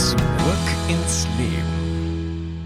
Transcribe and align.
Zurück 0.00 0.16
ins 0.88 1.28
Leben. 1.36 2.56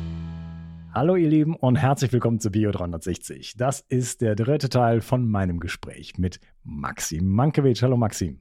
Hallo 0.95 1.17
ihr 1.17 1.29
Lieben 1.29 1.57
und 1.57 1.75
herzlich 1.75 2.13
willkommen 2.13 2.39
zu 2.39 2.53
Bio 2.53 2.71
360. 2.71 3.57
Das 3.57 3.81
ist 3.81 4.21
der 4.21 4.37
dritte 4.37 4.69
Teil 4.69 5.01
von 5.01 5.29
meinem 5.29 5.59
Gespräch 5.59 6.17
mit 6.17 6.39
Maxim 6.63 7.27
Mankiewicz. 7.27 7.83
Hallo 7.83 7.97
Maxim. 7.97 8.41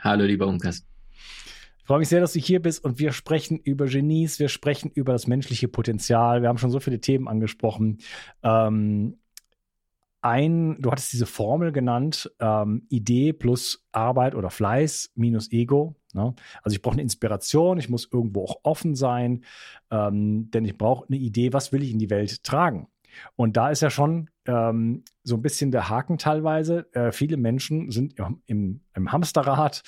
Hallo 0.00 0.26
lieber 0.26 0.46
Unkas. 0.46 0.86
Ich 1.78 1.86
freue 1.86 2.00
mich 2.00 2.08
sehr, 2.08 2.20
dass 2.20 2.34
du 2.34 2.38
hier 2.38 2.60
bist 2.60 2.84
und 2.84 2.98
wir 2.98 3.12
sprechen 3.12 3.58
über 3.58 3.86
Genies, 3.86 4.38
wir 4.38 4.50
sprechen 4.50 4.90
über 4.90 5.14
das 5.14 5.26
menschliche 5.26 5.68
Potenzial. 5.68 6.42
Wir 6.42 6.50
haben 6.50 6.58
schon 6.58 6.70
so 6.70 6.78
viele 6.78 7.00
Themen 7.00 7.28
angesprochen. 7.28 8.00
Ähm, 8.42 9.16
ein, 10.20 10.76
du 10.80 10.90
hattest 10.90 11.12
diese 11.12 11.26
Formel 11.26 11.72
genannt, 11.72 12.30
ähm, 12.40 12.84
Idee 12.90 13.32
plus 13.32 13.86
Arbeit 13.92 14.34
oder 14.34 14.50
Fleiß 14.50 15.12
minus 15.14 15.50
Ego. 15.52 15.94
Ne? 16.16 16.34
Also 16.62 16.74
ich 16.74 16.82
brauche 16.82 16.94
eine 16.94 17.02
Inspiration, 17.02 17.78
ich 17.78 17.88
muss 17.88 18.08
irgendwo 18.10 18.44
auch 18.44 18.56
offen 18.64 18.94
sein, 18.94 19.44
ähm, 19.90 20.50
denn 20.50 20.64
ich 20.64 20.76
brauche 20.76 21.06
eine 21.08 21.18
Idee, 21.18 21.52
was 21.52 21.72
will 21.72 21.82
ich 21.82 21.92
in 21.92 21.98
die 21.98 22.10
Welt 22.10 22.42
tragen. 22.42 22.88
Und 23.36 23.56
da 23.56 23.70
ist 23.70 23.82
ja 23.82 23.90
schon 23.90 24.30
ähm, 24.46 25.04
so 25.22 25.36
ein 25.36 25.42
bisschen 25.42 25.70
der 25.70 25.88
Haken 25.88 26.18
teilweise. 26.18 26.92
Äh, 26.92 27.12
viele 27.12 27.36
Menschen 27.36 27.90
sind 27.90 28.16
im, 28.46 28.80
im 28.94 29.12
Hamsterrad 29.12 29.82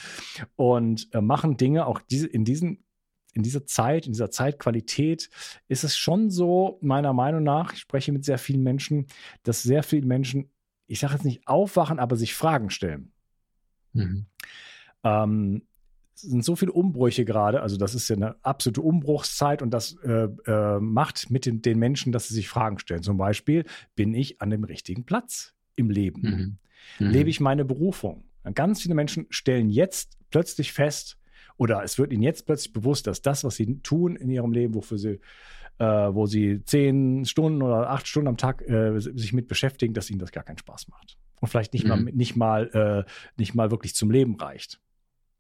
und 0.57 1.09
äh, 1.13 1.21
machen 1.21 1.57
Dinge 1.57 1.87
auch 1.87 2.01
diese, 2.01 2.27
in 2.27 2.45
diesen 2.45 2.85
in 3.35 3.43
dieser 3.45 3.67
Zeit, 3.67 4.07
in 4.07 4.13
dieser 4.13 4.31
Zeitqualität 4.31 5.31
ist 5.69 5.85
es 5.85 5.97
schon 5.97 6.29
so, 6.29 6.79
meiner 6.81 7.13
Meinung 7.13 7.45
nach, 7.45 7.73
ich 7.73 7.79
spreche 7.79 8.11
mit 8.11 8.25
sehr 8.25 8.39
vielen 8.39 8.65
Menschen, 8.65 9.07
dass 9.45 9.63
sehr 9.63 9.85
viele 9.85 10.07
Menschen, 10.07 10.51
ich 10.87 10.99
sage 10.99 11.13
jetzt 11.13 11.25
nicht 11.25 11.47
aufwachen, 11.47 12.01
aber 12.01 12.17
sich 12.17 12.35
Fragen 12.35 12.71
stellen. 12.71 13.13
Mhm. 13.93 14.27
Ähm, 15.05 15.68
sind 16.21 16.45
so 16.45 16.57
viele 16.57 16.73
Umbrüche 16.73 17.25
gerade, 17.25 17.63
also 17.63 17.77
das 17.77 17.95
ist 17.95 18.09
ja 18.09 18.17
eine 18.17 18.37
absolute 18.45 18.81
Umbruchszeit 18.81 19.63
und 19.63 19.71
das 19.71 19.97
äh, 20.03 20.29
äh, 20.47 20.81
macht 20.81 21.31
mit 21.31 21.47
den, 21.47 21.63
den, 21.63 21.79
Menschen, 21.79 22.13
dass 22.13 22.29
sie 22.29 22.35
sich 22.35 22.49
Fragen 22.49 22.79
stellen. 22.79 23.03
Zum 23.03 23.17
Beispiel, 23.17 23.65
bin 23.95 24.15
ich 24.15 24.41
an 24.41 24.51
dem 24.51 24.65
richtigen 24.65 25.05
Platz 25.05 25.55
im 25.77 25.91
Leben? 25.91 26.59
Mhm. 26.99 27.07
Mhm. 27.07 27.13
Lebe 27.13 27.31
ich 27.31 27.41
meine 27.41 27.65
Berufung? 27.65 28.25
Ganz 28.55 28.83
viele 28.83 28.95
Menschen 28.95 29.27
stellen 29.31 29.69
jetzt 29.69 30.19
plötzlich 30.31 30.73
fest, 30.73 31.19
oder 31.59 31.83
es 31.83 31.99
wird 31.99 32.13
ihnen 32.13 32.23
jetzt 32.23 32.47
plötzlich 32.47 32.73
bewusst, 32.73 33.07
dass 33.07 33.21
das, 33.21 33.45
was 33.45 33.57
sie 33.57 33.81
tun 33.81 34.17
in 34.17 34.31
ihrem 34.31 34.53
Leben, 34.53 34.75
wofür 34.75 34.97
sie, 34.97 35.21
äh, 35.79 35.85
wo 35.85 36.27
sie 36.27 36.63
zehn 36.65 37.25
Stunden 37.25 37.63
oder 37.63 37.91
acht 37.91 38.07
Stunden 38.07 38.29
am 38.29 38.37
Tag 38.37 38.63
äh, 38.63 38.99
sich 38.99 39.33
mit 39.33 39.49
beschäftigen, 39.49 39.93
dass 39.93 40.09
ihnen 40.09 40.21
das 40.21 40.33
gar 40.33 40.45
keinen 40.45 40.59
Spaß 40.59 40.89
macht. 40.89 41.19
Und 41.41 41.49
vielleicht 41.49 41.73
nicht 41.73 41.85
mhm. 41.85 41.91
mal, 41.91 42.01
nicht 42.01 42.37
mal, 42.37 43.05
äh, 43.07 43.11
nicht 43.37 43.55
mal 43.55 43.71
wirklich 43.71 43.95
zum 43.95 44.11
Leben 44.11 44.37
reicht. 44.37 44.81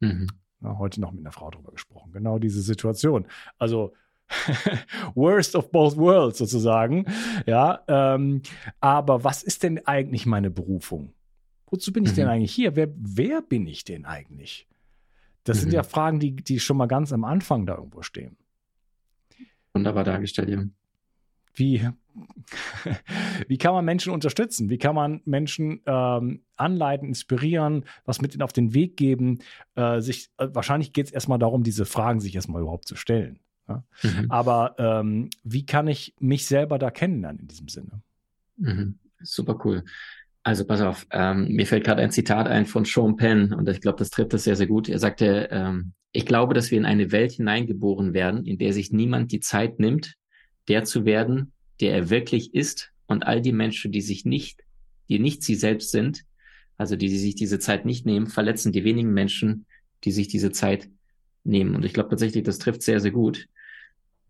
Mhm. 0.00 0.28
Heute 0.62 1.00
noch 1.00 1.12
mit 1.12 1.20
einer 1.20 1.32
Frau 1.32 1.50
darüber 1.50 1.70
gesprochen. 1.70 2.12
Genau 2.12 2.38
diese 2.38 2.60
Situation. 2.60 3.26
Also 3.58 3.92
worst 5.14 5.54
of 5.54 5.70
both 5.70 5.96
worlds 5.96 6.38
sozusagen. 6.38 7.06
Ja, 7.46 7.82
ähm, 7.88 8.42
aber 8.80 9.24
was 9.24 9.42
ist 9.42 9.62
denn 9.62 9.86
eigentlich 9.86 10.26
meine 10.26 10.50
Berufung? 10.50 11.12
Wozu 11.70 11.92
bin 11.92 12.04
ich 12.04 12.12
mhm. 12.12 12.16
denn 12.16 12.28
eigentlich 12.28 12.52
hier? 12.52 12.76
Wer, 12.76 12.88
wer 12.96 13.42
bin 13.42 13.66
ich 13.66 13.84
denn 13.84 14.04
eigentlich? 14.04 14.66
Das 15.44 15.58
mhm. 15.58 15.60
sind 15.62 15.72
ja 15.72 15.82
Fragen, 15.82 16.20
die, 16.20 16.34
die 16.34 16.60
schon 16.60 16.76
mal 16.76 16.86
ganz 16.86 17.12
am 17.12 17.24
Anfang 17.24 17.66
da 17.66 17.76
irgendwo 17.76 18.02
stehen. 18.02 18.36
Wunderbar 19.72 20.04
dargestellt, 20.04 20.48
ja. 20.48 20.64
Wie, 21.54 21.88
wie 23.48 23.58
kann 23.58 23.72
man 23.72 23.84
Menschen 23.84 24.12
unterstützen? 24.12 24.70
Wie 24.70 24.78
kann 24.78 24.94
man 24.94 25.20
Menschen 25.24 25.80
ähm, 25.86 26.42
anleiten, 26.56 27.08
inspirieren, 27.08 27.84
was 28.04 28.20
mit 28.20 28.34
ihnen 28.34 28.42
auf 28.42 28.52
den 28.52 28.74
Weg 28.74 28.96
geben? 28.96 29.40
Äh, 29.74 30.00
sich, 30.00 30.30
äh, 30.38 30.48
wahrscheinlich 30.52 30.92
geht 30.92 31.06
es 31.06 31.12
erstmal 31.12 31.38
darum, 31.38 31.62
diese 31.62 31.84
Fragen 31.84 32.20
sich 32.20 32.34
erstmal 32.34 32.62
überhaupt 32.62 32.88
zu 32.88 32.96
stellen. 32.96 33.40
Ja? 33.68 33.84
Mhm. 34.02 34.30
Aber 34.30 34.74
ähm, 34.78 35.30
wie 35.44 35.66
kann 35.66 35.88
ich 35.88 36.14
mich 36.18 36.46
selber 36.46 36.78
da 36.78 36.90
kennenlernen 36.90 37.40
in 37.40 37.48
diesem 37.48 37.68
Sinne? 37.68 38.02
Mhm. 38.56 38.98
Super 39.20 39.58
cool. 39.64 39.84
Also 40.42 40.64
pass 40.64 40.80
auf, 40.80 41.06
ähm, 41.10 41.48
mir 41.48 41.66
fällt 41.66 41.84
gerade 41.84 42.00
ein 42.00 42.10
Zitat 42.10 42.46
ein 42.46 42.64
von 42.64 42.84
Sean 42.84 43.16
Penn 43.16 43.52
und 43.52 43.68
ich 43.68 43.80
glaube, 43.80 43.98
das 43.98 44.10
trifft 44.10 44.32
das 44.32 44.44
sehr, 44.44 44.56
sehr 44.56 44.66
gut. 44.66 44.88
Er 44.88 44.98
sagte, 44.98 45.48
ähm, 45.50 45.92
ich 46.12 46.24
glaube, 46.24 46.54
dass 46.54 46.70
wir 46.70 46.78
in 46.78 46.86
eine 46.86 47.12
Welt 47.12 47.32
hineingeboren 47.32 48.14
werden, 48.14 48.46
in 48.46 48.56
der 48.56 48.72
sich 48.72 48.92
niemand 48.92 49.30
die 49.32 49.40
Zeit 49.40 49.78
nimmt, 49.78 50.14
der 50.68 50.84
zu 50.84 51.04
werden, 51.04 51.52
der 51.80 51.92
er 51.92 52.10
wirklich 52.10 52.54
ist 52.54 52.92
und 53.06 53.26
all 53.26 53.40
die 53.40 53.52
Menschen, 53.52 53.92
die 53.92 54.00
sich 54.00 54.24
nicht, 54.24 54.62
die 55.08 55.18
nicht 55.18 55.42
sie 55.42 55.54
selbst 55.54 55.90
sind, 55.90 56.24
also 56.76 56.96
die, 56.96 57.08
die 57.08 57.18
sich 57.18 57.34
diese 57.34 57.58
Zeit 57.58 57.84
nicht 57.84 58.06
nehmen, 58.06 58.26
verletzen 58.26 58.72
die 58.72 58.84
wenigen 58.84 59.12
Menschen, 59.12 59.66
die 60.04 60.12
sich 60.12 60.28
diese 60.28 60.52
Zeit 60.52 60.88
nehmen. 61.44 61.74
Und 61.74 61.84
ich 61.84 61.92
glaube 61.92 62.10
tatsächlich, 62.10 62.44
das 62.44 62.58
trifft 62.58 62.82
sehr, 62.82 63.00
sehr 63.00 63.10
gut, 63.10 63.48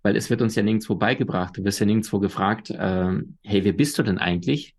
weil 0.03 0.17
es 0.17 0.31
wird 0.31 0.41
uns 0.41 0.55
ja 0.55 0.63
nirgendwo 0.63 0.95
beigebracht. 0.95 1.57
Du 1.57 1.65
wirst 1.65 1.81
ja 1.81 1.87
nirgendwo 1.87 2.21
gefragt, 2.21 2.71
äh, 2.71 3.19
hey, 3.43 3.65
wer 3.65 3.73
bist 3.73 3.99
du 3.99 4.03
denn 4.03 4.19
eigentlich? 4.19 4.75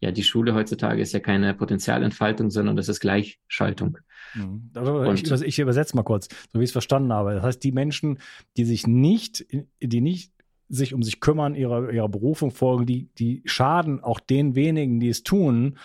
Ja, 0.00 0.12
die 0.12 0.22
Schule 0.22 0.54
heutzutage 0.54 1.02
ist 1.02 1.12
ja 1.12 1.18
keine 1.18 1.54
Potenzialentfaltung, 1.54 2.50
sondern 2.50 2.76
das 2.76 2.88
ist 2.88 3.00
Gleichschaltung. 3.00 3.98
Mhm. 4.34 4.70
Ich, 5.14 5.42
ich 5.42 5.58
übersetze 5.58 5.96
mal 5.96 6.04
kurz, 6.04 6.28
so 6.52 6.60
wie 6.60 6.64
ich 6.64 6.68
es 6.68 6.72
verstanden 6.72 7.12
habe. 7.12 7.34
Das 7.34 7.42
heißt, 7.42 7.64
die 7.64 7.72
Menschen, 7.72 8.20
die 8.56 8.64
sich 8.64 8.86
nicht, 8.86 9.46
die 9.80 10.00
nicht 10.00 10.32
sich 10.68 10.94
um 10.94 11.02
sich 11.02 11.20
kümmern, 11.20 11.54
ihrer, 11.54 11.90
ihrer 11.90 12.08
Berufung 12.08 12.50
folgen, 12.50 12.86
die, 12.86 13.08
die 13.18 13.42
schaden 13.44 14.02
auch 14.02 14.20
den 14.20 14.54
wenigen, 14.54 15.00
die 15.00 15.08
es 15.08 15.22
tun. 15.22 15.78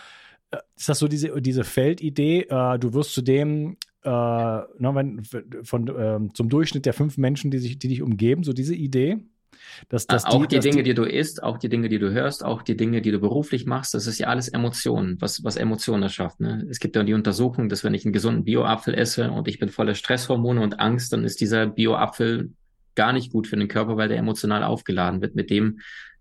Äh, 0.52 0.58
ist 0.76 0.90
das 0.90 1.00
so 1.00 1.08
diese, 1.08 1.42
diese 1.42 1.64
Feldidee, 1.64 2.48
äh, 2.50 2.80
du 2.80 2.94
wirst 2.94 3.14
zu 3.14 3.22
dem 3.22 3.78
äh, 4.04 4.10
na, 4.10 4.96
wenn, 4.96 5.24
von, 5.64 5.88
äh, 5.88 6.34
zum 6.34 6.50
Durchschnitt 6.50 6.86
der 6.86 6.94
fünf 6.94 7.18
Menschen, 7.18 7.52
die, 7.52 7.60
sich, 7.60 7.80
die 7.80 7.88
dich 7.88 8.02
umgeben, 8.02 8.44
so 8.44 8.54
diese 8.54 8.76
Idee. 8.76 9.20
Dass, 9.88 10.08
dass 10.08 10.26
auch 10.26 10.46
die, 10.46 10.60
die 10.60 10.60
Dinge, 10.60 10.84
die, 10.84 10.90
die, 10.90 10.94
du 10.94 11.04
isst, 11.04 11.42
auch 11.42 11.58
die 11.58 11.70
Dinge, 11.70 11.88
die 11.88 12.00
du 12.00 12.12
hörst, 12.12 12.44
auch 12.44 12.64
die 12.64 12.76
Dinge, 12.76 13.02
die 13.02 13.12
du 13.12 13.20
beruflich 13.20 13.66
machst, 13.66 13.94
das 13.94 14.08
ist 14.08 14.20
ja 14.20 14.28
alles 14.28 14.50
Emotionen, 14.50 15.18
was, 15.22 15.44
was 15.44 15.56
Emotionen 15.56 16.04
erschafft. 16.04 16.42
Ne? 16.42 16.68
Es 16.70 16.80
gibt 16.80 16.96
ja 16.96 17.04
die 17.04 17.14
Untersuchung, 17.14 17.70
dass 17.70 17.84
wenn 17.84 17.94
ich 17.94 18.04
einen 18.04 18.14
gesunden 18.14 18.44
Bio-Apfel 18.44 18.94
esse 18.94 19.32
und 19.32 19.48
ich 19.48 19.60
bin 19.60 19.70
voller 19.70 19.96
Stresshormone 19.96 20.62
und 20.62 20.80
Angst, 20.80 21.14
dann 21.14 21.24
ist 21.24 21.40
dieser 21.40 21.68
Bio-Apfel 21.68 22.52
gar 22.96 23.14
nicht 23.14 23.32
gut 23.32 23.48
für 23.48 23.56
den 23.56 23.68
Körper, 23.68 23.98
weil 23.98 24.10
der 24.10 24.18
emotional 24.18 24.64
aufgeladen 24.64 25.22
wird 25.22 25.36
mit 25.36 25.50
dem, 25.50 25.80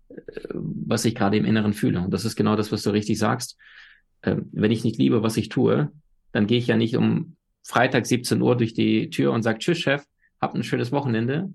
äh, 0.09 0.15
was 0.53 1.05
ich 1.05 1.15
gerade 1.15 1.37
im 1.37 1.45
Inneren 1.45 1.73
fühle. 1.73 2.01
Und 2.01 2.11
das 2.13 2.25
ist 2.25 2.35
genau 2.35 2.55
das, 2.55 2.71
was 2.71 2.83
du 2.83 2.89
richtig 2.89 3.17
sagst. 3.17 3.57
Ähm, 4.23 4.49
wenn 4.51 4.71
ich 4.71 4.83
nicht 4.83 4.97
liebe, 4.97 5.23
was 5.23 5.37
ich 5.37 5.49
tue, 5.49 5.91
dann 6.31 6.47
gehe 6.47 6.57
ich 6.57 6.67
ja 6.67 6.77
nicht 6.77 6.95
um 6.95 7.35
Freitag 7.63 8.05
17 8.05 8.41
Uhr 8.41 8.57
durch 8.57 8.73
die 8.73 9.09
Tür 9.09 9.31
und 9.31 9.43
sage, 9.43 9.59
tschüss, 9.59 9.79
Chef, 9.79 10.03
hab 10.41 10.53
ein 10.53 10.63
schönes 10.63 10.91
Wochenende, 10.91 11.53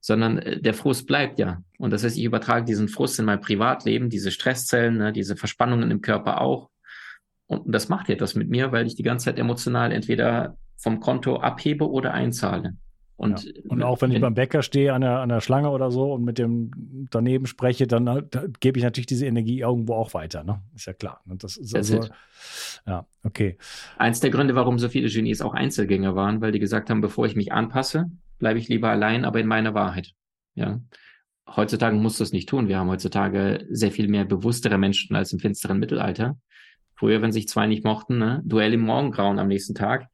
sondern 0.00 0.38
äh, 0.38 0.60
der 0.60 0.74
Frust 0.74 1.06
bleibt 1.06 1.38
ja. 1.38 1.62
Und 1.78 1.92
das 1.92 2.04
heißt, 2.04 2.16
ich 2.16 2.24
übertrage 2.24 2.64
diesen 2.64 2.88
Frust 2.88 3.18
in 3.18 3.24
mein 3.24 3.40
Privatleben, 3.40 4.10
diese 4.10 4.30
Stresszellen, 4.30 4.96
ne, 4.96 5.12
diese 5.12 5.36
Verspannungen 5.36 5.90
im 5.90 6.00
Körper 6.00 6.40
auch. 6.40 6.70
Und 7.46 7.62
das 7.74 7.88
macht 7.88 8.10
etwas 8.10 8.34
mit 8.34 8.48
mir, 8.48 8.72
weil 8.72 8.86
ich 8.86 8.94
die 8.94 9.02
ganze 9.02 9.26
Zeit 9.26 9.38
emotional 9.38 9.92
entweder 9.92 10.58
vom 10.76 11.00
Konto 11.00 11.36
abhebe 11.36 11.90
oder 11.90 12.14
einzahle. 12.14 12.76
Und, 13.18 13.44
ja. 13.44 13.52
und 13.66 13.82
auch 13.82 14.00
wenn, 14.00 14.10
wenn, 14.10 14.16
ich 14.16 14.22
beim 14.22 14.34
Bäcker 14.34 14.62
stehe 14.62 14.94
an 14.94 15.00
der, 15.00 15.18
an 15.18 15.28
der 15.28 15.40
Schlange 15.40 15.70
oder 15.70 15.90
so 15.90 16.12
und 16.12 16.24
mit 16.24 16.38
dem 16.38 17.08
daneben 17.10 17.46
spreche, 17.46 17.88
dann 17.88 18.06
da 18.06 18.22
gebe 18.60 18.78
ich 18.78 18.84
natürlich 18.84 19.06
diese 19.06 19.26
Energie 19.26 19.58
irgendwo 19.58 19.94
auch 19.94 20.14
weiter. 20.14 20.44
Ne? 20.44 20.62
Ist 20.76 20.86
ja 20.86 20.92
klar. 20.92 21.20
Und 21.28 21.42
das 21.42 21.56
ist 21.56 21.74
also, 21.74 22.06
ja, 22.86 23.06
okay. 23.24 23.58
Eins 23.96 24.20
der 24.20 24.30
Gründe, 24.30 24.54
warum 24.54 24.78
so 24.78 24.88
viele 24.88 25.08
Genies 25.08 25.42
auch 25.42 25.52
Einzelgänger 25.52 26.14
waren, 26.14 26.40
weil 26.40 26.52
die 26.52 26.60
gesagt 26.60 26.90
haben, 26.90 27.00
bevor 27.00 27.26
ich 27.26 27.34
mich 27.34 27.52
anpasse, 27.52 28.06
bleibe 28.38 28.60
ich 28.60 28.68
lieber 28.68 28.88
allein, 28.88 29.24
aber 29.24 29.40
in 29.40 29.48
meiner 29.48 29.74
Wahrheit. 29.74 30.12
Ja. 30.54 30.80
Heutzutage 31.56 31.96
muss 31.96 32.18
das 32.18 32.30
nicht 32.30 32.48
tun. 32.48 32.68
Wir 32.68 32.78
haben 32.78 32.88
heutzutage 32.88 33.66
sehr 33.68 33.90
viel 33.90 34.06
mehr 34.06 34.26
bewusstere 34.26 34.78
Menschen 34.78 35.16
als 35.16 35.32
im 35.32 35.40
finsteren 35.40 35.80
Mittelalter. 35.80 36.38
Früher, 36.94 37.20
wenn 37.20 37.32
sich 37.32 37.48
zwei 37.48 37.66
nicht 37.66 37.84
mochten, 37.84 38.18
ne? 38.18 38.42
Duell 38.44 38.74
im 38.74 38.80
Morgengrauen 38.80 39.40
am 39.40 39.48
nächsten 39.48 39.74
Tag. 39.74 40.06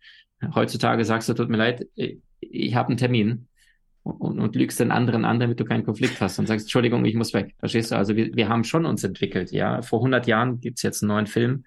Heutzutage 0.55 1.05
sagst 1.05 1.29
du, 1.29 1.35
tut 1.35 1.51
mir 1.51 1.59
leid, 1.59 1.87
ich 2.51 2.75
habe 2.75 2.89
einen 2.89 2.99
Termin 2.99 3.47
und, 4.03 4.39
und 4.39 4.55
lügst 4.55 4.79
den 4.81 4.91
anderen 4.91 5.25
an, 5.25 5.41
damit 5.41 5.59
du 5.61 5.65
keinen 5.65 5.85
Konflikt 5.85 6.21
hast 6.21 6.39
und 6.39 6.47
sagst, 6.47 6.67
Entschuldigung, 6.67 7.05
ich 7.05 7.15
muss 7.15 7.33
weg. 7.33 7.55
Verstehst 7.59 7.91
du? 7.91 7.97
Also 7.97 8.17
wir, 8.17 8.35
wir 8.35 8.49
haben 8.49 8.65
schon 8.65 8.87
uns 8.87 9.03
entwickelt, 9.03 9.51
ja. 9.51 9.83
Vor 9.83 10.01
100 10.01 10.27
Jahren 10.27 10.61
gibt's 10.61 10.83
jetzt 10.83 11.03
einen 11.03 11.09
neuen 11.09 11.27
Film. 11.27 11.65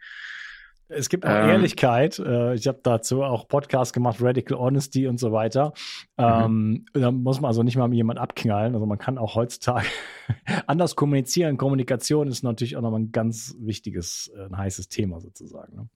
Es 0.90 1.10
gibt 1.10 1.26
auch 1.26 1.30
ähm, 1.30 1.50
Ehrlichkeit. 1.50 2.18
Äh, 2.20 2.54
ich 2.54 2.68
habe 2.68 2.80
dazu 2.82 3.24
auch 3.24 3.48
Podcasts 3.48 3.92
gemacht, 3.92 4.22
Radical 4.22 4.58
Honesty 4.58 5.08
und 5.08 5.20
so 5.20 5.32
weiter. 5.32 5.74
Mhm. 6.18 6.24
Ähm, 6.24 6.86
da 6.94 7.12
muss 7.12 7.42
man 7.42 7.50
also 7.50 7.64
nicht 7.64 7.76
mal 7.76 7.88
mit 7.88 7.98
jemand 7.98 8.20
abknallen. 8.20 8.74
Also 8.74 8.86
man 8.86 8.98
kann 8.98 9.18
auch 9.18 9.36
heutzutage 9.36 9.88
anders 10.68 10.96
kommunizieren. 10.96 11.58
Kommunikation 11.58 12.28
ist 12.28 12.44
natürlich 12.44 12.78
auch 12.78 12.82
nochmal 12.82 13.02
ein 13.02 13.12
ganz 13.12 13.56
wichtiges, 13.60 14.32
äh, 14.38 14.46
ein 14.46 14.58
heißes 14.58 14.88
Thema 14.88 15.20
sozusagen. 15.20 15.90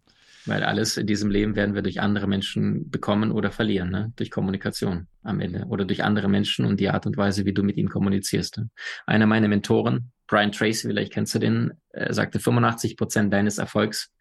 Weil 0.45 0.63
alles 0.63 0.97
in 0.97 1.05
diesem 1.05 1.29
Leben 1.29 1.55
werden 1.55 1.75
wir 1.75 1.81
durch 1.81 2.01
andere 2.01 2.27
Menschen 2.27 2.89
bekommen 2.89 3.31
oder 3.31 3.51
verlieren, 3.51 3.91
ne? 3.91 4.11
durch 4.15 4.31
Kommunikation 4.31 5.07
am 5.23 5.39
Ende 5.39 5.65
oder 5.65 5.85
durch 5.85 6.03
andere 6.03 6.29
Menschen 6.29 6.65
und 6.65 6.79
die 6.79 6.89
Art 6.89 7.05
und 7.05 7.15
Weise, 7.17 7.45
wie 7.45 7.53
du 7.53 7.61
mit 7.63 7.77
ihnen 7.77 7.89
kommunizierst. 7.89 8.57
Ne? 8.57 8.69
Einer 9.05 9.27
meiner 9.27 9.47
Mentoren, 9.47 10.11
Brian 10.27 10.51
Tracy, 10.51 10.87
vielleicht 10.87 11.13
kennst 11.13 11.35
du 11.35 11.39
den, 11.39 11.73
äh, 11.89 12.11
sagte, 12.13 12.39
85 12.39 12.97
Prozent 12.97 13.31
deines 13.31 13.59
Erfolgs 13.59 14.11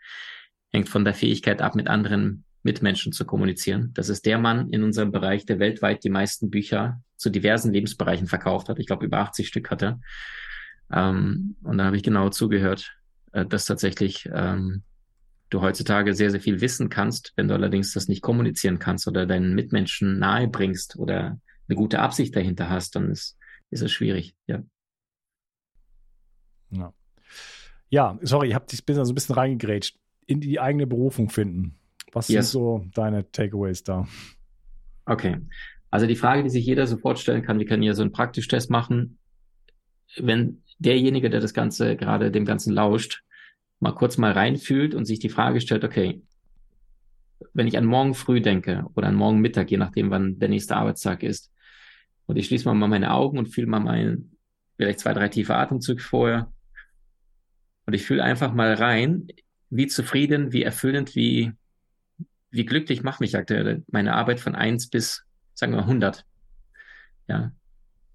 hängt 0.72 0.88
von 0.88 1.04
der 1.04 1.14
Fähigkeit 1.14 1.62
ab, 1.62 1.74
mit 1.74 1.88
anderen 1.88 2.44
Mitmenschen 2.62 3.12
zu 3.12 3.24
kommunizieren. 3.24 3.90
Das 3.94 4.08
ist 4.08 4.26
der 4.26 4.38
Mann 4.38 4.70
in 4.70 4.82
unserem 4.82 5.12
Bereich, 5.12 5.46
der 5.46 5.58
weltweit 5.58 6.04
die 6.04 6.10
meisten 6.10 6.50
Bücher 6.50 7.02
zu 7.16 7.30
diversen 7.30 7.72
Lebensbereichen 7.72 8.26
verkauft 8.26 8.68
hat. 8.68 8.78
Ich 8.78 8.86
glaube, 8.86 9.06
über 9.06 9.18
80 9.18 9.48
Stück 9.48 9.70
hatte. 9.70 10.00
Ähm, 10.92 11.56
und 11.62 11.78
da 11.78 11.84
habe 11.84 11.96
ich 11.96 12.02
genau 12.02 12.28
zugehört, 12.28 12.94
äh, 13.32 13.46
dass 13.46 13.64
tatsächlich 13.64 14.28
ähm, 14.32 14.82
du 15.50 15.60
heutzutage 15.60 16.14
sehr, 16.14 16.30
sehr 16.30 16.40
viel 16.40 16.60
wissen 16.60 16.88
kannst, 16.88 17.32
wenn 17.36 17.48
du 17.48 17.54
allerdings 17.54 17.92
das 17.92 18.08
nicht 18.08 18.22
kommunizieren 18.22 18.78
kannst 18.78 19.06
oder 19.06 19.26
deinen 19.26 19.54
Mitmenschen 19.54 20.18
nahe 20.18 20.48
bringst 20.48 20.96
oder 20.96 21.38
eine 21.68 21.76
gute 21.76 21.98
Absicht 22.00 22.34
dahinter 22.34 22.70
hast, 22.70 22.96
dann 22.96 23.10
ist, 23.10 23.36
ist 23.70 23.82
es 23.82 23.92
schwierig, 23.92 24.34
ja. 24.46 24.62
Ja, 26.70 26.92
ja 27.88 28.18
sorry, 28.22 28.48
ich 28.48 28.54
habe 28.54 28.66
dich 28.66 28.84
bin 28.86 28.94
so 28.96 29.02
ein 29.02 29.14
bisschen 29.14 29.34
reingegrätscht. 29.34 29.96
In 30.26 30.40
die 30.40 30.60
eigene 30.60 30.86
Berufung 30.86 31.28
finden. 31.28 31.76
Was 32.12 32.28
yes. 32.28 32.52
sind 32.52 32.52
so 32.52 32.84
deine 32.94 33.30
Takeaways 33.32 33.82
da? 33.82 34.06
Okay. 35.06 35.38
Also 35.90 36.06
die 36.06 36.14
Frage, 36.14 36.44
die 36.44 36.50
sich 36.50 36.64
jeder 36.64 36.86
sofort 36.86 37.18
stellen 37.18 37.42
kann, 37.42 37.58
wir 37.58 37.66
können 37.66 37.82
hier 37.82 37.96
so 37.96 38.02
einen 38.02 38.12
Praktisch-Test 38.12 38.70
machen. 38.70 39.18
Wenn 40.16 40.62
derjenige, 40.78 41.30
der 41.30 41.40
das 41.40 41.52
Ganze 41.52 41.96
gerade 41.96 42.30
dem 42.30 42.44
Ganzen 42.44 42.72
lauscht, 42.72 43.24
mal 43.80 43.92
kurz 43.92 44.18
mal 44.18 44.32
reinfühlt 44.32 44.94
und 44.94 45.06
sich 45.06 45.18
die 45.18 45.28
Frage 45.30 45.60
stellt, 45.60 45.84
okay, 45.84 46.22
wenn 47.54 47.66
ich 47.66 47.76
an 47.76 47.86
morgen 47.86 48.14
früh 48.14 48.40
denke 48.40 48.84
oder 48.94 49.08
an 49.08 49.14
morgen 49.14 49.40
Mittag, 49.40 49.70
je 49.70 49.78
nachdem, 49.78 50.10
wann 50.10 50.38
der 50.38 50.50
nächste 50.50 50.76
Arbeitstag 50.76 51.22
ist, 51.22 51.50
und 52.26 52.36
ich 52.36 52.46
schließe 52.46 52.72
mal 52.72 52.88
meine 52.88 53.12
Augen 53.12 53.38
und 53.38 53.48
fühle 53.48 53.66
mal 53.66 53.80
meinen, 53.80 54.36
vielleicht 54.76 55.00
zwei, 55.00 55.14
drei 55.14 55.28
tiefe 55.28 55.56
Atemzüge 55.56 56.02
vorher, 56.02 56.52
und 57.86 57.94
ich 57.94 58.04
fühle 58.04 58.22
einfach 58.22 58.52
mal 58.52 58.74
rein, 58.74 59.26
wie 59.70 59.86
zufrieden, 59.86 60.52
wie 60.52 60.62
erfüllend, 60.62 61.16
wie, 61.16 61.52
wie 62.50 62.64
glücklich 62.64 63.02
macht 63.02 63.20
mich 63.20 63.36
aktuell 63.36 63.82
meine 63.90 64.14
Arbeit 64.14 64.38
von 64.40 64.54
eins 64.54 64.88
bis, 64.88 65.24
sagen 65.54 65.72
wir, 65.72 65.80
100. 65.80 66.24
Ja. 67.28 67.52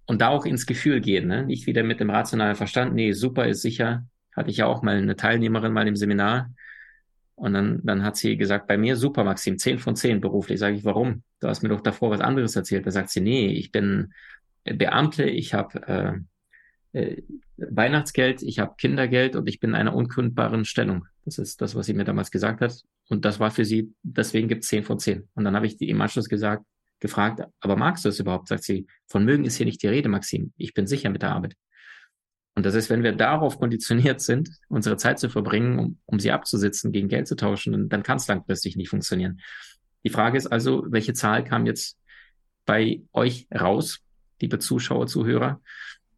Und 0.06 0.22
da 0.22 0.30
auch 0.30 0.46
ins 0.46 0.66
Gefühl 0.66 1.02
gehen, 1.02 1.28
ne? 1.28 1.46
nicht 1.46 1.66
wieder 1.66 1.84
mit 1.84 2.00
dem 2.00 2.10
rationalen 2.10 2.56
Verstand, 2.56 2.94
nee, 2.94 3.12
super 3.14 3.48
ist 3.48 3.62
sicher, 3.64 4.06
hatte 4.36 4.50
ich 4.50 4.58
ja 4.58 4.66
auch 4.68 4.82
mal 4.82 4.98
eine 4.98 5.16
Teilnehmerin 5.16 5.74
mal 5.74 5.88
im 5.88 5.96
Seminar. 5.96 6.52
Und 7.36 7.54
dann, 7.54 7.82
dann 7.84 8.04
hat 8.04 8.16
sie 8.16 8.38
gesagt, 8.38 8.68
bei 8.68 8.78
mir 8.78 8.96
super, 8.96 9.24
Maxim, 9.24 9.58
10 9.58 9.80
von 9.80 9.96
10 9.96 10.22
beruflich. 10.22 10.60
Sage 10.60 10.78
ich, 10.78 10.86
warum? 10.86 11.24
Du 11.42 11.48
hast 11.48 11.64
mir 11.64 11.70
doch 11.70 11.82
davor 11.82 12.12
was 12.12 12.22
anderes 12.22 12.56
erzählt. 12.56 12.86
Da 12.86 12.92
sagt 12.92 13.10
sie, 13.10 13.22
nee, 13.22 13.48
ich 13.48 13.72
bin 13.72 14.14
Beamte, 14.64 15.26
ich 15.26 15.54
habe 15.54 16.26
äh, 16.94 17.00
äh, 17.00 17.24
Weihnachtsgeld, 17.58 18.42
ich 18.42 18.60
habe 18.60 18.76
Kindergeld 18.78 19.36
und 19.36 19.48
ich 19.48 19.60
bin 19.60 19.72
in 19.72 19.76
einer 19.76 19.96
unkündbaren 19.96 20.66
Stellung. 20.66 21.06
Das 21.26 21.38
ist 21.38 21.62
das, 21.62 21.76
was 21.76 21.86
sie 21.86 21.94
mir 21.94 22.06
damals 22.06 22.32
gesagt 22.32 22.62
hat. 22.62 22.82
Und 23.10 23.26
das 23.26 23.40
war 23.40 23.52
für 23.52 23.66
sie, 23.66 23.94
deswegen 24.04 24.48
gibt 24.48 24.64
es 24.64 24.70
10 24.70 24.84
von 24.84 25.00
10. 25.00 25.28
Und 25.36 25.44
dann 25.44 25.56
habe 25.56 25.68
ich 25.68 25.78
die 25.78 25.90
im 25.90 26.02
Anschluss 26.02 26.30
gesagt, 26.30 26.66
gefragt, 27.00 27.42
aber 27.60 27.76
magst 27.76 28.06
du 28.06 28.10
es 28.10 28.20
überhaupt? 28.20 28.48
Sagt 28.48 28.64
sie, 28.64 28.88
von 29.08 29.26
mögen 29.26 29.46
ist 29.46 29.58
hier 29.58 29.66
nicht 29.66 29.84
die 29.84 29.88
Rede, 29.88 30.10
Maxim. 30.10 30.54
Ich 30.58 30.74
bin 30.74 30.88
sicher 30.88 31.10
mit 31.10 31.22
der 31.22 31.32
Arbeit. 31.32 31.56
Und 32.56 32.66
das 32.66 32.74
heißt, 32.74 32.90
wenn 32.90 33.04
wir 33.04 33.12
darauf 33.12 33.60
konditioniert 33.60 34.22
sind, 34.22 34.50
unsere 34.70 34.96
Zeit 34.98 35.20
zu 35.20 35.30
verbringen, 35.30 35.78
um, 35.78 35.98
um 36.06 36.20
sie 36.20 36.32
abzusitzen, 36.32 36.94
gegen 36.94 37.10
Geld 37.10 37.28
zu 37.28 37.36
tauschen, 37.36 37.74
dann, 37.74 37.90
dann 37.90 38.04
kann 38.04 38.18
es 38.18 38.28
langfristig 38.28 38.78
nicht 38.78 38.90
funktionieren. 38.90 39.42
Die 40.06 40.10
Frage 40.10 40.38
ist 40.38 40.48
also, 40.48 40.86
welche 40.88 41.14
Zahl 41.14 41.44
kam 41.44 41.66
jetzt 41.66 41.98
bei 42.66 43.02
euch 43.12 43.48
raus, 43.54 44.00
liebe 44.42 44.60
Zuschauer, 44.60 45.08
Zuhörer? 45.08 45.62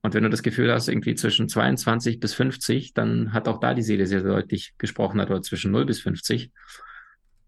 Und 0.03 0.13
wenn 0.13 0.23
du 0.23 0.29
das 0.29 0.43
Gefühl 0.43 0.71
hast, 0.71 0.87
irgendwie 0.87 1.15
zwischen 1.15 1.49
22 1.49 2.19
bis 2.19 2.33
50, 2.35 2.93
dann 2.93 3.33
hat 3.33 3.47
auch 3.47 3.59
da 3.59 3.73
die 3.73 3.81
Seele 3.81 4.05
sehr 4.05 4.21
deutlich 4.21 4.73
gesprochen, 4.77 5.19
oder 5.19 5.41
zwischen 5.41 5.71
0 5.71 5.85
bis 5.85 6.01
50. 6.01 6.51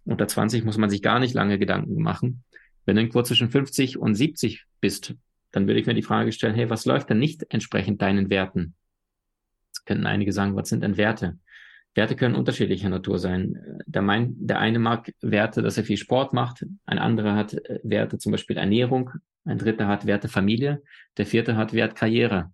Unter 0.05 0.27
20 0.27 0.65
muss 0.65 0.77
man 0.77 0.89
sich 0.89 1.01
gar 1.03 1.19
nicht 1.19 1.35
lange 1.35 1.59
Gedanken 1.59 2.01
machen. 2.01 2.43
Wenn 2.85 2.95
du 2.95 3.03
irgendwo 3.03 3.21
zwischen 3.21 3.51
50 3.51 3.97
und 3.99 4.15
70 4.15 4.65
bist, 4.81 5.13
dann 5.51 5.67
würde 5.67 5.79
ich 5.79 5.85
mir 5.85 5.93
die 5.93 6.01
Frage 6.01 6.31
stellen, 6.31 6.55
hey, 6.55 6.69
was 6.69 6.85
läuft 6.85 7.09
denn 7.09 7.19
nicht 7.19 7.45
entsprechend 7.49 8.01
deinen 8.01 8.29
Werten? 8.29 8.73
Könnten 9.85 10.05
einige 10.05 10.33
sagen, 10.33 10.55
was 10.55 10.69
sind 10.69 10.83
denn 10.83 10.97
Werte? 10.97 11.37
Werte 11.95 12.15
können 12.15 12.35
unterschiedlicher 12.35 12.89
Natur 12.89 13.19
sein. 13.19 13.81
Der, 13.85 14.01
mein, 14.01 14.35
der 14.37 14.59
eine 14.59 14.79
mag 14.79 15.11
Werte, 15.21 15.61
dass 15.61 15.77
er 15.77 15.83
viel 15.83 15.97
Sport 15.97 16.33
macht, 16.33 16.65
ein 16.85 16.99
anderer 16.99 17.35
hat 17.35 17.53
äh, 17.53 17.79
Werte, 17.83 18.17
zum 18.17 18.31
Beispiel 18.31 18.57
Ernährung, 18.57 19.11
ein 19.45 19.57
dritter 19.57 19.87
hat 19.87 20.05
Werte 20.05 20.27
Familie, 20.27 20.81
der 21.17 21.25
vierte 21.25 21.57
hat 21.57 21.73
Wert 21.73 21.95
Karriere. 21.95 22.51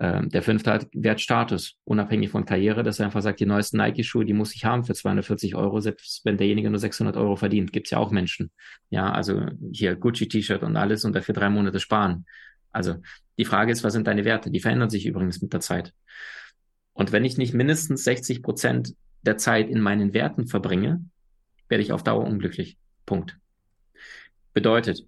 Ähm, 0.00 0.28
der 0.28 0.42
fünfte 0.42 0.72
hat 0.72 0.86
Wertstatus, 0.92 1.74
unabhängig 1.84 2.30
von 2.30 2.44
Karriere, 2.44 2.84
dass 2.84 3.00
er 3.00 3.06
einfach 3.06 3.20
sagt, 3.20 3.40
die 3.40 3.46
neuesten 3.46 3.78
Nike-Schuhe, 3.78 4.24
die 4.24 4.32
muss 4.32 4.54
ich 4.54 4.64
haben 4.64 4.84
für 4.84 4.94
240 4.94 5.56
Euro, 5.56 5.80
selbst 5.80 6.24
wenn 6.24 6.36
derjenige 6.36 6.70
nur 6.70 6.78
600 6.78 7.16
Euro 7.16 7.34
verdient. 7.34 7.72
Gibt's 7.72 7.90
ja 7.90 7.98
auch 7.98 8.12
Menschen. 8.12 8.52
Ja, 8.90 9.10
also 9.10 9.46
hier 9.72 9.96
Gucci-T-Shirt 9.96 10.62
und 10.62 10.76
alles 10.76 11.04
und 11.04 11.16
dafür 11.16 11.34
drei 11.34 11.50
Monate 11.50 11.80
sparen. 11.80 12.26
Also 12.72 12.96
die 13.38 13.44
Frage 13.44 13.72
ist, 13.72 13.84
was 13.84 13.92
sind 13.92 14.06
deine 14.06 14.24
Werte? 14.24 14.50
Die 14.50 14.60
verändern 14.60 14.90
sich 14.90 15.06
übrigens 15.06 15.40
mit 15.40 15.52
der 15.52 15.60
Zeit. 15.60 15.94
Und 16.92 17.12
wenn 17.12 17.24
ich 17.24 17.38
nicht 17.38 17.54
mindestens 17.54 18.04
60 18.04 18.42
Prozent 18.42 18.94
der 19.22 19.36
Zeit 19.36 19.68
in 19.68 19.80
meinen 19.80 20.14
Werten 20.14 20.46
verbringe, 20.46 21.04
werde 21.68 21.82
ich 21.82 21.92
auf 21.92 22.02
Dauer 22.02 22.24
unglücklich. 22.24 22.76
Punkt. 23.06 23.38
Bedeutet, 24.52 25.06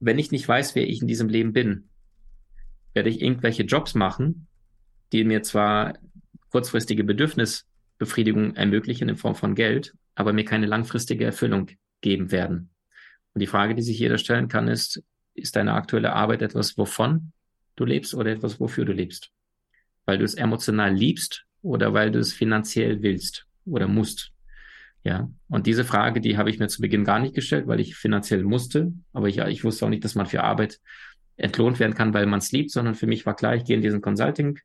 wenn 0.00 0.18
ich 0.18 0.30
nicht 0.30 0.46
weiß, 0.48 0.74
wer 0.74 0.88
ich 0.88 1.00
in 1.00 1.08
diesem 1.08 1.28
Leben 1.28 1.52
bin, 1.52 1.88
werde 2.92 3.10
ich 3.10 3.22
irgendwelche 3.22 3.62
Jobs 3.62 3.94
machen, 3.94 4.46
die 5.12 5.24
mir 5.24 5.42
zwar 5.42 5.98
kurzfristige 6.50 7.04
Bedürfnisbefriedigung 7.04 8.56
ermöglichen 8.56 9.08
in 9.08 9.16
Form 9.16 9.34
von 9.34 9.54
Geld, 9.54 9.94
aber 10.14 10.32
mir 10.32 10.44
keine 10.44 10.66
langfristige 10.66 11.24
Erfüllung 11.24 11.70
geben 12.00 12.30
werden. 12.30 12.70
Und 13.32 13.40
die 13.40 13.46
Frage, 13.46 13.74
die 13.74 13.82
sich 13.82 13.98
jeder 13.98 14.18
stellen 14.18 14.48
kann, 14.48 14.68
ist, 14.68 15.02
ist 15.34 15.56
deine 15.56 15.74
aktuelle 15.74 16.12
Arbeit 16.12 16.42
etwas, 16.42 16.78
wovon 16.78 17.32
du 17.76 17.84
lebst 17.84 18.14
oder 18.14 18.30
etwas, 18.30 18.60
wofür 18.60 18.84
du 18.84 18.92
lebst? 18.92 19.30
Weil 20.06 20.18
du 20.18 20.24
es 20.24 20.34
emotional 20.34 20.94
liebst 20.94 21.44
oder 21.62 21.92
weil 21.92 22.10
du 22.10 22.18
es 22.18 22.32
finanziell 22.32 23.02
willst 23.02 23.46
oder 23.64 23.88
musst? 23.88 24.32
Ja, 25.02 25.28
und 25.48 25.66
diese 25.66 25.84
Frage, 25.84 26.20
die 26.22 26.38
habe 26.38 26.48
ich 26.48 26.58
mir 26.58 26.68
zu 26.68 26.80
Beginn 26.80 27.04
gar 27.04 27.18
nicht 27.18 27.34
gestellt, 27.34 27.66
weil 27.66 27.78
ich 27.78 27.94
finanziell 27.94 28.42
musste, 28.42 28.92
aber 29.12 29.28
ich, 29.28 29.38
ich 29.38 29.62
wusste 29.62 29.84
auch 29.84 29.90
nicht, 29.90 30.02
dass 30.02 30.14
man 30.14 30.24
für 30.24 30.42
Arbeit 30.42 30.80
entlohnt 31.36 31.78
werden 31.78 31.94
kann, 31.94 32.14
weil 32.14 32.26
man 32.26 32.38
es 32.38 32.52
liebt, 32.52 32.70
sondern 32.70 32.94
für 32.94 33.06
mich 33.06 33.26
war 33.26 33.36
klar, 33.36 33.54
ich 33.54 33.64
gehe 33.64 33.76
in 33.76 33.82
diesen 33.82 34.00
Consulting 34.00 34.58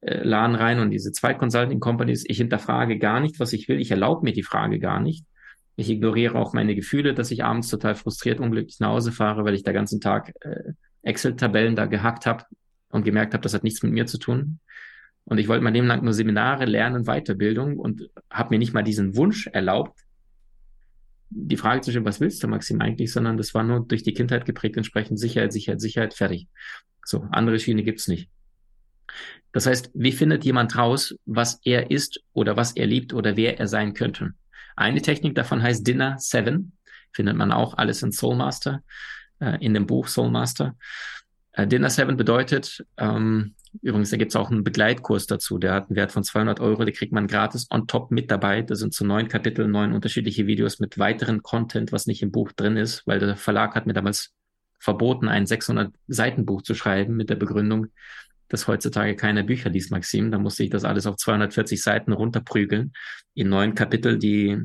äh, 0.00 0.26
rein 0.26 0.78
und 0.78 0.90
diese 0.90 1.12
zwei 1.12 1.34
Consulting 1.34 1.80
Companies, 1.80 2.24
ich 2.26 2.38
hinterfrage 2.38 2.98
gar 2.98 3.20
nicht, 3.20 3.40
was 3.40 3.52
ich 3.52 3.68
will, 3.68 3.78
ich 3.78 3.90
erlaube 3.90 4.24
mir 4.24 4.32
die 4.32 4.42
Frage 4.42 4.78
gar 4.78 5.00
nicht. 5.00 5.26
Ich 5.76 5.88
ignoriere 5.88 6.38
auch 6.38 6.52
meine 6.52 6.74
Gefühle, 6.74 7.14
dass 7.14 7.30
ich 7.30 7.44
abends 7.44 7.68
total 7.68 7.94
frustriert, 7.94 8.40
unglücklich 8.40 8.78
nach 8.80 8.90
Hause 8.90 9.12
fahre, 9.12 9.44
weil 9.44 9.54
ich 9.54 9.62
den 9.62 9.74
ganzen 9.74 10.00
Tag 10.00 10.34
äh, 10.40 10.72
Excel-Tabellen 11.02 11.76
da 11.76 11.86
gehackt 11.86 12.26
habe 12.26 12.44
und 12.90 13.04
gemerkt 13.04 13.32
habe, 13.34 13.42
das 13.42 13.54
hat 13.54 13.64
nichts 13.64 13.82
mit 13.82 13.92
mir 13.92 14.06
zu 14.06 14.18
tun. 14.18 14.60
Und 15.24 15.38
ich 15.38 15.48
wollte 15.48 15.64
mein 15.64 15.74
Leben 15.74 15.86
lang 15.86 16.02
nur 16.02 16.12
Seminare, 16.12 16.64
Lernen, 16.64 17.04
Weiterbildung 17.04 17.78
und 17.78 18.10
habe 18.30 18.50
mir 18.50 18.58
nicht 18.58 18.74
mal 18.74 18.82
diesen 18.82 19.16
Wunsch 19.16 19.46
erlaubt, 19.46 19.98
die 21.34 21.56
Frage 21.56 21.80
zu 21.80 21.90
stellen, 21.90 22.04
was 22.04 22.20
willst 22.20 22.42
du, 22.42 22.48
Maxim, 22.48 22.80
eigentlich, 22.80 23.12
sondern 23.12 23.36
das 23.36 23.54
war 23.54 23.62
nur 23.62 23.80
durch 23.86 24.02
die 24.02 24.12
Kindheit 24.12 24.44
geprägt, 24.44 24.76
entsprechend 24.76 25.18
Sicherheit, 25.18 25.52
Sicherheit, 25.52 25.80
Sicherheit, 25.80 26.14
fertig. 26.14 26.48
So, 27.04 27.26
andere 27.30 27.58
Schiene 27.58 27.82
gibt's 27.82 28.08
nicht. 28.08 28.28
Das 29.52 29.66
heißt, 29.66 29.90
wie 29.94 30.12
findet 30.12 30.44
jemand 30.44 30.76
raus, 30.76 31.14
was 31.24 31.60
er 31.64 31.90
ist 31.90 32.20
oder 32.32 32.56
was 32.56 32.76
er 32.76 32.86
liebt 32.86 33.12
oder 33.12 33.36
wer 33.36 33.58
er 33.58 33.66
sein 33.66 33.94
könnte? 33.94 34.32
Eine 34.76 35.02
Technik 35.02 35.34
davon 35.34 35.62
heißt 35.62 35.86
Dinner 35.86 36.16
Seven. 36.18 36.72
Findet 37.12 37.36
man 37.36 37.52
auch 37.52 37.74
alles 37.74 38.02
in 38.02 38.12
Soulmaster, 38.12 38.82
äh, 39.40 39.62
in 39.64 39.74
dem 39.74 39.86
Buch 39.86 40.08
Soulmaster. 40.08 40.76
Äh, 41.52 41.66
Dinner 41.66 41.90
Seven 41.90 42.16
bedeutet, 42.16 42.84
ähm, 42.96 43.54
übrigens, 43.82 44.10
da 44.10 44.16
gibt 44.16 44.32
es 44.32 44.36
auch 44.36 44.50
einen 44.50 44.64
Begleitkurs 44.64 45.26
dazu, 45.26 45.58
der 45.58 45.74
hat 45.74 45.88
einen 45.88 45.96
Wert 45.96 46.12
von 46.12 46.24
200 46.24 46.60
Euro, 46.60 46.84
den 46.84 46.94
kriegt 46.94 47.12
man 47.12 47.26
gratis 47.26 47.68
on 47.70 47.86
top 47.86 48.10
mit 48.10 48.30
dabei. 48.30 48.62
Das 48.62 48.78
sind 48.78 48.94
zu 48.94 49.04
neun 49.04 49.28
Kapiteln, 49.28 49.70
neun 49.70 49.92
unterschiedliche 49.92 50.46
Videos 50.46 50.78
mit 50.78 50.98
weiteren 50.98 51.42
Content, 51.42 51.92
was 51.92 52.06
nicht 52.06 52.22
im 52.22 52.32
Buch 52.32 52.52
drin 52.52 52.76
ist, 52.76 53.06
weil 53.06 53.18
der 53.18 53.36
Verlag 53.36 53.74
hat 53.74 53.86
mir 53.86 53.92
damals 53.92 54.32
verboten, 54.78 55.28
ein 55.28 55.46
600 55.46 55.94
Seiten 56.08 56.44
Buch 56.44 56.62
zu 56.62 56.74
schreiben 56.74 57.16
mit 57.16 57.30
der 57.30 57.36
Begründung, 57.36 57.88
dass 58.52 58.68
heutzutage 58.68 59.16
keine 59.16 59.44
Bücher 59.44 59.70
liest, 59.70 59.90
Maxim. 59.90 60.30
Da 60.30 60.38
musste 60.38 60.62
ich 60.62 60.70
das 60.70 60.84
alles 60.84 61.06
auf 61.06 61.16
240 61.16 61.82
Seiten 61.82 62.12
runterprügeln 62.12 62.92
in 63.34 63.48
neun 63.48 63.74
Kapitel, 63.74 64.18
die 64.18 64.58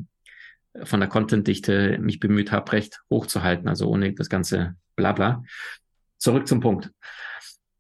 von 0.84 1.00
der 1.00 1.08
Contentdichte 1.08 1.98
mich 2.00 2.20
bemüht 2.20 2.52
habe, 2.52 2.72
recht 2.74 3.02
hochzuhalten, 3.10 3.68
also 3.70 3.88
ohne 3.88 4.14
das 4.14 4.30
ganze 4.30 4.76
Blabla. 4.98 5.44
Zurück 6.18 6.48
zum 6.48 6.60
Punkt. 6.60 6.92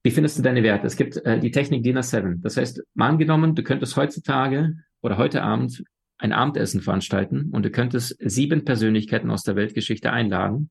Wie 0.01 0.11
findest 0.11 0.37
du 0.37 0.43
deine 0.43 0.63
Werte? 0.63 0.87
Es 0.87 0.95
gibt 0.95 1.17
äh, 1.17 1.39
die 1.39 1.51
Technik 1.51 1.83
Dinner 1.83 2.03
7. 2.03 2.41
Das 2.41 2.55
heißt, 2.55 2.81
mal 2.93 3.09
angenommen, 3.09 3.53
du 3.55 3.63
könntest 3.63 3.97
heutzutage 3.97 4.77
oder 5.01 5.17
heute 5.17 5.43
Abend 5.43 5.83
ein 6.17 6.31
Abendessen 6.31 6.81
veranstalten 6.81 7.49
und 7.51 7.63
du 7.63 7.69
könntest 7.69 8.15
sieben 8.19 8.63
Persönlichkeiten 8.63 9.29
aus 9.29 9.43
der 9.43 9.57
Weltgeschichte 9.57 10.11
einladen. 10.11 10.69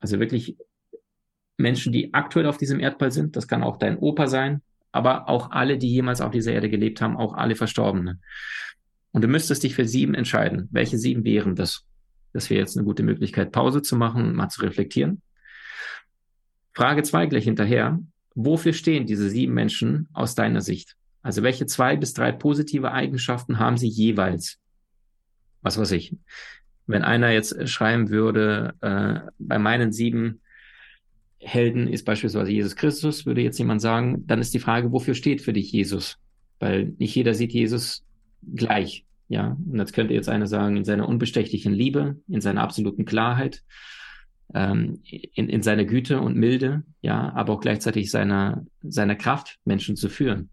Also 0.00 0.18
wirklich 0.18 0.56
Menschen, 1.56 1.92
die 1.92 2.12
aktuell 2.14 2.46
auf 2.46 2.58
diesem 2.58 2.80
Erdball 2.80 3.12
sind. 3.12 3.36
Das 3.36 3.48
kann 3.48 3.62
auch 3.62 3.76
dein 3.76 3.98
Opa 3.98 4.26
sein, 4.26 4.62
aber 4.92 5.28
auch 5.28 5.50
alle, 5.50 5.78
die 5.78 5.90
jemals 5.90 6.20
auf 6.20 6.32
dieser 6.32 6.52
Erde 6.52 6.68
gelebt 6.68 7.00
haben, 7.00 7.16
auch 7.16 7.34
alle 7.34 7.56
Verstorbene. 7.56 8.18
Und 9.12 9.22
du 9.22 9.28
müsstest 9.28 9.62
dich 9.62 9.74
für 9.74 9.86
sieben 9.86 10.14
entscheiden. 10.14 10.68
Welche 10.72 10.98
sieben 10.98 11.24
wären 11.24 11.54
das? 11.54 11.84
Das 12.32 12.50
wäre 12.50 12.60
jetzt 12.60 12.76
eine 12.76 12.84
gute 12.84 13.04
Möglichkeit, 13.04 13.52
Pause 13.52 13.80
zu 13.80 13.94
machen 13.96 14.34
mal 14.34 14.48
zu 14.48 14.62
reflektieren. 14.62 15.22
Frage 16.72 17.04
zwei 17.04 17.26
gleich 17.26 17.44
hinterher. 17.44 18.00
Wofür 18.34 18.72
stehen 18.72 19.06
diese 19.06 19.30
sieben 19.30 19.54
Menschen 19.54 20.08
aus 20.12 20.34
deiner 20.34 20.60
Sicht? 20.60 20.96
Also 21.22 21.44
welche 21.44 21.66
zwei 21.66 21.96
bis 21.96 22.12
drei 22.12 22.32
positive 22.32 22.90
Eigenschaften 22.90 23.60
haben 23.60 23.76
sie 23.76 23.88
jeweils? 23.88 24.58
Was 25.62 25.78
weiß 25.78 25.92
ich. 25.92 26.16
Wenn 26.86 27.02
einer 27.02 27.30
jetzt 27.30 27.68
schreiben 27.68 28.10
würde, 28.10 28.74
äh, 28.80 29.30
bei 29.38 29.58
meinen 29.58 29.92
sieben 29.92 30.40
Helden 31.44 31.88
ist 31.88 32.04
beispielsweise 32.04 32.50
Jesus 32.50 32.76
Christus, 32.76 33.26
würde 33.26 33.42
jetzt 33.42 33.58
jemand 33.58 33.80
sagen, 33.80 34.26
dann 34.26 34.40
ist 34.40 34.54
die 34.54 34.58
Frage, 34.58 34.92
wofür 34.92 35.14
steht 35.14 35.42
für 35.42 35.52
dich 35.52 35.70
Jesus? 35.72 36.16
Weil 36.58 36.94
nicht 36.98 37.14
jeder 37.14 37.34
sieht 37.34 37.52
Jesus 37.52 38.04
gleich. 38.54 39.04
Ja, 39.28 39.56
und 39.70 39.78
jetzt 39.78 39.94
könnte 39.94 40.14
jetzt 40.14 40.28
einer 40.28 40.46
sagen, 40.46 40.76
in 40.76 40.84
seiner 40.84 41.08
unbestechlichen 41.08 41.72
Liebe, 41.72 42.16
in 42.28 42.40
seiner 42.40 42.62
absoluten 42.62 43.04
Klarheit, 43.04 43.62
ähm, 44.54 45.00
in, 45.04 45.48
in 45.48 45.62
seiner 45.62 45.84
Güte 45.84 46.20
und 46.20 46.36
Milde, 46.36 46.82
ja, 47.00 47.32
aber 47.34 47.54
auch 47.54 47.60
gleichzeitig 47.60 48.10
seiner, 48.10 48.64
seiner 48.82 49.16
Kraft, 49.16 49.58
Menschen 49.64 49.96
zu 49.96 50.08
führen. 50.08 50.50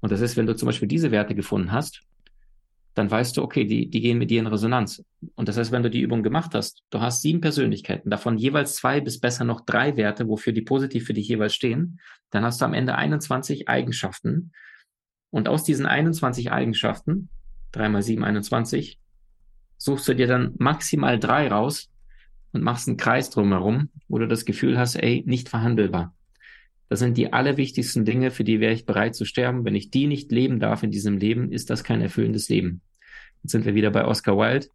Und 0.00 0.12
das 0.12 0.20
ist, 0.20 0.36
wenn 0.36 0.46
du 0.46 0.54
zum 0.54 0.66
Beispiel 0.66 0.88
diese 0.88 1.10
Werte 1.10 1.34
gefunden 1.34 1.72
hast, 1.72 2.02
dann 2.98 3.10
weißt 3.10 3.36
du, 3.36 3.42
okay, 3.42 3.64
die, 3.64 3.88
die 3.88 4.00
gehen 4.00 4.18
mit 4.18 4.30
dir 4.30 4.40
in 4.40 4.48
Resonanz. 4.48 5.04
Und 5.36 5.48
das 5.48 5.56
heißt, 5.56 5.70
wenn 5.70 5.84
du 5.84 5.90
die 5.90 6.00
Übung 6.00 6.24
gemacht 6.24 6.54
hast, 6.54 6.82
du 6.90 7.00
hast 7.00 7.22
sieben 7.22 7.40
Persönlichkeiten, 7.40 8.10
davon 8.10 8.36
jeweils 8.36 8.74
zwei 8.74 9.00
bis 9.00 9.20
besser 9.20 9.44
noch 9.44 9.60
drei 9.60 9.96
Werte, 9.96 10.26
wofür 10.26 10.52
die 10.52 10.62
positiv 10.62 11.06
für 11.06 11.14
dich 11.14 11.28
jeweils 11.28 11.54
stehen, 11.54 12.00
dann 12.30 12.44
hast 12.44 12.60
du 12.60 12.64
am 12.64 12.74
Ende 12.74 12.96
21 12.96 13.68
Eigenschaften. 13.68 14.50
Und 15.30 15.48
aus 15.48 15.62
diesen 15.62 15.86
21 15.86 16.50
Eigenschaften, 16.50 17.28
drei 17.70 17.88
mal 17.88 18.02
sieben, 18.02 18.24
21, 18.24 18.98
suchst 19.76 20.08
du 20.08 20.14
dir 20.14 20.26
dann 20.26 20.54
maximal 20.58 21.20
drei 21.20 21.46
raus 21.46 21.90
und 22.52 22.64
machst 22.64 22.88
einen 22.88 22.96
Kreis 22.96 23.30
drumherum, 23.30 23.90
wo 24.08 24.18
du 24.18 24.26
das 24.26 24.44
Gefühl 24.44 24.76
hast, 24.76 24.96
ey, 24.96 25.22
nicht 25.24 25.48
verhandelbar. 25.48 26.16
Das 26.88 26.98
sind 26.98 27.16
die 27.16 27.32
allerwichtigsten 27.32 28.04
Dinge, 28.04 28.32
für 28.32 28.42
die 28.42 28.58
wäre 28.58 28.72
ich 28.72 28.86
bereit 28.86 29.14
zu 29.14 29.24
sterben. 29.24 29.64
Wenn 29.64 29.76
ich 29.76 29.90
die 29.90 30.08
nicht 30.08 30.32
leben 30.32 30.58
darf 30.58 30.82
in 30.82 30.90
diesem 30.90 31.18
Leben, 31.18 31.52
ist 31.52 31.70
das 31.70 31.84
kein 31.84 32.00
erfüllendes 32.00 32.48
Leben. 32.48 32.80
Jetzt 33.42 33.52
sind 33.52 33.64
wir 33.64 33.74
wieder 33.74 33.90
bei 33.90 34.04
Oscar 34.04 34.36
Wilde. 34.36 34.68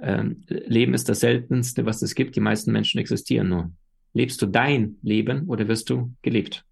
Ähm, 0.00 0.42
Leben 0.48 0.94
ist 0.94 1.08
das 1.08 1.20
Seltenste, 1.20 1.86
was 1.86 2.02
es 2.02 2.14
gibt. 2.14 2.36
Die 2.36 2.40
meisten 2.40 2.72
Menschen 2.72 2.98
existieren 2.98 3.48
nur. 3.48 3.72
Lebst 4.12 4.40
du 4.42 4.46
dein 4.46 4.96
Leben 5.02 5.46
oder 5.48 5.66
wirst 5.68 5.90
du 5.90 6.12
gelebt? 6.22 6.64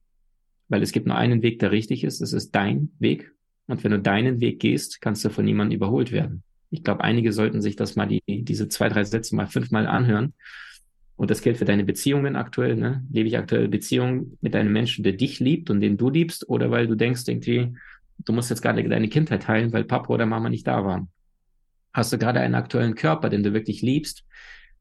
Weil 0.68 0.82
es 0.82 0.92
gibt 0.92 1.06
nur 1.06 1.16
einen 1.16 1.42
Weg, 1.42 1.58
der 1.58 1.72
richtig 1.72 2.04
ist. 2.04 2.20
Es 2.20 2.32
ist 2.32 2.54
dein 2.54 2.92
Weg. 2.99 3.32
Und 3.66 3.82
wenn 3.84 3.92
du 3.92 4.00
deinen 4.00 4.40
Weg 4.40 4.61
gehst, 4.61 5.00
kannst 5.00 5.25
du 5.25 5.30
von 5.30 5.44
niemandem 5.44 5.76
überholt 5.76 6.12
werden. 6.12 6.42
Ich 6.70 6.82
glaube, 6.84 7.04
einige 7.04 7.32
sollten 7.32 7.61
sich 7.61 7.76
das 7.76 7.96
mal, 7.96 8.06
die, 8.06 8.22
diese 8.26 8.68
zwei, 8.68 8.88
drei 8.88 9.04
Sätze 9.04 9.37
mal 9.37 9.46
fünfmal 9.46 9.87
anhören. 9.87 10.34
Und 11.16 11.30
das 11.30 11.42
gilt 11.42 11.58
für 11.58 11.64
deine 11.64 11.84
Beziehungen 11.84 12.37
aktuell. 12.37 12.76
Ne? 12.76 13.04
Lebe 13.12 13.28
ich 13.28 13.37
aktuell 13.37 13.68
Beziehungen 13.68 14.38
mit 14.40 14.56
einem 14.56 14.72
Menschen, 14.72 15.04
der 15.04 15.12
dich 15.12 15.38
liebt 15.38 15.70
und 15.70 15.80
den 15.80 15.96
du 15.96 16.11
liebst? 16.11 16.49
Oder 16.49 16.70
weil 16.70 16.87
du 16.87 16.94
denkst 16.94 17.22
irgendwie, 17.26 17.75
du 18.25 18.33
musst 18.33 18.50
jetzt 18.50 18.62
gerade 18.62 18.87
deine 18.88 19.09
Kindheit 19.09 19.49
heilen, 19.49 19.73
weil 19.73 19.85
Papa 19.85 20.12
oder 20.12 20.26
Mama 20.26 20.49
nicht 20.49 20.67
da 20.67 20.85
waren. 20.85 21.09
Hast 21.93 22.12
du 22.12 22.19
gerade 22.19 22.41
einen 22.41 22.55
aktuellen 22.55 22.95
Körper, 22.95 23.29
den 23.29 23.43
du 23.43 23.52
wirklich 23.52 23.83
liebst? 23.83 24.25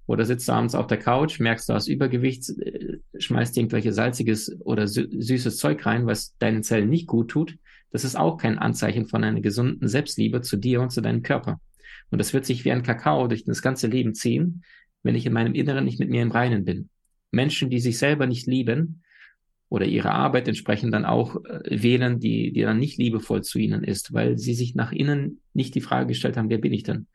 Oder 0.07 0.25
sitzt 0.25 0.47
du 0.47 0.53
abends 0.53 0.75
auf 0.75 0.87
der 0.87 0.97
Couch, 0.97 1.39
merkst 1.39 1.69
du 1.69 1.73
hast 1.73 1.87
Übergewicht, 1.87 2.49
äh, 2.59 2.99
schmeißt 3.17 3.55
irgendwelche 3.57 3.93
salziges 3.93 4.59
oder 4.61 4.87
süßes 4.87 5.57
Zeug 5.57 5.85
rein, 5.85 6.05
was 6.05 6.35
deinen 6.37 6.63
Zellen 6.63 6.89
nicht 6.89 7.07
gut 7.07 7.29
tut. 7.29 7.57
Das 7.91 8.03
ist 8.03 8.15
auch 8.15 8.37
kein 8.37 8.57
Anzeichen 8.57 9.07
von 9.07 9.23
einer 9.23 9.41
gesunden 9.41 9.87
Selbstliebe 9.87 10.41
zu 10.41 10.57
dir 10.57 10.81
und 10.81 10.91
zu 10.91 11.01
deinem 11.01 11.23
Körper. 11.23 11.59
Und 12.09 12.19
das 12.19 12.33
wird 12.33 12.45
sich 12.45 12.65
wie 12.65 12.71
ein 12.71 12.83
Kakao 12.83 13.27
durch 13.27 13.45
das 13.45 13.61
ganze 13.61 13.87
Leben 13.87 14.13
ziehen, 14.13 14.63
wenn 15.03 15.15
ich 15.15 15.25
in 15.25 15.33
meinem 15.33 15.53
Inneren 15.53 15.85
nicht 15.85 15.99
mit 15.99 16.09
mir 16.09 16.21
im 16.21 16.31
Reinen 16.31 16.65
bin. 16.65 16.89
Menschen, 17.31 17.69
die 17.69 17.79
sich 17.79 17.97
selber 17.97 18.27
nicht 18.27 18.47
lieben, 18.47 19.03
oder 19.71 19.85
ihre 19.85 20.11
Arbeit 20.11 20.49
entsprechend 20.49 20.93
dann 20.93 21.05
auch 21.05 21.37
äh, 21.45 21.81
wählen, 21.81 22.19
die, 22.19 22.51
die 22.51 22.61
dann 22.61 22.77
nicht 22.77 22.97
liebevoll 22.97 23.41
zu 23.41 23.57
ihnen 23.57 23.85
ist, 23.85 24.11
weil 24.11 24.37
sie 24.37 24.53
sich 24.53 24.75
nach 24.75 24.91
innen 24.91 25.39
nicht 25.53 25.75
die 25.75 25.81
Frage 25.81 26.07
gestellt 26.07 26.35
haben, 26.35 26.49
wer 26.49 26.57
bin 26.57 26.73
ich 26.73 26.83
denn? 26.83 27.07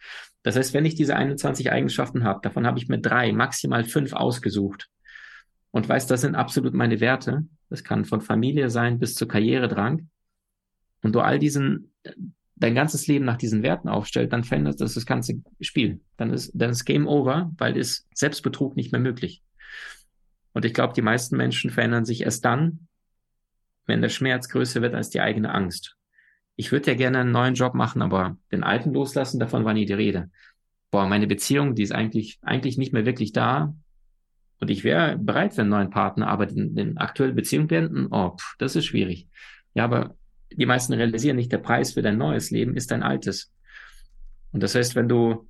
Das 0.42 0.56
heißt, 0.56 0.72
wenn 0.72 0.86
ich 0.86 0.94
diese 0.94 1.14
21 1.14 1.70
Eigenschaften 1.70 2.25
habe, 2.25 2.40
davon 2.42 2.66
habe 2.66 2.78
ich 2.78 2.88
mir 2.88 2.98
drei, 2.98 3.30
maximal 3.34 3.84
fünf 3.84 4.14
ausgesucht 4.14 4.88
und 5.70 5.86
weiß, 5.86 6.06
das 6.06 6.22
sind 6.22 6.34
absolut 6.34 6.72
meine 6.72 6.98
Werte. 7.00 7.44
Das 7.68 7.84
kann 7.84 8.06
von 8.06 8.22
Familie 8.22 8.70
sein 8.70 8.98
bis 8.98 9.16
zu 9.16 9.28
Karrieredrang. 9.28 10.08
Und 11.02 11.14
du 11.14 11.20
all 11.20 11.38
diesen, 11.38 11.92
dein 12.54 12.75
ganzes 12.75 13.06
Leben 13.06 13.26
nach 13.26 13.36
diesen 13.36 13.62
Werten 13.64 13.90
aufstellt, 13.90 14.32
dann 14.32 14.44
verändert 14.44 14.80
das 14.80 14.94
das 14.94 15.04
ganze 15.04 15.42
Spiel. 15.60 16.00
Dann 16.16 16.32
ist, 16.32 16.52
dann 16.54 16.70
ist 16.70 16.86
Game 16.86 17.06
over, 17.06 17.52
weil 17.58 17.76
ist 17.76 18.08
Selbstbetrug 18.14 18.76
nicht 18.76 18.92
mehr 18.92 19.00
möglich. 19.02 19.42
Und 20.56 20.64
ich 20.64 20.72
glaube, 20.72 20.94
die 20.94 21.02
meisten 21.02 21.36
Menschen 21.36 21.68
verändern 21.68 22.06
sich 22.06 22.22
erst 22.22 22.42
dann, 22.46 22.88
wenn 23.84 24.00
der 24.00 24.08
Schmerz 24.08 24.48
größer 24.48 24.80
wird 24.80 24.94
als 24.94 25.10
die 25.10 25.20
eigene 25.20 25.52
Angst. 25.52 25.96
Ich 26.56 26.72
würde 26.72 26.92
ja 26.92 26.96
gerne 26.96 27.18
einen 27.18 27.30
neuen 27.30 27.52
Job 27.52 27.75
machen, 27.75 28.00
aber 28.00 28.38
den 28.50 28.62
alten 28.62 28.94
loslassen, 28.94 29.38
davon 29.38 29.66
war 29.66 29.75
nie 29.75 29.84
die 29.84 29.92
Rede. 29.92 30.30
Boah, 30.90 31.06
meine 31.08 31.26
Beziehung, 31.26 31.75
die 31.75 31.82
ist 31.82 31.92
eigentlich, 31.92 32.38
eigentlich 32.40 32.78
nicht 32.78 32.94
mehr 32.94 33.04
wirklich 33.04 33.32
da. 33.32 33.75
Und 34.58 34.70
ich 34.70 34.82
wäre 34.82 35.18
bereit 35.18 35.52
für 35.52 35.60
einen 35.60 35.68
neuen 35.68 35.90
Partner, 35.90 36.28
aber 36.28 36.46
den, 36.46 36.75
den 36.75 36.96
aktuelle 36.96 37.34
Beziehung 37.34 37.66
beenden, 37.66 38.06
oh, 38.10 38.30
pff, 38.30 38.56
das 38.56 38.76
ist 38.76 38.86
schwierig. 38.86 39.28
Ja, 39.75 39.84
aber 39.84 40.16
die 40.50 40.64
meisten 40.64 40.94
realisieren 40.94 41.36
nicht, 41.36 41.52
der 41.52 41.58
Preis 41.58 41.92
für 41.92 42.00
dein 42.00 42.16
neues 42.16 42.50
Leben 42.50 42.76
ist 42.76 42.92
dein 42.92 43.02
altes. 43.02 43.52
Und 44.52 44.62
das 44.62 44.75
heißt, 44.75 44.94
wenn 44.94 45.10
du 45.10 45.46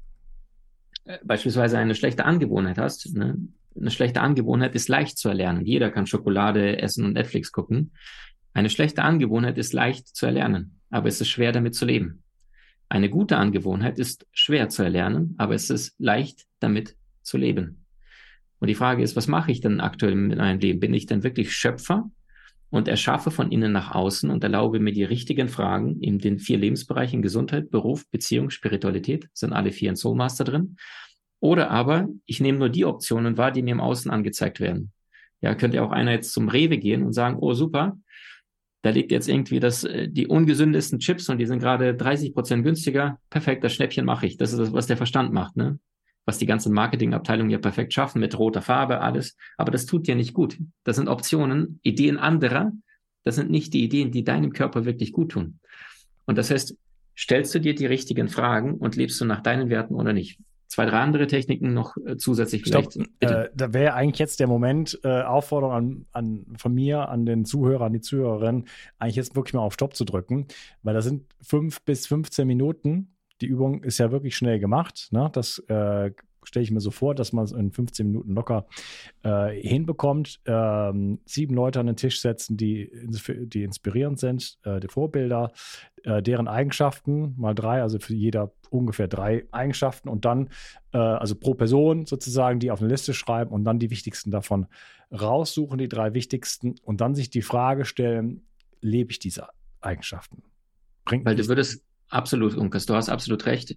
äh, 1.04 1.18
beispielsweise 1.22 1.78
eine 1.78 1.94
schlechte 1.94 2.24
Angewohnheit 2.24 2.78
hast, 2.78 3.14
ne? 3.14 3.36
Eine 3.78 3.90
schlechte 3.90 4.20
Angewohnheit 4.20 4.74
ist 4.74 4.88
leicht 4.88 5.18
zu 5.18 5.28
erlernen. 5.28 5.64
Jeder 5.64 5.90
kann 5.90 6.06
Schokolade 6.06 6.80
essen 6.80 7.04
und 7.04 7.12
Netflix 7.14 7.52
gucken. 7.52 7.92
Eine 8.52 8.70
schlechte 8.70 9.02
Angewohnheit 9.02 9.58
ist 9.58 9.72
leicht 9.72 10.08
zu 10.08 10.26
erlernen, 10.26 10.80
aber 10.90 11.08
es 11.08 11.20
ist 11.20 11.28
schwer 11.28 11.52
damit 11.52 11.74
zu 11.74 11.84
leben. 11.84 12.22
Eine 12.88 13.10
gute 13.10 13.36
Angewohnheit 13.36 13.98
ist 13.98 14.26
schwer 14.32 14.68
zu 14.68 14.82
erlernen, 14.82 15.34
aber 15.38 15.54
es 15.54 15.70
ist 15.70 15.94
leicht 15.98 16.46
damit 16.60 16.96
zu 17.22 17.36
leben. 17.36 17.84
Und 18.58 18.68
die 18.68 18.74
Frage 18.74 19.02
ist, 19.02 19.16
was 19.16 19.26
mache 19.26 19.50
ich 19.50 19.60
denn 19.60 19.80
aktuell 19.80 20.14
mit 20.14 20.38
meinem 20.38 20.60
Leben? 20.60 20.80
Bin 20.80 20.94
ich 20.94 21.06
denn 21.06 21.22
wirklich 21.22 21.52
Schöpfer 21.52 22.10
und 22.70 22.88
erschaffe 22.88 23.30
von 23.30 23.52
innen 23.52 23.72
nach 23.72 23.94
außen 23.94 24.30
und 24.30 24.42
erlaube 24.42 24.80
mir 24.80 24.92
die 24.92 25.04
richtigen 25.04 25.48
Fragen 25.48 26.00
in 26.00 26.18
den 26.18 26.38
vier 26.38 26.58
Lebensbereichen 26.58 27.22
Gesundheit, 27.22 27.70
Beruf, 27.70 28.08
Beziehung, 28.10 28.50
Spiritualität, 28.50 29.28
sind 29.32 29.52
alle 29.52 29.72
vier 29.72 29.90
in 29.90 29.96
Soulmaster 29.96 30.44
drin. 30.44 30.76
Oder 31.40 31.70
aber 31.70 32.08
ich 32.24 32.40
nehme 32.40 32.58
nur 32.58 32.68
die 32.68 32.84
Optionen 32.84 33.36
wahr, 33.36 33.52
die 33.52 33.62
mir 33.62 33.72
im 33.72 33.80
Außen 33.80 34.10
angezeigt 34.10 34.60
werden. 34.60 34.92
Ja, 35.40 35.54
könnte 35.54 35.82
auch 35.82 35.90
einer 35.90 36.12
jetzt 36.12 36.32
zum 36.32 36.48
Rewe 36.48 36.78
gehen 36.78 37.02
und 37.02 37.12
sagen, 37.12 37.36
oh 37.38 37.52
super, 37.52 37.98
da 38.86 38.90
liegt 38.90 39.10
jetzt 39.10 39.28
irgendwie 39.28 39.58
das, 39.58 39.82
äh, 39.82 40.08
die 40.08 40.28
ungesündesten 40.28 41.00
Chips 41.00 41.28
und 41.28 41.38
die 41.38 41.46
sind 41.46 41.58
gerade 41.58 41.94
30 41.94 42.32
Prozent 42.32 42.62
günstiger. 42.62 43.18
Perfekt, 43.30 43.64
das 43.64 43.74
Schnäppchen 43.74 44.04
mache 44.04 44.26
ich. 44.26 44.36
Das 44.36 44.52
ist 44.52 44.58
das, 44.58 44.72
was 44.72 44.86
der 44.86 44.96
Verstand 44.96 45.32
macht, 45.32 45.56
ne? 45.56 45.80
Was 46.24 46.38
die 46.38 46.46
ganzen 46.46 46.72
Marketingabteilungen 46.72 47.50
ja 47.50 47.58
perfekt 47.58 47.92
schaffen 47.92 48.20
mit 48.20 48.38
roter 48.38 48.62
Farbe, 48.62 49.00
alles. 49.00 49.36
Aber 49.56 49.72
das 49.72 49.86
tut 49.86 50.06
ja 50.06 50.14
nicht 50.14 50.34
gut. 50.34 50.58
Das 50.84 50.96
sind 50.96 51.08
Optionen, 51.08 51.80
Ideen 51.82 52.16
anderer. 52.16 52.72
Das 53.24 53.34
sind 53.34 53.50
nicht 53.50 53.74
die 53.74 53.82
Ideen, 53.82 54.12
die 54.12 54.22
deinem 54.22 54.52
Körper 54.52 54.84
wirklich 54.84 55.12
gut 55.12 55.32
tun. 55.32 55.58
Und 56.24 56.38
das 56.38 56.50
heißt, 56.52 56.76
stellst 57.16 57.54
du 57.56 57.60
dir 57.60 57.74
die 57.74 57.86
richtigen 57.86 58.28
Fragen 58.28 58.74
und 58.74 58.94
lebst 58.94 59.20
du 59.20 59.24
nach 59.24 59.40
deinen 59.40 59.68
Werten 59.68 59.94
oder 59.94 60.12
nicht? 60.12 60.38
Zwei, 60.68 60.86
drei 60.86 61.00
andere 61.00 61.26
Techniken 61.26 61.72
noch 61.74 61.96
äh, 61.96 62.16
zusätzlich 62.16 62.62
vielleicht. 62.62 62.92
Stopp, 62.92 63.06
äh, 63.20 63.48
da 63.54 63.72
wäre 63.72 63.94
eigentlich 63.94 64.18
jetzt 64.18 64.40
der 64.40 64.46
Moment, 64.46 64.98
äh, 65.04 65.22
Aufforderung 65.22 65.74
an, 65.74 66.06
an, 66.12 66.46
von 66.58 66.74
mir, 66.74 67.08
an 67.08 67.26
den 67.26 67.44
Zuhörer, 67.44 67.86
an 67.86 67.92
die 67.92 68.00
Zuhörerin, 68.00 68.64
eigentlich 68.98 69.16
jetzt 69.16 69.36
wirklich 69.36 69.54
mal 69.54 69.60
auf 69.60 69.74
Stopp 69.74 69.94
zu 69.94 70.04
drücken, 70.04 70.46
weil 70.82 70.94
da 70.94 71.02
sind 71.02 71.24
fünf 71.40 71.82
bis 71.82 72.06
15 72.06 72.46
Minuten. 72.46 73.12
Die 73.40 73.46
Übung 73.46 73.82
ist 73.84 73.98
ja 73.98 74.10
wirklich 74.10 74.36
schnell 74.36 74.58
gemacht. 74.58 75.08
Ne? 75.10 75.28
Das 75.32 75.58
äh, 75.68 76.10
stelle 76.46 76.62
ich 76.62 76.70
mir 76.70 76.80
so 76.80 76.90
vor, 76.90 77.14
dass 77.14 77.32
man 77.32 77.44
es 77.44 77.52
in 77.52 77.72
15 77.72 78.06
Minuten 78.06 78.32
locker 78.32 78.66
äh, 79.22 79.50
hinbekommt. 79.50 80.40
Ähm, 80.46 81.18
sieben 81.24 81.54
Leute 81.54 81.80
an 81.80 81.86
den 81.86 81.96
Tisch 81.96 82.20
setzen, 82.20 82.56
die, 82.56 82.90
die 83.46 83.64
inspirierend 83.64 84.18
sind, 84.18 84.58
äh, 84.64 84.80
die 84.80 84.88
Vorbilder, 84.88 85.52
äh, 86.04 86.22
deren 86.22 86.48
Eigenschaften, 86.48 87.34
mal 87.36 87.54
drei, 87.54 87.82
also 87.82 87.98
für 87.98 88.14
jeder 88.14 88.52
ungefähr 88.70 89.08
drei 89.08 89.44
Eigenschaften 89.50 90.08
und 90.08 90.24
dann, 90.24 90.50
äh, 90.92 90.98
also 90.98 91.34
pro 91.34 91.54
Person 91.54 92.06
sozusagen, 92.06 92.60
die 92.60 92.70
auf 92.70 92.80
eine 92.80 92.90
Liste 92.90 93.12
schreiben 93.12 93.50
und 93.50 93.64
dann 93.64 93.78
die 93.78 93.90
wichtigsten 93.90 94.30
davon 94.30 94.66
raussuchen, 95.12 95.78
die 95.78 95.88
drei 95.88 96.14
wichtigsten 96.14 96.76
und 96.82 97.00
dann 97.00 97.14
sich 97.14 97.30
die 97.30 97.42
Frage 97.42 97.84
stellen, 97.84 98.46
lebe 98.80 99.10
ich 99.10 99.18
diese 99.18 99.48
Eigenschaften? 99.80 100.42
Bringt 101.04 101.24
Weil 101.24 101.36
du 101.36 101.46
würdest, 101.48 101.84
absolut, 102.08 102.54
Unkas, 102.54 102.86
du 102.86 102.94
hast 102.94 103.08
absolut 103.08 103.46
recht 103.46 103.76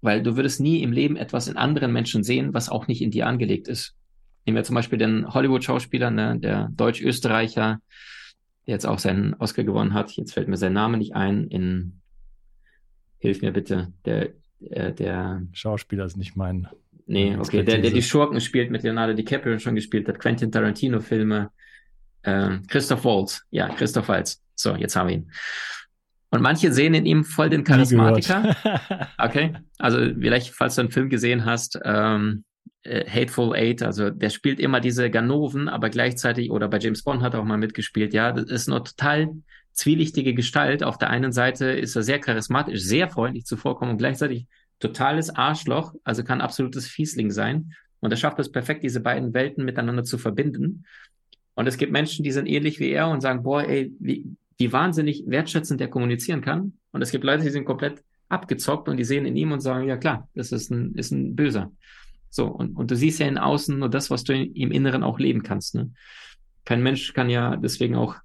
weil 0.00 0.22
du 0.22 0.36
würdest 0.36 0.60
nie 0.60 0.82
im 0.82 0.92
Leben 0.92 1.16
etwas 1.16 1.48
in 1.48 1.56
anderen 1.56 1.92
Menschen 1.92 2.22
sehen, 2.22 2.54
was 2.54 2.68
auch 2.68 2.86
nicht 2.86 3.02
in 3.02 3.10
dir 3.10 3.26
angelegt 3.26 3.68
ist. 3.68 3.94
Nehmen 4.46 4.56
wir 4.56 4.64
zum 4.64 4.74
Beispiel 4.74 4.98
den 4.98 5.32
Hollywood-Schauspieler, 5.32 6.10
ne, 6.10 6.38
der 6.38 6.70
Deutsch-Österreicher, 6.72 7.80
der 8.66 8.74
jetzt 8.74 8.86
auch 8.86 8.98
seinen 8.98 9.34
Oscar 9.34 9.64
gewonnen 9.64 9.94
hat. 9.94 10.12
Jetzt 10.12 10.32
fällt 10.32 10.48
mir 10.48 10.56
sein 10.56 10.72
Name 10.72 10.96
nicht 10.96 11.14
ein. 11.14 11.48
In 11.48 12.00
Hilf 13.18 13.42
mir 13.42 13.52
bitte, 13.52 13.92
der 14.04 14.30
äh, 14.60 14.92
der 14.92 15.42
Schauspieler 15.52 16.04
ist 16.04 16.16
nicht 16.16 16.36
mein. 16.36 16.68
Nee, 17.06 17.36
okay, 17.36 17.62
der, 17.62 17.78
der 17.78 17.90
die 17.90 18.02
Schurken 18.02 18.40
spielt, 18.40 18.70
mit 18.70 18.82
Leonardo 18.82 19.14
DiCaprio 19.14 19.58
schon 19.58 19.74
gespielt 19.74 20.08
hat, 20.08 20.18
Quentin 20.18 20.52
Tarantino-Filme, 20.52 21.50
äh, 22.22 22.58
Christoph 22.68 23.04
Waltz, 23.04 23.42
ja, 23.50 23.68
Christoph 23.68 24.08
Waltz. 24.08 24.42
So, 24.54 24.74
jetzt 24.76 24.94
haben 24.94 25.08
wir 25.08 25.16
ihn. 25.16 25.30
Und 26.30 26.42
manche 26.42 26.72
sehen 26.72 26.94
in 26.94 27.06
ihm 27.06 27.24
voll 27.24 27.48
den 27.48 27.64
Charismatiker. 27.64 28.54
okay. 29.18 29.54
Also 29.78 29.98
vielleicht, 29.98 30.54
falls 30.54 30.74
du 30.74 30.82
einen 30.82 30.90
Film 30.90 31.08
gesehen 31.08 31.44
hast, 31.44 31.78
ähm, 31.84 32.44
äh, 32.82 33.08
Hateful 33.08 33.54
Eight, 33.54 33.82
also 33.82 34.10
der 34.10 34.30
spielt 34.30 34.60
immer 34.60 34.80
diese 34.80 35.10
Ganoven, 35.10 35.68
aber 35.68 35.88
gleichzeitig, 35.88 36.50
oder 36.50 36.68
bei 36.68 36.78
James 36.78 37.02
Bond 37.02 37.22
hat 37.22 37.34
er 37.34 37.40
auch 37.40 37.44
mal 37.44 37.56
mitgespielt, 37.56 38.12
ja, 38.12 38.32
das 38.32 38.50
ist 38.50 38.68
eine 38.68 38.82
total 38.82 39.30
zwielichtige 39.72 40.34
Gestalt. 40.34 40.82
Auf 40.82 40.98
der 40.98 41.10
einen 41.10 41.32
Seite 41.32 41.66
ist 41.66 41.96
er 41.96 42.02
sehr 42.02 42.18
charismatisch, 42.18 42.80
sehr 42.80 43.08
freundlich 43.08 43.46
zuvorkommen 43.46 43.92
und 43.92 43.98
gleichzeitig 43.98 44.46
totales 44.80 45.34
Arschloch, 45.34 45.94
also 46.04 46.24
kann 46.24 46.40
absolutes 46.40 46.86
Fiesling 46.86 47.30
sein. 47.30 47.72
Und 48.00 48.10
er 48.10 48.16
schafft 48.16 48.38
es 48.38 48.52
perfekt, 48.52 48.84
diese 48.84 49.00
beiden 49.00 49.34
Welten 49.34 49.64
miteinander 49.64 50.04
zu 50.04 50.18
verbinden. 50.18 50.84
Und 51.54 51.66
es 51.66 51.78
gibt 51.78 51.90
Menschen, 51.90 52.22
die 52.22 52.30
sind 52.30 52.46
ähnlich 52.46 52.78
wie 52.78 52.90
er 52.90 53.08
und 53.08 53.20
sagen, 53.20 53.42
boah, 53.42 53.64
ey, 53.64 53.92
wie, 53.98 54.36
wie 54.58 54.72
wahnsinnig 54.72 55.24
wertschätzend 55.26 55.80
der 55.80 55.88
kommunizieren 55.88 56.40
kann. 56.40 56.74
Und 56.90 57.02
es 57.02 57.10
gibt 57.10 57.24
Leute, 57.24 57.44
die 57.44 57.50
sind 57.50 57.64
komplett 57.64 58.02
abgezockt 58.28 58.88
und 58.88 58.96
die 58.96 59.04
sehen 59.04 59.24
in 59.24 59.36
ihm 59.36 59.52
und 59.52 59.60
sagen, 59.60 59.88
ja 59.88 59.96
klar, 59.96 60.28
das 60.34 60.52
ist 60.52 60.70
ein, 60.70 60.94
ist 60.94 61.12
ein 61.12 61.34
Böser. 61.34 61.72
So, 62.30 62.46
und, 62.46 62.76
und 62.76 62.90
du 62.90 62.96
siehst 62.96 63.20
ja 63.20 63.26
in 63.26 63.38
Außen 63.38 63.78
nur 63.78 63.88
das, 63.88 64.10
was 64.10 64.24
du 64.24 64.34
in, 64.34 64.52
im 64.54 64.70
Inneren 64.70 65.02
auch 65.02 65.18
leben 65.18 65.42
kannst. 65.42 65.74
Ne? 65.74 65.92
Kein 66.64 66.82
Mensch 66.82 67.14
kann 67.14 67.30
ja 67.30 67.56
deswegen 67.56 67.94
auch 67.94 68.16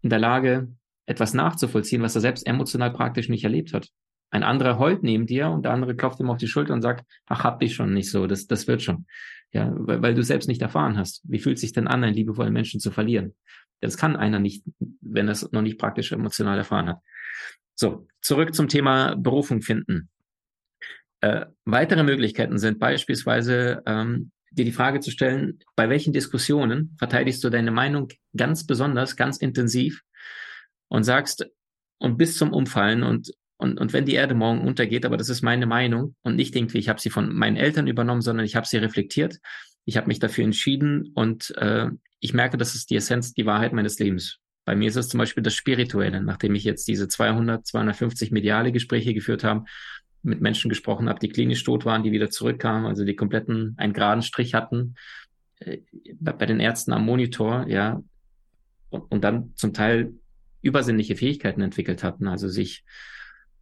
in 0.00 0.10
der 0.10 0.18
Lage, 0.18 0.68
etwas 1.06 1.34
nachzuvollziehen, 1.34 2.02
was 2.02 2.14
er 2.14 2.20
selbst 2.20 2.46
emotional 2.46 2.92
praktisch 2.92 3.28
nicht 3.28 3.44
erlebt 3.44 3.74
hat. 3.74 3.88
Ein 4.30 4.44
anderer 4.44 4.78
heult 4.78 5.02
neben 5.02 5.26
dir 5.26 5.50
und 5.50 5.64
der 5.64 5.72
andere 5.72 5.96
klopft 5.96 6.20
ihm 6.20 6.30
auf 6.30 6.38
die 6.38 6.46
Schulter 6.46 6.72
und 6.72 6.82
sagt, 6.82 7.04
ach, 7.26 7.42
hab 7.42 7.58
dich 7.58 7.74
schon 7.74 7.92
nicht 7.92 8.10
so, 8.10 8.28
das, 8.28 8.46
das 8.46 8.68
wird 8.68 8.80
schon. 8.80 9.06
Ja, 9.52 9.72
weil, 9.74 10.00
weil 10.02 10.14
du 10.14 10.22
selbst 10.22 10.46
nicht 10.46 10.62
erfahren 10.62 10.96
hast. 10.96 11.22
Wie 11.24 11.40
fühlt 11.40 11.58
sich 11.58 11.72
denn 11.72 11.88
an, 11.88 12.04
einen 12.04 12.14
liebevollen 12.14 12.52
Menschen 12.52 12.78
zu 12.78 12.92
verlieren? 12.92 13.34
Das 13.80 13.96
kann 13.96 14.16
einer 14.16 14.38
nicht, 14.38 14.64
wenn 15.00 15.28
er 15.28 15.32
es 15.32 15.50
noch 15.52 15.62
nicht 15.62 15.78
praktisch 15.78 16.12
emotional 16.12 16.58
erfahren 16.58 16.88
hat. 16.88 17.00
So, 17.74 18.06
zurück 18.20 18.54
zum 18.54 18.68
Thema 18.68 19.14
Berufung 19.16 19.62
finden. 19.62 20.10
Äh, 21.20 21.46
weitere 21.64 22.02
Möglichkeiten 22.02 22.58
sind 22.58 22.78
beispielsweise, 22.78 23.82
ähm, 23.86 24.32
dir 24.50 24.64
die 24.64 24.72
Frage 24.72 25.00
zu 25.00 25.10
stellen, 25.10 25.60
bei 25.76 25.88
welchen 25.88 26.12
Diskussionen 26.12 26.94
verteidigst 26.98 27.42
du 27.44 27.50
deine 27.50 27.70
Meinung 27.70 28.08
ganz 28.36 28.66
besonders, 28.66 29.16
ganz 29.16 29.36
intensiv 29.36 30.02
und 30.88 31.04
sagst, 31.04 31.46
und 31.98 32.16
bis 32.16 32.36
zum 32.36 32.52
Umfallen 32.52 33.02
und, 33.02 33.32
und, 33.58 33.78
und 33.78 33.92
wenn 33.92 34.06
die 34.06 34.14
Erde 34.14 34.34
morgen 34.34 34.66
untergeht, 34.66 35.04
aber 35.04 35.18
das 35.18 35.28
ist 35.28 35.42
meine 35.42 35.66
Meinung 35.66 36.16
und 36.22 36.34
nicht 36.34 36.56
irgendwie, 36.56 36.78
ich 36.78 36.88
habe 36.88 37.00
sie 37.00 37.10
von 37.10 37.32
meinen 37.34 37.56
Eltern 37.56 37.86
übernommen, 37.86 38.22
sondern 38.22 38.46
ich 38.46 38.56
habe 38.56 38.66
sie 38.66 38.78
reflektiert, 38.78 39.38
ich 39.84 39.96
habe 39.96 40.08
mich 40.08 40.18
dafür 40.18 40.44
entschieden 40.44 41.12
und 41.14 41.54
äh, 41.58 41.88
ich 42.20 42.34
merke, 42.34 42.56
das 42.56 42.74
ist 42.74 42.90
die 42.90 42.96
Essenz, 42.96 43.32
die 43.32 43.46
Wahrheit 43.46 43.72
meines 43.72 43.98
Lebens. 43.98 44.38
Bei 44.64 44.76
mir 44.76 44.88
ist 44.88 44.96
es 44.96 45.08
zum 45.08 45.18
Beispiel 45.18 45.42
das 45.42 45.54
Spirituelle, 45.54 46.20
nachdem 46.22 46.54
ich 46.54 46.64
jetzt 46.64 46.86
diese 46.86 47.08
200, 47.08 47.66
250 47.66 48.30
mediale 48.30 48.72
Gespräche 48.72 49.14
geführt 49.14 49.42
habe, 49.42 49.64
mit 50.22 50.42
Menschen 50.42 50.68
gesprochen 50.68 51.08
habe, 51.08 51.18
die 51.18 51.30
klinisch 51.30 51.64
tot 51.64 51.86
waren, 51.86 52.02
die 52.02 52.12
wieder 52.12 52.28
zurückkamen, 52.28 52.86
also 52.86 53.04
die 53.04 53.16
kompletten 53.16 53.74
einen 53.78 53.94
geraden 53.94 54.22
Strich 54.22 54.54
hatten, 54.54 54.96
äh, 55.60 55.78
bei, 56.20 56.44
den 56.44 56.60
Ärzten 56.60 56.92
am 56.92 57.06
Monitor, 57.06 57.66
ja, 57.68 58.02
und, 58.90 59.10
und 59.10 59.24
dann 59.24 59.52
zum 59.56 59.72
Teil 59.72 60.12
übersinnliche 60.62 61.16
Fähigkeiten 61.16 61.62
entwickelt 61.62 62.04
hatten, 62.04 62.28
also 62.28 62.48
sich 62.48 62.84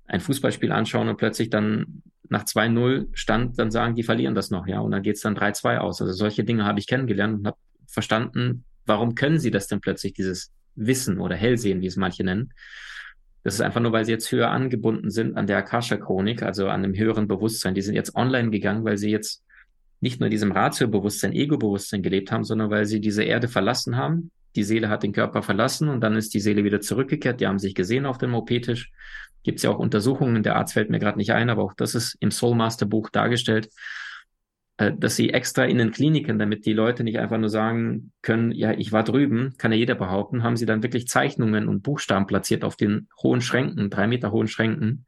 ein 0.07 0.21
Fußballspiel 0.21 0.73
anschauen 0.73 1.09
und 1.09 1.17
plötzlich 1.17 1.49
dann 1.49 2.03
nach 2.29 2.45
2-0 2.45 3.09
stand, 3.13 3.59
dann 3.59 3.71
sagen, 3.71 3.95
die 3.95 4.03
verlieren 4.03 4.35
das 4.35 4.51
noch, 4.51 4.67
ja, 4.67 4.81
und 4.81 4.91
dann 4.91 5.03
geht's 5.03 5.21
dann 5.21 5.37
3-2 5.37 5.79
aus. 5.79 6.03
Also 6.03 6.13
solche 6.13 6.45
Dinge 6.45 6.65
habe 6.65 6.81
ich 6.81 6.89
kennengelernt 6.89 7.39
und 7.39 7.47
habe 7.47 7.59
verstanden, 7.89 8.65
warum 8.87 9.15
können 9.15 9.39
sie 9.39 9.51
das 9.51 9.67
denn 9.67 9.81
plötzlich, 9.81 10.13
dieses 10.13 10.53
Wissen 10.77 11.19
oder 11.19 11.35
Hellsehen, 11.35 11.81
wie 11.81 11.87
es 11.87 11.97
manche 11.97 12.25
nennen. 12.25 12.53
Das 13.45 13.55
ist 13.55 13.61
einfach 13.61 13.81
nur, 13.81 13.93
weil 13.93 14.05
sie 14.05 14.13
jetzt 14.13 14.31
höher 14.31 14.51
angebunden 14.51 15.11
sind 15.11 15.37
an 15.37 15.47
der 15.47 15.59
Akasha-Chronik, 15.59 16.43
also 16.43 16.69
an 16.69 16.83
dem 16.83 16.95
höheren 16.95 17.29
Bewusstsein. 17.29 17.75
Die 17.75 17.83
sind 17.83 17.95
jetzt 17.95 18.15
online 18.15 18.51
gegangen, 18.51 18.85
weil 18.85 18.99
sie 18.99 19.11
jetzt 19.11 19.43
nicht 20.01 20.21
nur 20.21 20.29
diesem 20.29 20.53
Ratio-Bewusstsein, 20.53 21.33
Ego-Bewusstsein 21.33 22.03
gelebt 22.03 22.31
haben, 22.31 22.45
sondern 22.45 22.71
weil 22.71 22.87
sie 22.87 23.01
diese 23.01 23.25
Erde 23.25 23.49
verlassen 23.49 23.97
haben. 23.97 24.31
Die 24.55 24.65
Seele 24.65 24.89
hat 24.89 25.03
den 25.03 25.13
Körper 25.13 25.43
verlassen 25.43 25.89
und 25.89 26.01
dann 26.01 26.17
ist 26.17 26.35
die 26.35 26.41
Seele 26.41 26.65
wieder 26.65 26.81
zurückgekehrt. 26.81 27.41
Die 27.41 27.47
haben 27.47 27.59
sich 27.59 27.75
gesehen 27.75 28.07
auf 28.07 28.19
dem 28.19 28.35
OP-Tisch. 28.35 28.91
Gibt 29.43 29.59
es 29.59 29.63
ja 29.63 29.71
auch 29.71 29.79
Untersuchungen, 29.79 30.43
der 30.43 30.57
Arzt 30.57 30.75
fällt 30.75 30.91
mir 30.91 30.99
gerade 30.99 31.19
nicht 31.19 31.33
ein, 31.33 31.49
aber 31.49 31.63
auch 31.63 31.75
das 31.75 31.95
ist 31.95 32.17
im 32.21 32.31
Soulmaster-Buch 32.31 33.11
dargestellt, 33.11 33.69
dass 34.79 35.17
sie 35.17 35.31
extra 35.31 35.65
in 35.65 35.79
den 35.79 35.91
Kliniken, 35.91 36.39
damit 36.39 36.65
die 36.65 36.73
Leute 36.73 37.03
nicht 37.03 37.19
einfach 37.19 37.37
nur 37.37 37.49
sagen 37.49 38.13
können, 38.23 38.53
ja, 38.53 38.71
ich 38.73 38.93
war 38.93 39.03
drüben, 39.03 39.55
kann 39.59 39.73
ja 39.73 39.79
jeder 39.79 39.97
behaupten, 39.97 40.45
haben 40.45 40.57
sie 40.57 40.67
dann 40.67 40.85
wirklich 40.85 41.09
Zeichnungen 41.09 41.67
und 41.67 41.83
Buchstaben 41.83 42.29
platziert 42.29 42.63
auf 42.63 42.77
den 42.77 43.09
hohen 43.21 43.41
Schränken, 43.41 43.91
drei 43.91 44.07
Meter 44.07 44.31
hohen 44.31 44.47
Schränken, 44.47 45.05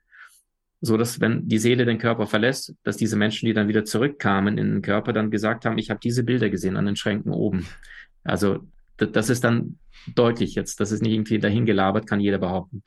so 0.81 0.97
dass 0.97 1.21
wenn 1.21 1.47
die 1.47 1.59
Seele 1.59 1.85
den 1.85 1.99
Körper 1.99 2.27
verlässt, 2.27 2.75
dass 2.83 2.97
diese 2.97 3.17
Menschen, 3.17 3.47
die 3.47 3.53
dann 3.53 3.69
wieder 3.69 3.85
zurückkamen 3.85 4.59
in 4.59 4.71
den 4.71 4.83
Körper, 4.83 5.13
dann 5.13 5.31
gesagt 5.31 5.65
haben, 5.65 5.79
ich 5.79 5.89
habe 5.89 6.01
diese 6.03 6.25
Bilder 6.25 6.51
gesehen 6.51 6.77
an 6.77 6.87
den 6.87 6.97
Schränken 6.97 7.33
oben. 7.33 7.65
Also 8.25 8.67
das 8.97 9.31
ist 9.31 9.45
dann 9.45 9.79
deutlich 10.17 10.57
jetzt, 10.57 10.81
das 10.81 10.91
ist 10.91 11.03
nicht 11.03 11.13
irgendwie 11.13 11.39
dahin 11.39 11.65
gelabert, 11.65 12.09
kann 12.09 12.19
jeder 12.19 12.39
behaupten. 12.39 12.83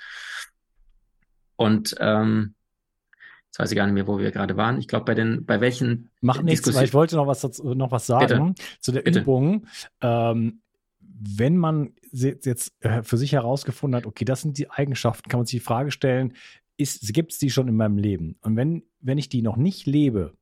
Und 1.55 1.95
ähm, 1.99 2.55
Jetzt 3.53 3.59
weiß 3.59 3.71
ich 3.71 3.75
gar 3.75 3.85
nicht 3.85 3.93
mehr, 3.93 4.07
wo 4.07 4.17
wir 4.17 4.31
gerade 4.31 4.57
waren. 4.57 4.79
Ich 4.79 4.87
glaube, 4.87 5.05
bei 5.05 5.13
den, 5.13 5.45
bei 5.45 5.61
welchen. 5.61 6.09
Mach 6.21 6.41
nichts, 6.41 6.73
weil 6.73 6.85
ich 6.85 6.93
wollte 6.95 7.17
noch 7.17 7.27
was, 7.27 7.41
dazu, 7.41 7.75
noch 7.75 7.91
was 7.91 8.07
sagen 8.07 8.55
Bitte. 8.55 8.67
zu 8.79 8.91
der 8.91 9.03
Bitte. 9.03 9.19
Übung. 9.19 9.67
Ähm, 10.01 10.63
wenn 10.99 11.57
man 11.57 11.93
jetzt 12.11 12.73
äh, 12.79 13.03
für 13.03 13.17
sich 13.17 13.33
herausgefunden 13.33 13.95
hat, 13.95 14.07
okay, 14.07 14.25
das 14.25 14.41
sind 14.41 14.57
die 14.57 14.71
Eigenschaften, 14.71 15.29
kann 15.29 15.39
man 15.39 15.45
sich 15.45 15.59
die 15.59 15.65
Frage 15.65 15.91
stellen, 15.91 16.33
gibt 16.77 17.31
es 17.31 17.37
die 17.37 17.51
schon 17.51 17.67
in 17.67 17.75
meinem 17.75 17.99
Leben? 17.99 18.37
Und 18.41 18.55
wenn, 18.55 18.81
wenn 19.01 19.19
ich 19.19 19.29
die 19.29 19.43
noch 19.43 19.55
nicht 19.55 19.85
lebe, 19.85 20.33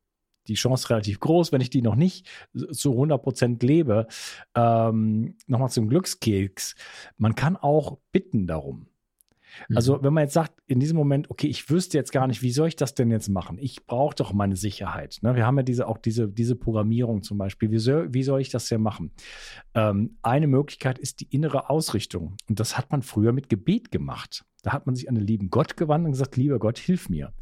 die 0.48 0.54
Chance 0.54 0.90
relativ 0.90 1.20
groß, 1.20 1.52
wenn 1.52 1.60
ich 1.60 1.70
die 1.70 1.82
noch 1.82 1.96
nicht 1.96 2.30
zu 2.54 2.94
100% 2.94 3.62
lebe, 3.66 4.08
ähm, 4.56 5.36
nochmal 5.48 5.70
zum 5.70 5.90
Glückskeks, 5.90 6.76
man 7.18 7.36
kann 7.36 7.58
auch 7.58 7.98
bitten 8.14 8.48
darum. 8.48 8.88
Also, 9.74 9.98
mhm. 9.98 10.04
wenn 10.04 10.14
man 10.14 10.24
jetzt 10.24 10.34
sagt, 10.34 10.54
in 10.68 10.80
diesem 10.80 10.98
Moment, 10.98 11.30
okay, 11.30 11.48
ich 11.48 11.70
wüsste 11.70 11.98
jetzt 11.98 12.12
gar 12.12 12.28
nicht, 12.28 12.42
wie 12.42 12.52
soll 12.52 12.68
ich 12.68 12.76
das 12.76 12.94
denn 12.94 13.12
jetzt 13.12 13.30
machen? 13.30 13.58
Ich 13.60 13.86
brauche 13.86 14.16
doch 14.16 14.34
meine 14.34 14.56
Sicherheit. 14.56 15.20
Ne? 15.22 15.36
Wir 15.36 15.46
haben 15.46 15.58
ja 15.58 15.64
diese, 15.64 15.88
auch 15.88 15.98
diese, 15.98 16.28
diese 16.28 16.56
Programmierung 16.56 17.22
zum 17.24 17.38
Beispiel. 17.38 17.72
Wie 17.72 17.80
soll, 17.80 18.14
wie 18.14 18.24
soll 18.24 18.42
ich 18.42 18.50
das 18.50 18.68
denn 18.68 18.82
machen? 18.82 19.12
Ähm, 19.74 20.18
eine 20.22 20.48
Möglichkeit 20.48 21.00
ist 21.00 21.22
die 21.22 21.28
innere 21.30 21.70
Ausrichtung. 21.70 22.36
Und 22.50 22.60
das 22.60 22.78
hat 22.78 22.92
man 22.92 23.02
früher 23.02 23.34
mit 23.34 23.50
Gebet 23.50 23.92
gemacht. 23.92 24.46
Da 24.64 24.74
hat 24.74 24.86
man 24.86 24.96
sich 24.96 25.10
an 25.10 25.16
den 25.16 25.26
lieben 25.26 25.50
Gott 25.50 25.76
gewandt 25.76 26.06
und 26.06 26.12
gesagt, 26.12 26.38
lieber 26.38 26.60
Gott, 26.60 26.78
hilf 26.78 27.10
mir. 27.10 27.34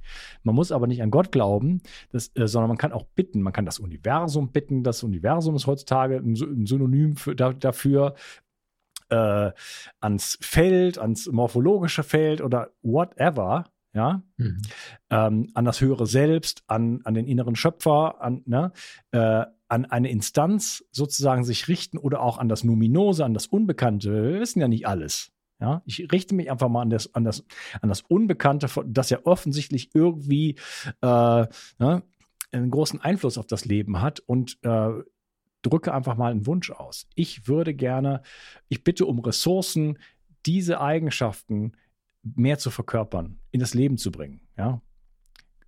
Man 0.43 0.55
muss 0.55 0.71
aber 0.71 0.87
nicht 0.87 1.01
an 1.01 1.11
Gott 1.11 1.31
glauben, 1.31 1.81
das, 2.11 2.31
äh, 2.35 2.47
sondern 2.47 2.69
man 2.69 2.77
kann 2.77 2.93
auch 2.93 3.03
bitten. 3.03 3.41
Man 3.41 3.53
kann 3.53 3.65
das 3.65 3.79
Universum 3.79 4.51
bitten. 4.51 4.83
Das 4.83 5.03
Universum 5.03 5.55
ist 5.55 5.67
heutzutage 5.67 6.17
ein, 6.17 6.33
ein 6.33 6.65
Synonym 6.65 7.17
für, 7.17 7.35
da, 7.35 7.53
dafür 7.53 8.15
äh, 9.09 9.51
ans 9.99 10.37
Feld, 10.41 10.97
ans 10.97 11.27
morphologische 11.27 12.03
Feld 12.03 12.41
oder 12.41 12.69
whatever, 12.81 13.65
ja, 13.93 14.21
mhm. 14.37 14.61
ähm, 15.09 15.49
an 15.53 15.65
das 15.65 15.81
höhere 15.81 16.05
Selbst, 16.05 16.63
an, 16.67 17.01
an 17.03 17.13
den 17.13 17.27
inneren 17.27 17.55
Schöpfer, 17.55 18.21
an, 18.21 18.43
ne, 18.45 18.71
äh, 19.11 19.45
an 19.67 19.85
eine 19.85 20.09
Instanz 20.09 20.83
sozusagen 20.91 21.43
sich 21.43 21.67
richten 21.67 21.97
oder 21.97 22.21
auch 22.21 22.37
an 22.37 22.49
das 22.49 22.63
Numinose, 22.63 23.25
an 23.25 23.33
das 23.33 23.47
Unbekannte. 23.47 24.11
Wir 24.11 24.39
wissen 24.39 24.61
ja 24.61 24.67
nicht 24.67 24.87
alles. 24.87 25.31
Ja, 25.59 25.81
ich 25.85 26.09
richte 26.11 26.35
mich 26.35 26.49
einfach 26.49 26.69
mal 26.69 26.83
an 26.83 26.89
das, 26.89 27.13
an 27.13 27.25
das, 27.25 27.43
an 27.81 27.89
das 27.89 28.01
Unbekannte, 28.01 28.69
das 28.85 29.09
ja 29.09 29.19
offensichtlich 29.25 29.89
irgendwie 29.93 30.55
äh, 31.01 31.45
ne, 31.79 32.03
einen 32.51 32.71
großen 32.71 33.01
Einfluss 33.01 33.37
auf 33.37 33.45
das 33.45 33.65
Leben 33.65 34.01
hat 34.01 34.21
und 34.21 34.57
äh, 34.63 34.89
drücke 35.61 35.93
einfach 35.93 36.15
mal 36.15 36.31
einen 36.31 36.45
Wunsch 36.45 36.71
aus. 36.71 37.07
Ich 37.15 37.47
würde 37.47 37.73
gerne, 37.73 38.21
ich 38.67 38.83
bitte 38.83 39.05
um 39.05 39.19
Ressourcen, 39.19 39.97
diese 40.45 40.79
Eigenschaften 40.81 41.73
mehr 42.23 42.57
zu 42.57 42.69
verkörpern, 42.71 43.39
in 43.51 43.59
das 43.59 43.73
Leben 43.73 43.97
zu 43.97 44.11
bringen. 44.11 44.41
Ja? 44.57 44.81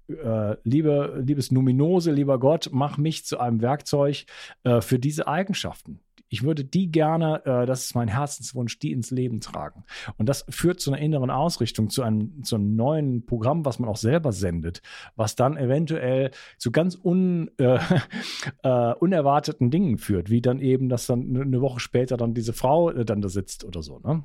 Äh, 0.07 0.57
liebe, 0.63 1.21
liebes 1.25 1.51
Numinose, 1.51 2.11
lieber 2.11 2.39
Gott, 2.39 2.69
mach 2.71 2.97
mich 2.97 3.25
zu 3.25 3.39
einem 3.39 3.61
Werkzeug 3.61 4.25
äh, 4.63 4.81
für 4.81 4.99
diese 4.99 5.27
Eigenschaften 5.27 5.99
ich 6.33 6.43
würde 6.43 6.63
die 6.63 6.89
gerne, 6.89 7.45
äh, 7.45 7.65
das 7.65 7.83
ist 7.83 7.93
mein 7.93 8.07
Herzenswunsch, 8.07 8.79
die 8.79 8.93
ins 8.93 9.11
Leben 9.11 9.41
tragen. 9.41 9.83
Und 10.17 10.29
das 10.29 10.45
führt 10.47 10.79
zu 10.79 10.89
einer 10.89 11.01
inneren 11.01 11.29
Ausrichtung, 11.29 11.89
zu 11.89 12.03
einem, 12.03 12.45
zu 12.45 12.55
einem 12.55 12.77
neuen 12.77 13.25
Programm, 13.25 13.65
was 13.65 13.79
man 13.79 13.89
auch 13.89 13.97
selber 13.97 14.31
sendet, 14.31 14.81
was 15.17 15.35
dann 15.35 15.57
eventuell 15.57 16.31
zu 16.57 16.71
ganz 16.71 16.97
un, 17.03 17.51
äh, 17.57 17.79
äh, 18.63 18.93
unerwarteten 18.93 19.71
Dingen 19.71 19.97
führt, 19.97 20.29
wie 20.29 20.41
dann 20.41 20.59
eben, 20.59 20.87
dass 20.87 21.05
dann 21.05 21.35
eine 21.35 21.59
Woche 21.59 21.81
später 21.81 22.15
dann 22.15 22.33
diese 22.33 22.53
Frau 22.53 22.89
äh, 22.91 23.03
dann 23.03 23.21
da 23.21 23.27
sitzt 23.27 23.65
oder 23.65 23.83
so. 23.83 23.99
Ne? 23.99 24.23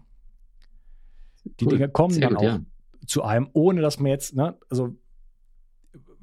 Die 1.59 1.65
cool. 1.65 1.73
Dinge 1.73 1.89
kommen 1.89 2.15
Sehr 2.15 2.29
dann 2.29 2.35
gut, 2.35 2.39
auch 2.39 2.45
ja. 2.45 2.61
zu 3.05 3.25
einem, 3.25 3.51
ohne 3.53 3.81
dass 3.81 3.99
man 3.99 4.11
jetzt, 4.11 4.37
ne, 4.37 4.57
also 4.71 4.95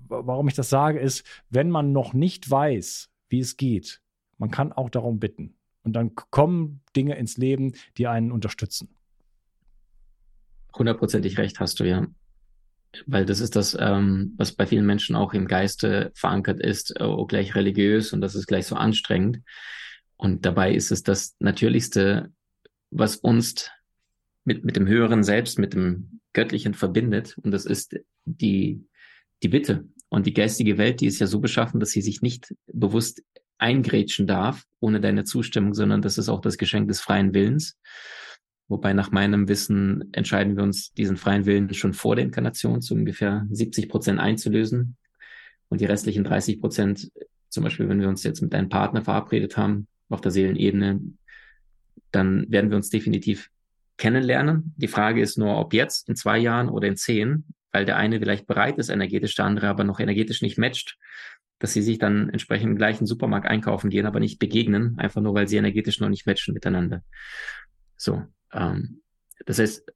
warum 0.08 0.48
ich 0.48 0.56
das 0.56 0.70
sage, 0.70 1.00
ist, 1.00 1.26
wenn 1.50 1.70
man 1.70 1.92
noch 1.92 2.14
nicht 2.14 2.50
weiß, 2.50 3.12
wie 3.28 3.40
es 3.40 3.58
geht, 3.58 4.02
man 4.38 4.50
kann 4.50 4.72
auch 4.72 4.90
darum 4.90 5.20
bitten. 5.20 5.56
Und 5.84 5.94
dann 5.94 6.16
kommen 6.16 6.82
Dinge 6.96 7.18
ins 7.18 7.38
Leben, 7.38 7.74
die 7.98 8.08
einen 8.08 8.32
unterstützen. 8.32 8.90
Hundertprozentig 10.76 11.38
recht 11.38 11.60
hast 11.60 11.80
du, 11.80 11.84
ja. 11.84 12.08
Weil 13.06 13.26
das 13.26 13.40
ist 13.40 13.56
das, 13.56 13.76
ähm, 13.80 14.34
was 14.38 14.54
bei 14.54 14.66
vielen 14.66 14.86
Menschen 14.86 15.16
auch 15.16 15.34
im 15.34 15.48
Geiste 15.48 16.12
verankert 16.16 16.60
ist, 16.60 17.00
äh, 17.00 17.04
auch 17.04 17.28
gleich 17.28 17.56
religiös 17.56 18.14
und 18.14 18.22
das 18.22 18.36
ist 18.36 18.48
gleich 18.48 18.68
so 18.68 18.76
anstrengend. 18.76 19.40
Und 20.16 20.46
dabei 20.46 20.74
ist 20.74 20.92
es 20.92 21.04
das 21.04 21.36
Natürlichste, 21.40 22.32
was 22.92 23.16
uns 23.18 23.72
mit, 24.46 24.64
mit 24.64 24.76
dem 24.76 24.88
höheren 24.88 25.24
Selbst, 25.24 25.58
mit 25.58 25.74
dem 25.74 26.20
Göttlichen 26.34 26.74
verbindet. 26.74 27.38
Und 27.40 27.52
das 27.52 27.66
ist 27.66 27.96
die, 28.26 28.86
die 29.42 29.50
Bitte. 29.50 29.88
Und 30.10 30.28
die 30.28 30.34
geistige 30.34 30.78
Welt, 30.78 31.02
die 31.02 31.08
ist 31.08 31.20
ja 31.20 31.28
so 31.28 31.40
beschaffen, 31.40 31.80
dass 31.80 31.90
sie 31.90 32.02
sich 32.02 32.22
nicht 32.22 32.54
bewusst 32.68 33.24
eingrätschen 33.64 34.28
darf, 34.28 34.66
ohne 34.82 35.00
deine 35.00 35.24
Zustimmung, 35.24 35.74
sondern 35.74 36.02
das 36.02 36.18
ist 36.18 36.28
auch 36.28 36.42
das 36.42 36.58
Geschenk 36.58 36.90
des 36.90 37.00
freien 37.00 37.34
Willens. 37.34 37.80
Wobei 38.68 38.94
nach 38.94 39.10
meinem 39.12 39.48
Wissen 39.48 40.10
entscheiden 40.14 40.58
wir 40.58 40.64
uns, 40.64 40.94
diesen 40.94 41.16
freien 41.16 41.46
Willen 41.46 41.74
schon 41.74 41.94
vor 41.94 42.16
der 42.16 42.26
Inkarnation 42.26 42.82
zu 42.82 42.94
ungefähr 42.94 43.48
70 43.50 43.88
Prozent 43.88 44.20
einzulösen. 44.20 44.98
Und 45.70 45.80
die 45.80 45.86
restlichen 45.86 46.26
30 46.26 46.60
Prozent, 46.60 47.10
zum 47.50 47.64
Beispiel, 47.64 47.88
wenn 47.88 48.02
wir 48.02 48.10
uns 48.10 48.24
jetzt 48.24 48.42
mit 48.42 48.54
einem 48.54 48.68
Partner 48.68 49.02
verabredet 49.02 49.56
haben, 49.56 49.88
auf 50.10 50.20
der 50.20 50.32
Seelenebene, 50.32 51.00
dann 52.12 52.46
werden 52.52 52.70
wir 52.70 52.78
uns 52.78 52.90
definitiv 52.90 53.50
kennenlernen. 53.98 54.74
Die 54.76 54.88
Frage 54.90 55.22
ist 55.22 55.38
nur, 55.38 55.58
ob 55.58 55.74
jetzt, 55.74 56.10
in 56.10 56.16
zwei 56.18 56.38
Jahren 56.38 56.68
oder 56.68 56.88
in 56.88 56.98
zehn, 56.98 57.46
weil 57.72 57.86
der 57.86 57.96
eine 57.96 58.20
vielleicht 58.20 58.46
bereit 58.46 58.78
ist 58.78 58.90
energetisch, 58.90 59.36
der 59.36 59.46
andere 59.46 59.68
aber 59.68 59.86
noch 59.86 60.00
energetisch 60.00 60.42
nicht 60.42 60.58
matcht 60.58 60.98
dass 61.64 61.72
sie 61.72 61.82
sich 61.82 61.98
dann 61.98 62.28
entsprechend 62.28 62.72
im 62.72 62.76
gleichen 62.76 63.06
Supermarkt 63.06 63.48
einkaufen 63.48 63.90
gehen, 63.90 64.06
aber 64.06 64.20
nicht 64.20 64.38
begegnen, 64.38 65.00
einfach 65.00 65.22
nur, 65.22 65.34
weil 65.34 65.48
sie 65.48 65.56
energetisch 65.56 66.02
noch 66.02 66.10
nicht 66.10 66.26
matchen 66.26 66.54
miteinander. 66.54 67.04
So, 67.96 68.22
ähm, 68.52 69.00
das 69.46 69.60
heißt, 69.60 69.90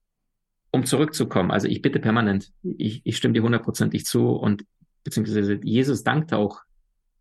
um 0.71 0.86
zurückzukommen, 0.86 1.51
also 1.51 1.67
ich 1.67 1.82
bitte 1.82 1.99
permanent, 1.99 2.53
ich, 2.63 3.01
ich 3.03 3.17
stimme 3.17 3.34
dir 3.34 3.43
hundertprozentig 3.43 4.06
zu 4.06 4.30
und 4.30 4.63
beziehungsweise 5.03 5.60
Jesus 5.62 6.06
dankte 6.06 6.38
auch 6.38 6.62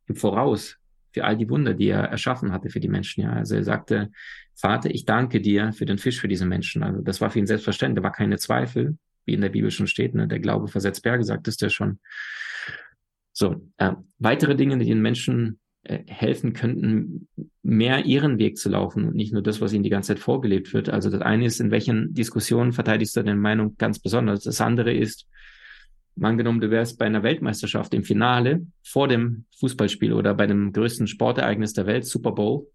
im 0.06 0.14
Voraus 0.14 0.76
für 1.11 1.24
all 1.24 1.37
die 1.37 1.50
Wunder, 1.50 1.74
die 1.74 1.88
er 1.88 2.04
erschaffen 2.04 2.52
hatte 2.52 2.70
für 2.70 2.78
die 2.78 2.88
Menschen. 2.88 3.24
Ja, 3.24 3.32
also 3.32 3.56
er 3.56 3.64
sagte, 3.64 4.12
Vater, 4.54 4.94
ich 4.94 5.06
danke 5.06 5.40
dir 5.40 5.72
für 5.72 5.87
den 5.87 5.98
Fisch 5.98 6.20
für 6.20 6.28
diese 6.28 6.46
Menschen. 6.46 6.85
Also 6.85 7.02
das 7.02 7.20
war 7.20 7.30
für 7.30 7.40
ihn 7.40 7.48
selbstverständlich, 7.48 8.00
da 8.00 8.04
war 8.04 8.12
keine 8.12 8.38
Zweifel, 8.38 8.96
wie 9.24 9.35
in 9.35 9.40
der 9.40 9.48
Bibel 9.48 9.72
schon 9.72 9.88
steht. 9.88 10.14
Ne? 10.14 10.28
Der 10.28 10.38
Glaube 10.38 10.68
versetzt 10.68 11.02
Berge, 11.02 11.24
sagt 11.24 11.48
es 11.48 11.59
ja 11.59 11.68
schon. 11.68 11.98
So, 13.38 13.68
äh, 13.77 13.92
weitere 14.18 14.57
Dinge, 14.57 14.79
die 14.79 14.87
den 14.87 15.03
Menschen 15.03 15.59
äh, 15.83 15.99
helfen 16.07 16.55
könnten, 16.55 17.29
mehr 17.62 18.07
ihren 18.07 18.38
Weg 18.38 18.57
zu 18.57 18.70
laufen 18.70 19.05
und 19.05 19.14
nicht 19.14 19.35
nur 19.35 19.42
das, 19.42 19.61
was 19.61 19.75
ihnen 19.75 19.83
die 19.83 19.90
ganze 19.90 20.14
Zeit 20.14 20.20
vorgelebt 20.20 20.72
wird. 20.72 20.88
Also 20.88 21.11
das 21.11 21.20
eine 21.20 21.44
ist, 21.44 21.61
in 21.61 21.70
welchen 21.70 22.14
Diskussionen 22.14 22.72
verteidigst 22.72 23.14
du 23.14 23.22
deine 23.22 23.37
Meinung 23.37 23.77
ganz 23.77 23.99
besonders. 23.99 24.44
Das 24.44 24.62
andere 24.62 24.94
ist, 24.94 25.27
angenommen, 26.18 26.62
du 26.62 26.70
wärst 26.70 26.99
bei 26.99 27.05
einer 27.05 27.22
Weltmeisterschaft 27.22 27.92
im 27.92 28.05
Finale 28.05 28.66
vor 28.83 29.07
dem 29.07 29.44
Fußballspiel 29.61 30.14
oder 30.14 30.33
bei 30.33 30.46
dem 30.46 30.72
größten 30.72 31.07
Sportereignis 31.07 31.75
der 31.75 31.85
Welt, 31.85 32.07
Super 32.07 32.33
Bowl. 32.33 32.68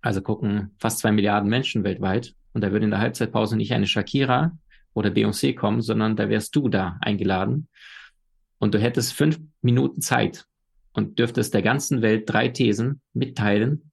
Also 0.00 0.22
gucken 0.22 0.70
fast 0.78 1.00
zwei 1.00 1.12
Milliarden 1.12 1.50
Menschen 1.50 1.84
weltweit. 1.84 2.34
Und 2.54 2.64
da 2.64 2.72
würde 2.72 2.86
in 2.86 2.92
der 2.92 3.00
Halbzeitpause 3.00 3.58
nicht 3.58 3.72
eine 3.74 3.86
Shakira 3.86 4.56
oder 4.94 5.10
Beyoncé 5.10 5.54
kommen, 5.54 5.82
sondern 5.82 6.16
da 6.16 6.30
wärst 6.30 6.56
du 6.56 6.70
da 6.70 6.96
eingeladen 7.02 7.68
und 8.62 8.74
du 8.74 8.78
hättest 8.78 9.14
fünf 9.14 9.40
Minuten 9.60 10.02
Zeit 10.02 10.46
und 10.92 11.18
dürftest 11.18 11.52
der 11.52 11.62
ganzen 11.62 12.00
Welt 12.00 12.30
drei 12.30 12.46
Thesen 12.46 13.00
mitteilen, 13.12 13.90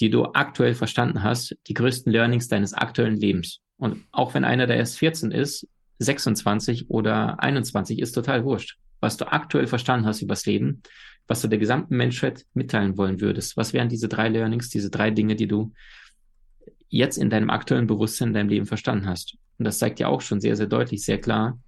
die 0.00 0.08
du 0.08 0.24
aktuell 0.32 0.74
verstanden 0.74 1.22
hast, 1.22 1.54
die 1.66 1.74
größten 1.74 2.10
Learnings 2.10 2.48
deines 2.48 2.72
aktuellen 2.72 3.18
Lebens. 3.18 3.60
Und 3.76 4.02
auch 4.10 4.32
wenn 4.32 4.44
einer, 4.44 4.66
der 4.66 4.78
erst 4.78 4.96
14 4.96 5.32
ist, 5.32 5.68
26 5.98 6.88
oder 6.88 7.42
21 7.42 7.98
ist 7.98 8.12
total 8.12 8.42
wurscht. 8.46 8.78
Was 9.00 9.18
du 9.18 9.30
aktuell 9.30 9.66
verstanden 9.66 10.06
hast 10.06 10.22
übers 10.22 10.46
Leben, 10.46 10.82
was 11.26 11.42
du 11.42 11.48
der 11.48 11.58
gesamten 11.58 11.94
Menschheit 11.94 12.46
mitteilen 12.54 12.96
wollen 12.96 13.20
würdest. 13.20 13.58
Was 13.58 13.74
wären 13.74 13.90
diese 13.90 14.08
drei 14.08 14.30
Learnings, 14.30 14.70
diese 14.70 14.88
drei 14.88 15.10
Dinge, 15.10 15.36
die 15.36 15.46
du 15.46 15.74
jetzt 16.88 17.18
in 17.18 17.28
deinem 17.28 17.50
aktuellen 17.50 17.86
Bewusstsein 17.86 18.28
in 18.28 18.34
deinem 18.34 18.48
Leben 18.48 18.66
verstanden 18.66 19.06
hast? 19.06 19.36
Und 19.58 19.66
das 19.66 19.78
zeigt 19.78 20.00
ja 20.00 20.08
auch 20.08 20.22
schon 20.22 20.40
sehr, 20.40 20.56
sehr 20.56 20.68
deutlich, 20.68 21.04
sehr 21.04 21.20
klar, 21.20 21.58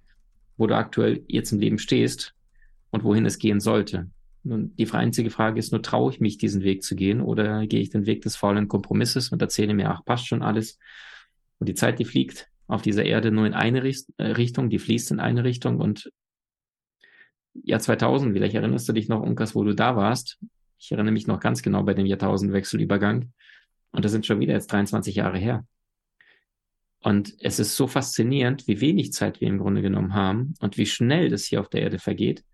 wo 0.57 0.67
du 0.67 0.75
aktuell 0.75 1.23
jetzt 1.27 1.51
im 1.51 1.59
Leben 1.59 1.79
stehst 1.79 2.33
und 2.91 3.03
wohin 3.03 3.25
es 3.25 3.39
gehen 3.39 3.59
sollte. 3.59 4.09
Nun, 4.43 4.75
die 4.75 4.89
einzige 4.91 5.29
Frage 5.29 5.59
ist 5.59 5.71
nur, 5.71 5.81
traue 5.81 6.11
ich 6.11 6.19
mich, 6.19 6.37
diesen 6.37 6.63
Weg 6.63 6.83
zu 6.83 6.95
gehen 6.95 7.21
oder 7.21 7.65
gehe 7.65 7.79
ich 7.79 7.89
den 7.89 8.05
Weg 8.05 8.21
des 8.21 8.35
faulen 8.35 8.67
Kompromisses 8.67 9.29
und 9.29 9.41
erzähle 9.41 9.73
mir, 9.73 9.89
ach, 9.89 10.03
passt 10.03 10.27
schon 10.27 10.43
alles. 10.43 10.77
Und 11.59 11.69
die 11.69 11.75
Zeit, 11.75 11.99
die 11.99 12.05
fliegt 12.05 12.49
auf 12.67 12.81
dieser 12.81 13.05
Erde 13.05 13.31
nur 13.31 13.45
in 13.45 13.53
eine 13.53 13.79
äh, 13.79 14.23
Richtung, 14.23 14.69
die 14.69 14.79
fließt 14.79 15.11
in 15.11 15.19
eine 15.19 15.43
Richtung 15.43 15.79
und 15.79 16.11
Jahr 17.53 17.79
2000, 17.79 18.33
vielleicht 18.33 18.55
erinnerst 18.55 18.89
du 18.89 18.93
dich 18.93 19.07
noch, 19.07 19.21
Unkas, 19.21 19.53
wo 19.55 19.63
du 19.63 19.75
da 19.75 19.95
warst. 19.95 20.39
Ich 20.79 20.91
erinnere 20.91 21.13
mich 21.13 21.27
noch 21.27 21.39
ganz 21.39 21.61
genau 21.61 21.83
bei 21.83 21.93
dem 21.93 22.05
Jahrtausendwechselübergang. 22.05 23.31
Und 23.91 24.03
das 24.03 24.11
sind 24.11 24.25
schon 24.25 24.39
wieder 24.39 24.53
jetzt 24.53 24.71
23 24.71 25.15
Jahre 25.15 25.37
her. 25.37 25.65
Und 27.03 27.35
es 27.39 27.59
ist 27.59 27.75
so 27.75 27.87
faszinierend, 27.87 28.65
wie 28.67 28.79
wenig 28.79 29.11
Zeit 29.11 29.41
wir 29.41 29.49
im 29.49 29.59
Grunde 29.59 29.81
genommen 29.81 30.13
haben 30.13 30.53
und 30.61 30.77
wie 30.77 30.85
schnell 30.85 31.29
das 31.29 31.43
hier 31.43 31.59
auf 31.59 31.67
der 31.67 31.81
Erde 31.81 31.99
vergeht. 31.99 32.45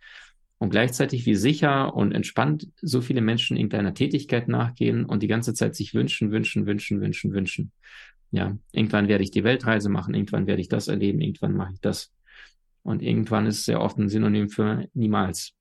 Und 0.57 0.71
gleichzeitig 0.71 1.25
wie 1.27 1.35
sicher 1.35 1.93
und 1.93 2.11
entspannt 2.11 2.67
so 2.81 2.99
viele 2.99 3.21
Menschen 3.21 3.55
irgendeiner 3.55 3.93
Tätigkeit 3.93 4.47
nachgehen 4.47 5.05
und 5.05 5.21
die 5.21 5.27
ganze 5.27 5.53
Zeit 5.53 5.75
sich 5.75 5.93
wünschen, 5.93 6.31
wünschen, 6.31 6.65
wünschen, 6.65 6.99
wünschen, 6.99 7.31
wünschen. 7.31 7.71
Ja, 8.31 8.57
irgendwann 8.71 9.07
werde 9.07 9.23
ich 9.23 9.31
die 9.31 9.43
Weltreise 9.43 9.89
machen, 9.89 10.15
irgendwann 10.15 10.47
werde 10.47 10.61
ich 10.61 10.67
das 10.67 10.87
erleben, 10.87 11.21
irgendwann 11.21 11.53
mache 11.53 11.73
ich 11.73 11.81
das. 11.81 12.11
Und 12.81 13.03
irgendwann 13.03 13.45
ist 13.45 13.65
sehr 13.65 13.79
oft 13.79 13.97
ein 13.99 14.09
Synonym 14.09 14.49
für 14.49 14.87
niemals. 14.93 15.53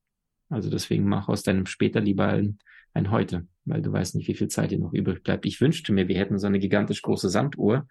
Also 0.49 0.71
deswegen 0.71 1.07
mach 1.07 1.29
aus 1.29 1.43
deinem 1.43 1.67
später 1.67 2.01
lieber 2.01 2.27
ein, 2.27 2.57
ein 2.93 3.11
heute, 3.11 3.47
weil 3.65 3.83
du 3.83 3.91
weißt 3.91 4.15
nicht, 4.15 4.27
wie 4.27 4.33
viel 4.33 4.47
Zeit 4.47 4.71
dir 4.71 4.79
noch 4.79 4.93
übrig 4.93 5.21
bleibt. 5.21 5.45
Ich 5.45 5.61
wünschte 5.61 5.93
mir, 5.93 6.07
wir 6.07 6.17
hätten 6.17 6.39
so 6.39 6.47
eine 6.47 6.59
gigantisch 6.59 7.03
große 7.03 7.29
Sanduhr, 7.29 7.87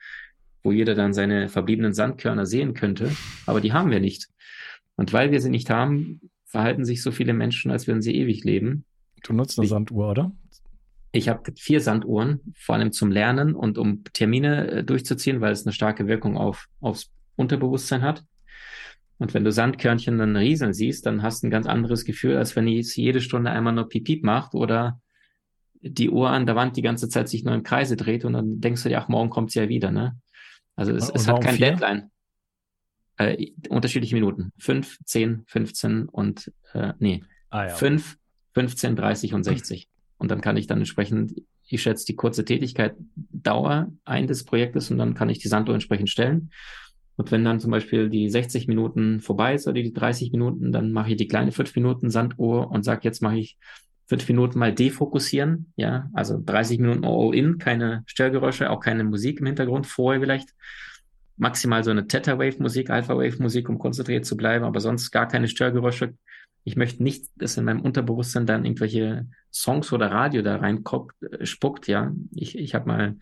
wo 0.63 0.73
jeder 0.73 0.95
dann 0.95 1.13
seine 1.13 1.49
verbliebenen 1.49 1.95
Sandkörner 1.95 2.47
sehen 2.47 2.75
könnte, 2.75 3.11
aber 3.47 3.61
die 3.61 3.73
haben 3.73 3.91
wir 3.91 4.01
nicht. 4.01 4.29
Und 4.97 5.13
weil 5.13 5.31
wir 5.31 5.41
sie 5.41 5.51
nicht 5.51 5.71
haben, 5.71 6.21
verhalten 6.45 6.85
sich 6.85 7.03
so 7.03 7.13
viele 7.13 7.33
Menschen, 7.33 7.71
als 7.71 7.87
würden 7.87 8.03
sie 8.03 8.15
ewig 8.15 8.45
leben. 8.45 8.85
Du 9.23 9.33
nutzt 9.33 9.59
eine 9.59 9.65
ich, 9.67 9.71
Sanduhr, 9.71 10.11
oder? 10.11 10.33
Ich 11.13 11.29
habe 11.29 11.53
vier 11.57 11.81
Sanduhren, 11.81 12.41
vor 12.57 12.75
allem 12.75 12.93
zum 12.93 13.11
Lernen 13.11 13.55
und 13.55 13.79
um 13.79 14.03
Termine 14.13 14.71
äh, 14.71 14.85
durchzuziehen, 14.85 15.41
weil 15.41 15.53
es 15.53 15.67
eine 15.67 15.73
starke 15.73 16.07
Wirkung 16.07 16.37
auf, 16.37 16.67
aufs 16.81 17.11
Unterbewusstsein 17.37 18.03
hat. 18.03 18.25
Und 19.19 19.35
wenn 19.35 19.45
du 19.45 19.53
Sandkörnchen 19.53 20.19
dann 20.19 20.37
rieseln 20.37 20.73
siehst, 20.73 21.07
dann 21.07 21.23
hast 21.23 21.43
du 21.43 21.49
ein 21.49 21.51
ganz 21.51 21.67
anderes 21.67 22.05
Gefühl, 22.05 22.37
als 22.37 22.55
wenn 22.57 22.69
es 22.69 22.95
jede 22.95 23.21
Stunde 23.21 23.51
einmal 23.51 23.73
nur 23.73 23.89
Piep, 23.89 24.23
macht 24.23 24.55
oder 24.55 25.01
die 25.81 26.11
Uhr 26.11 26.31
an 26.31 26.47
der 26.47 26.57
Wand 26.57 26.77
die 26.77 26.83
ganze 26.83 27.09
Zeit 27.09 27.29
sich 27.29 27.45
nur 27.45 27.55
im 27.55 27.63
Kreise 27.63 27.97
dreht 27.97 28.25
und 28.25 28.33
dann 28.33 28.61
denkst 28.61 28.83
du 28.83 28.89
dir, 28.89 29.01
ach, 29.01 29.09
morgen 29.09 29.31
kommt 29.31 29.51
sie 29.53 29.61
ja 29.61 29.69
wieder, 29.69 29.91
ne? 29.91 30.17
Also 30.79 30.93
es, 30.93 31.11
es 31.11 31.27
hat 31.27 31.43
kein 31.43 31.57
vier? 31.57 31.73
Deadline. 31.73 32.11
Äh, 33.17 33.51
unterschiedliche 33.69 34.15
Minuten. 34.15 34.53
Fünf, 34.59 34.99
zehn, 35.05 35.43
15 35.49 36.09
und 36.09 36.53
äh, 36.73 36.93
nee. 37.01 37.25
Ah, 37.51 37.65
ja. 37.65 37.75
Fünf, 37.75 38.17
15, 38.55 38.95
30 38.95 39.35
und 39.35 39.43
60. 39.43 39.89
Und 40.19 40.31
dann 40.31 40.41
kann 40.41 40.57
ich 40.57 40.69
dann 40.69 40.79
entsprechend, 40.79 41.35
ich 41.67 41.83
schätze 41.83 42.07
die 42.07 42.15
kurze 42.15 42.45
Tätigkeit 42.45 42.95
Dauer 43.17 43.91
ein 44.05 44.29
des 44.29 44.45
Projektes 44.45 44.91
und 44.93 44.99
dann 44.99 45.15
kann 45.15 45.29
ich 45.31 45.41
die 45.41 45.49
Sanduhr 45.49 45.75
entsprechend 45.75 46.11
stellen. 46.11 46.53
Und 47.17 47.33
wenn 47.33 47.45
dann 47.45 47.59
zum 47.59 47.73
Beispiel 47.73 48.09
die 48.09 48.31
60 48.31 48.69
Minuten 48.69 49.19
vorbei 49.19 49.55
ist 49.55 49.67
oder 49.67 49.83
die 49.83 49.93
30 49.93 50.31
Minuten, 50.31 50.71
dann 50.71 50.93
mache 50.93 51.11
ich 51.11 51.17
die 51.17 51.27
kleine 51.27 51.51
5 51.51 51.75
Minuten 51.75 52.11
Sanduhr 52.11 52.71
und 52.71 52.85
sage, 52.85 53.01
jetzt 53.03 53.21
mache 53.21 53.39
ich 53.39 53.59
5 54.09 54.29
Minuten 54.29 54.59
mal 54.59 54.75
defokussieren. 54.75 55.73
Ja, 55.77 56.11
also 56.15 56.41
30 56.45 56.79
Minuten 56.79 57.05
all 57.05 57.35
in, 57.35 57.59
keine 57.59 58.03
Störgeräusche, 58.07 58.71
auch 58.71 58.81
keine 58.81 59.05
Musik 59.05 59.41
im 59.41 59.47
Hintergrund, 59.47 59.87
vorher 59.87 60.21
vielleicht 60.21 60.51
maximal 61.37 61.85
so 61.85 61.91
eine 61.91 62.07
Theta-Wave-Musik, 62.07 62.91
Alpha-Wave-Musik, 62.91 63.69
um 63.69 63.79
konzentriert 63.79 64.25
zu 64.27 64.37
bleiben, 64.37 64.65
aber 64.65 64.81
sonst 64.81 65.11
gar 65.11 65.29
keine 65.29 65.47
Störgeräusche. 65.47 66.15
Ich 66.65 66.77
möchte 66.77 67.03
nicht, 67.03 67.27
dass 67.37 67.57
in 67.57 67.65
meinem 67.65 67.81
Unterbewusstsein 67.81 68.47
dann 68.47 68.65
irgendwelche 68.65 69.27
Songs 69.53 69.93
oder 69.93 70.11
Radio 70.11 70.43
da 70.43 70.57
rein 70.57 70.83
äh, 71.31 71.47
spuckt, 71.47 71.87
ja. 71.87 72.13
Ich, 72.35 72.59
ich 72.59 72.75
habe 72.75 72.89
mal 72.89 73.17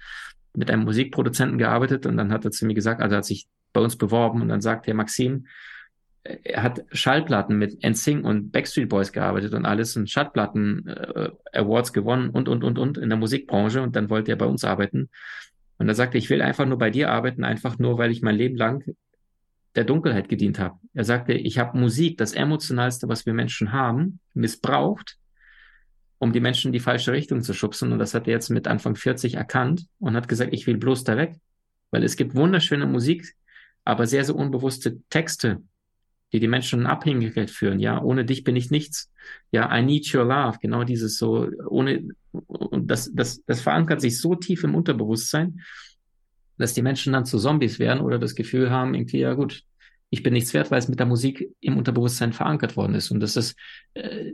mit 0.54 0.70
einem 0.70 0.84
Musikproduzenten 0.84 1.58
gearbeitet 1.58 2.06
und 2.06 2.16
dann 2.16 2.32
hat 2.32 2.44
er 2.44 2.50
zu 2.50 2.64
mir 2.64 2.74
gesagt, 2.74 3.02
also 3.02 3.16
hat 3.16 3.24
sich 3.24 3.46
bei 3.72 3.80
uns 3.80 3.96
beworben 3.96 4.40
und 4.40 4.48
dann 4.48 4.62
sagt 4.62 4.88
er, 4.88 4.94
Maxim, 4.94 5.46
er 6.44 6.62
hat 6.62 6.84
Schallplatten 6.92 7.58
mit 7.58 7.82
NSYNC 7.82 8.24
und 8.24 8.50
Backstreet 8.52 8.88
Boys 8.88 9.12
gearbeitet 9.12 9.54
und 9.54 9.66
alles 9.66 9.96
und 9.96 10.10
Schallplatten 10.10 10.86
äh, 10.86 11.30
Awards 11.52 11.92
gewonnen 11.92 12.30
und 12.30 12.48
und 12.48 12.64
und 12.64 12.78
und 12.78 12.98
in 12.98 13.08
der 13.08 13.18
Musikbranche 13.18 13.82
und 13.82 13.96
dann 13.96 14.10
wollte 14.10 14.32
er 14.32 14.36
bei 14.36 14.46
uns 14.46 14.64
arbeiten 14.64 15.08
und 15.78 15.88
er 15.88 15.94
sagte, 15.94 16.18
ich 16.18 16.30
will 16.30 16.42
einfach 16.42 16.66
nur 16.66 16.78
bei 16.78 16.90
dir 16.90 17.10
arbeiten, 17.10 17.44
einfach 17.44 17.78
nur, 17.78 17.98
weil 17.98 18.10
ich 18.10 18.22
mein 18.22 18.36
Leben 18.36 18.56
lang 18.56 18.84
der 19.74 19.84
Dunkelheit 19.84 20.28
gedient 20.28 20.58
habe. 20.58 20.78
Er 20.94 21.04
sagte, 21.04 21.34
ich 21.34 21.58
habe 21.58 21.78
Musik, 21.78 22.16
das 22.16 22.32
emotionalste, 22.32 23.08
was 23.08 23.26
wir 23.26 23.34
Menschen 23.34 23.72
haben, 23.72 24.20
missbraucht, 24.32 25.18
um 26.18 26.32
die 26.32 26.40
Menschen 26.40 26.68
in 26.68 26.72
die 26.72 26.80
falsche 26.80 27.12
Richtung 27.12 27.42
zu 27.42 27.52
schubsen. 27.52 27.92
Und 27.92 27.98
das 27.98 28.14
hat 28.14 28.26
er 28.26 28.32
jetzt 28.32 28.48
mit 28.48 28.66
Anfang 28.68 28.96
40 28.96 29.34
erkannt 29.34 29.86
und 29.98 30.16
hat 30.16 30.28
gesagt, 30.28 30.54
ich 30.54 30.66
will 30.66 30.78
bloß 30.78 31.04
da 31.04 31.18
weg, 31.18 31.36
weil 31.90 32.02
es 32.04 32.16
gibt 32.16 32.34
wunderschöne 32.34 32.86
Musik, 32.86 33.34
aber 33.84 34.06
sehr, 34.06 34.24
sehr 34.24 34.34
unbewusste 34.34 35.02
Texte, 35.10 35.62
die 36.32 36.40
die 36.40 36.48
Menschen 36.48 36.80
in 36.80 36.86
Abhängigkeit 36.86 37.50
führen. 37.50 37.80
Ja, 37.80 38.02
ohne 38.02 38.24
dich 38.24 38.44
bin 38.44 38.56
ich 38.56 38.70
nichts. 38.70 39.12
Ja, 39.52 39.76
I 39.76 39.82
need 39.82 40.12
your 40.14 40.24
love. 40.24 40.58
Genau 40.60 40.84
dieses 40.84 41.18
so, 41.18 41.48
ohne, 41.68 42.08
und 42.32 42.90
das, 42.90 43.12
das, 43.14 43.42
das 43.44 43.60
verankert 43.60 44.00
sich 44.00 44.20
so 44.20 44.34
tief 44.34 44.64
im 44.64 44.74
Unterbewusstsein, 44.74 45.60
dass 46.58 46.74
die 46.74 46.82
Menschen 46.82 47.12
dann 47.12 47.26
zu 47.26 47.38
Zombies 47.38 47.78
werden 47.78 48.00
oder 48.00 48.18
das 48.18 48.34
Gefühl 48.34 48.70
haben, 48.70 48.94
irgendwie, 48.94 49.20
ja 49.20 49.34
gut, 49.34 49.62
ich 50.10 50.22
bin 50.22 50.32
nichts 50.32 50.54
wert, 50.54 50.70
weil 50.70 50.78
es 50.78 50.88
mit 50.88 50.98
der 50.98 51.06
Musik 51.06 51.48
im 51.60 51.76
Unterbewusstsein 51.76 52.32
verankert 52.32 52.76
worden 52.76 52.94
ist. 52.94 53.10
Und 53.10 53.20
das 53.20 53.36
ist 53.36 53.56
äh, 53.94 54.30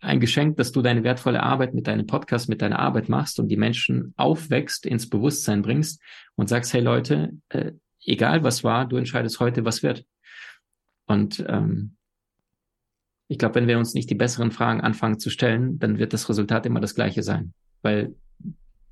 ein 0.00 0.20
Geschenk, 0.20 0.56
dass 0.56 0.72
du 0.72 0.82
deine 0.82 1.04
wertvolle 1.04 1.42
Arbeit 1.42 1.74
mit 1.74 1.86
deinem 1.86 2.06
Podcast, 2.06 2.48
mit 2.48 2.60
deiner 2.60 2.80
Arbeit 2.80 3.08
machst 3.08 3.38
und 3.38 3.48
die 3.48 3.56
Menschen 3.56 4.14
aufwächst, 4.16 4.84
ins 4.84 5.08
Bewusstsein 5.08 5.62
bringst 5.62 6.00
und 6.34 6.48
sagst, 6.48 6.72
hey 6.72 6.80
Leute, 6.80 7.32
äh, 7.50 7.72
egal 8.04 8.42
was 8.42 8.64
war, 8.64 8.86
du 8.86 8.96
entscheidest 8.96 9.38
heute, 9.38 9.64
was 9.64 9.82
wird. 9.82 10.04
Und 11.12 11.44
ähm, 11.46 11.94
ich 13.28 13.38
glaube, 13.38 13.56
wenn 13.56 13.68
wir 13.68 13.76
uns 13.76 13.92
nicht 13.92 14.08
die 14.08 14.14
besseren 14.14 14.50
Fragen 14.50 14.80
anfangen 14.80 15.18
zu 15.18 15.28
stellen, 15.28 15.78
dann 15.78 15.98
wird 15.98 16.14
das 16.14 16.28
Resultat 16.28 16.64
immer 16.64 16.80
das 16.80 16.94
gleiche 16.94 17.22
sein. 17.22 17.52
Weil 17.82 18.14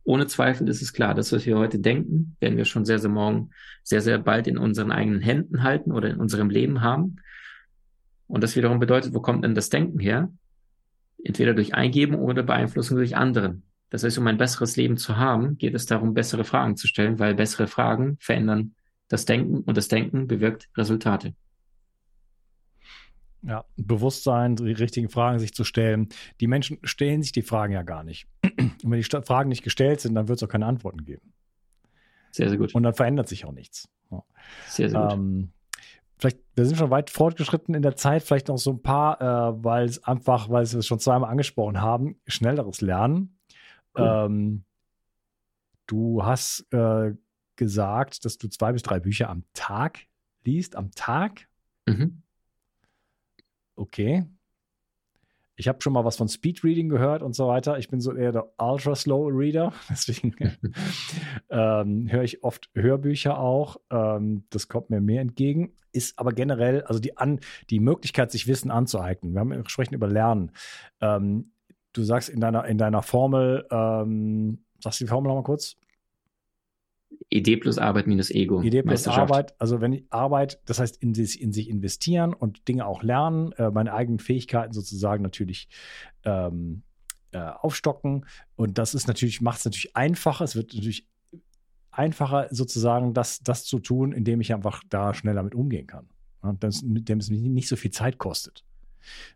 ohne 0.05 0.27
Zweifel 0.27 0.69
ist 0.69 0.83
es 0.83 0.93
klar, 0.93 1.15
das, 1.15 1.33
was 1.33 1.47
wir 1.47 1.57
heute 1.57 1.79
denken, 1.79 2.37
werden 2.39 2.59
wir 2.59 2.67
schon 2.67 2.85
sehr, 2.85 2.99
sehr 2.99 3.11
morgen, 3.11 3.51
sehr, 3.83 4.03
sehr 4.03 4.19
bald 4.19 4.47
in 4.49 4.59
unseren 4.59 4.93
eigenen 4.93 5.23
Händen 5.23 5.63
halten 5.63 5.93
oder 5.93 6.11
in 6.11 6.17
unserem 6.17 6.51
Leben 6.51 6.83
haben. 6.83 7.17
Und 8.27 8.43
das 8.45 8.55
wiederum 8.55 8.81
bedeutet, 8.81 9.15
wo 9.15 9.21
kommt 9.21 9.43
denn 9.43 9.55
das 9.55 9.71
Denken 9.71 9.99
her? 9.99 10.31
Entweder 11.25 11.55
durch 11.55 11.75
Eingeben 11.75 12.17
oder 12.17 12.43
Beeinflussung 12.43 12.99
durch 12.99 13.17
anderen. 13.17 13.63
Das 13.89 14.05
heißt, 14.05 14.19
um 14.19 14.27
ein 14.27 14.39
besseres 14.39 14.77
Leben 14.77 14.99
zu 14.99 15.17
haben, 15.17 15.57
geht 15.57 15.75
es 15.75 15.87
darum, 15.87 16.13
bessere 16.13 16.45
Fragen 16.45 16.77
zu 16.77 16.87
stellen, 16.87 17.19
weil 17.19 17.35
bessere 17.35 17.67
Fragen 17.67 18.19
verändern 18.21 18.75
das 19.09 19.25
Denken 19.25 19.61
und 19.61 19.77
das 19.77 19.89
Denken 19.89 20.27
bewirkt 20.27 20.69
Resultate. 20.77 21.35
Ja, 23.43 23.65
Bewusstsein, 23.77 24.57
die 24.57 24.73
richtigen 24.73 25.09
Fragen 25.09 25.39
sich 25.39 25.55
zu 25.55 25.65
stellen. 25.65 26.09
Die 26.41 26.47
Menschen 26.47 26.79
stellen 26.83 27.23
sich 27.23 27.33
die 27.33 27.43
Fragen 27.43 27.73
ja 27.73 27.83
gar 27.83 28.05
nicht. 28.05 28.27
Und 28.43 28.91
wenn 28.91 29.01
die 29.01 29.27
Fragen 29.27 29.49
nicht 29.49 29.63
gestellt 29.63 30.01
sind, 30.01 30.15
dann 30.15 30.29
wird 30.29 30.39
es 30.39 30.43
auch 30.43 30.53
keine 30.53 30.67
Antworten 30.67 31.05
geben. 31.05 31.33
Sehr, 32.33 32.49
sehr 32.49 32.59
gut. 32.59 32.75
Und 32.75 32.83
dann 32.83 32.95
verändert 32.95 33.29
sich 33.29 33.47
auch 33.47 33.53
nichts. 33.53 33.89
Ja. 34.11 34.23
Sehr, 34.67 34.91
sehr 34.91 35.01
gut. 35.01 35.13
Ähm, 35.15 35.53
vielleicht, 36.19 36.39
wir 36.55 36.67
sind 36.67 36.77
schon 36.77 36.91
weit 36.91 37.09
fortgeschritten 37.09 37.75
in 37.75 37.83
der 37.83 37.97
Zeit, 37.97 38.23
vielleicht 38.23 38.49
noch 38.49 38.59
so 38.59 38.73
ein 38.73 38.83
paar, 38.83 39.21
äh, 39.21 39.65
weil 39.65 39.87
es 39.87 40.05
einfach, 40.05 40.51
weil 40.51 40.71
wir 40.71 40.79
es 40.79 40.87
schon 40.87 41.01
zweimal 41.01 41.31
angesprochen 41.31 41.81
haben, 41.81 42.21
schnelleres 42.27 42.83
Lernen. 42.83 43.39
Cool. 43.97 44.27
Ähm, 44.27 44.65
du 45.87 46.25
hast 46.25 46.67
äh, 46.73 47.15
gesagt, 47.57 48.25
dass 48.27 48.37
du 48.37 48.49
zwei 48.49 48.73
bis 48.73 48.83
drei 48.83 49.01
Bücher 49.01 49.31
am 49.31 49.45
Tag 49.55 50.01
liest, 50.45 50.77
am 50.77 50.91
Tag. 50.93 51.49
Mhm 51.87 52.23
okay. 53.81 54.27
Ich 55.57 55.69
habe 55.69 55.83
schon 55.83 55.93
mal 55.93 56.05
was 56.07 56.17
von 56.17 56.29
Speedreading 56.29 56.89
gehört 56.89 57.23
und 57.23 57.35
so 57.35 57.47
weiter. 57.49 57.79
Ich 57.79 57.89
bin 57.89 58.01
so 58.01 58.15
eher 58.15 58.33
der 58.33 58.51
Ultra 58.59 58.95
Slow 58.95 59.29
Reader, 59.31 59.73
deswegen 59.91 60.35
ähm, 61.51 62.11
höre 62.11 62.23
ich 62.23 62.43
oft 62.45 62.71
Hörbücher 62.75 63.39
auch. 63.39 63.77
Ähm, 63.91 64.45
das 64.51 64.69
kommt 64.69 64.91
mir 64.91 65.01
mehr 65.01 65.21
entgegen. 65.21 65.73
Ist 65.93 66.19
aber 66.19 66.33
generell, 66.33 66.83
also 66.85 67.01
die, 67.01 67.19
An 67.19 67.41
die 67.69 67.81
Möglichkeit, 67.81 68.31
sich 68.31 68.47
Wissen 68.47 68.71
anzueignen. 68.71 69.33
Wir, 69.35 69.41
haben, 69.41 69.51
wir 69.51 69.69
sprechen 69.69 69.95
über 69.95 70.07
Lernen. 70.07 70.53
Ähm, 71.01 71.53
du 71.93 72.05
sagst 72.05 72.29
in 72.29 72.41
deiner, 72.41 72.65
in 72.67 72.79
deiner 72.79 73.03
Formel, 73.03 73.67
ähm, 73.71 74.65
sagst 74.79 75.01
du 75.01 75.05
die 75.05 75.09
Formel 75.09 75.29
nochmal 75.29 75.45
kurz? 75.45 75.77
Idee 77.29 77.57
plus 77.57 77.79
Arbeit 77.79 78.07
minus 78.07 78.31
Ego. 78.31 78.61
Idee 78.61 78.83
plus 78.83 79.07
Arbeit, 79.07 79.55
also 79.61 79.81
wenn 79.81 79.93
ich 79.93 80.05
Arbeit, 80.11 80.61
das 80.67 80.81
heißt 80.81 80.97
in 81.03 81.15
sich, 81.15 81.41
in 81.41 81.53
sich 81.53 81.69
investieren 81.69 82.35
und 82.35 82.67
Dinge 82.67 82.87
auch 82.87 83.03
lernen, 83.03 83.53
äh, 83.53 83.71
meine 83.71 83.93
eigenen 83.93 84.19
Fähigkeiten 84.19 84.73
sozusagen 84.73 85.23
natürlich 85.23 85.69
ähm, 86.25 86.83
äh, 87.33 87.39
aufstocken. 87.39 88.27
Und 88.57 88.79
das 88.79 88.95
ist 88.95 89.07
natürlich, 89.07 89.41
macht 89.41 89.61
es 89.61 89.65
natürlich 89.65 89.97
einfacher. 89.97 90.45
Es 90.45 90.57
wird 90.57 90.75
natürlich 90.75 91.07
einfacher, 91.93 92.49
sozusagen 92.51 93.15
das, 93.15 93.41
das 93.41 93.65
zu 93.65 93.79
tun, 93.79 94.13
indem 94.13 94.41
ich 94.41 94.53
einfach 94.53 94.83
da 94.89 95.15
schneller 95.15 95.43
mit 95.43 95.55
umgehen 95.55 95.87
kann. 95.87 96.09
Ja, 96.43 96.55
das, 96.59 96.83
mit 96.83 97.09
dem 97.09 97.19
es 97.19 97.31
nicht 97.31 97.69
so 97.69 97.77
viel 97.77 97.91
Zeit 97.91 98.19
kostet. 98.19 98.65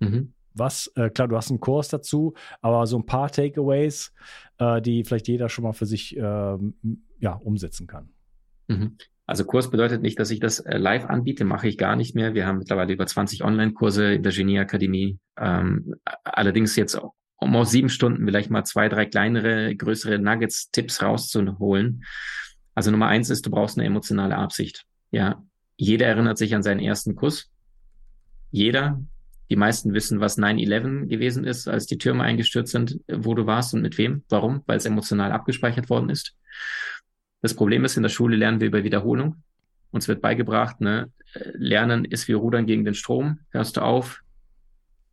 Mhm 0.00 0.32
was, 0.54 0.86
äh, 0.94 1.10
klar, 1.10 1.28
du 1.28 1.36
hast 1.36 1.50
einen 1.50 1.60
Kurs 1.60 1.88
dazu, 1.88 2.34
aber 2.62 2.86
so 2.86 2.96
ein 2.96 3.06
paar 3.06 3.30
Takeaways, 3.30 4.12
äh, 4.58 4.80
die 4.80 5.04
vielleicht 5.04 5.28
jeder 5.28 5.48
schon 5.48 5.64
mal 5.64 5.72
für 5.72 5.86
sich 5.86 6.16
äh, 6.16 6.58
ja, 7.24 7.32
umsetzen 7.32 7.86
kann. 7.86 8.10
Mhm. 8.68 8.98
Also 9.26 9.46
Kurs 9.46 9.70
bedeutet 9.70 10.02
nicht, 10.02 10.18
dass 10.20 10.30
ich 10.30 10.40
das 10.40 10.60
äh, 10.60 10.76
live 10.76 11.06
anbiete, 11.06 11.46
mache 11.46 11.66
ich 11.66 11.78
gar 11.78 11.96
nicht 11.96 12.14
mehr. 12.14 12.34
Wir 12.34 12.46
haben 12.46 12.58
mittlerweile 12.58 12.92
über 12.92 13.06
20 13.06 13.42
Online-Kurse 13.42 14.12
in 14.12 14.22
der 14.22 14.32
Genieakademie. 14.32 15.18
Ähm, 15.38 15.94
allerdings 16.22 16.76
jetzt, 16.76 17.00
um 17.36 17.56
aus 17.56 17.70
sieben 17.70 17.88
Stunden 17.88 18.26
vielleicht 18.26 18.50
mal 18.50 18.64
zwei, 18.64 18.90
drei 18.90 19.06
kleinere, 19.06 19.74
größere 19.74 20.18
Nuggets, 20.18 20.70
Tipps 20.70 21.02
rauszuholen, 21.02 22.04
Also 22.74 22.90
Nummer 22.90 23.06
eins 23.06 23.30
ist, 23.30 23.46
du 23.46 23.50
brauchst 23.50 23.78
eine 23.78 23.86
emotionale 23.86 24.36
Absicht. 24.36 24.84
Ja, 25.10 25.42
jeder 25.78 26.06
erinnert 26.06 26.36
sich 26.36 26.54
an 26.54 26.62
seinen 26.62 26.80
ersten 26.80 27.16
Kuss. 27.16 27.50
Jeder. 28.50 29.02
Die 29.50 29.56
meisten 29.56 29.92
wissen, 29.94 30.20
was 30.20 30.38
9-11 30.38 31.06
gewesen 31.06 31.44
ist, 31.44 31.68
als 31.68 31.86
die 31.86 31.98
Türme 31.98 32.24
eingestürzt 32.24 32.72
sind, 32.72 33.00
wo 33.08 33.34
du 33.34 33.46
warst 33.46 33.74
und 33.74 33.82
mit 33.82 33.98
wem. 33.98 34.24
Warum? 34.28 34.62
Weil 34.66 34.78
es 34.78 34.86
emotional 34.86 35.32
abgespeichert 35.32 35.90
worden 35.90 36.10
ist. 36.10 36.34
Das 37.44 37.52
Problem 37.52 37.84
ist, 37.84 37.98
in 37.98 38.02
der 38.02 38.08
Schule 38.08 38.36
lernen 38.36 38.60
wir 38.60 38.68
über 38.68 38.84
Wiederholung. 38.84 39.42
Uns 39.90 40.08
wird 40.08 40.22
beigebracht, 40.22 40.80
ne, 40.80 41.12
Lernen 41.52 42.06
ist 42.06 42.26
wie 42.26 42.32
Rudern 42.32 42.64
gegen 42.64 42.86
den 42.86 42.94
Strom. 42.94 43.40
Hörst 43.50 43.76
du 43.76 43.82
auf, 43.82 44.22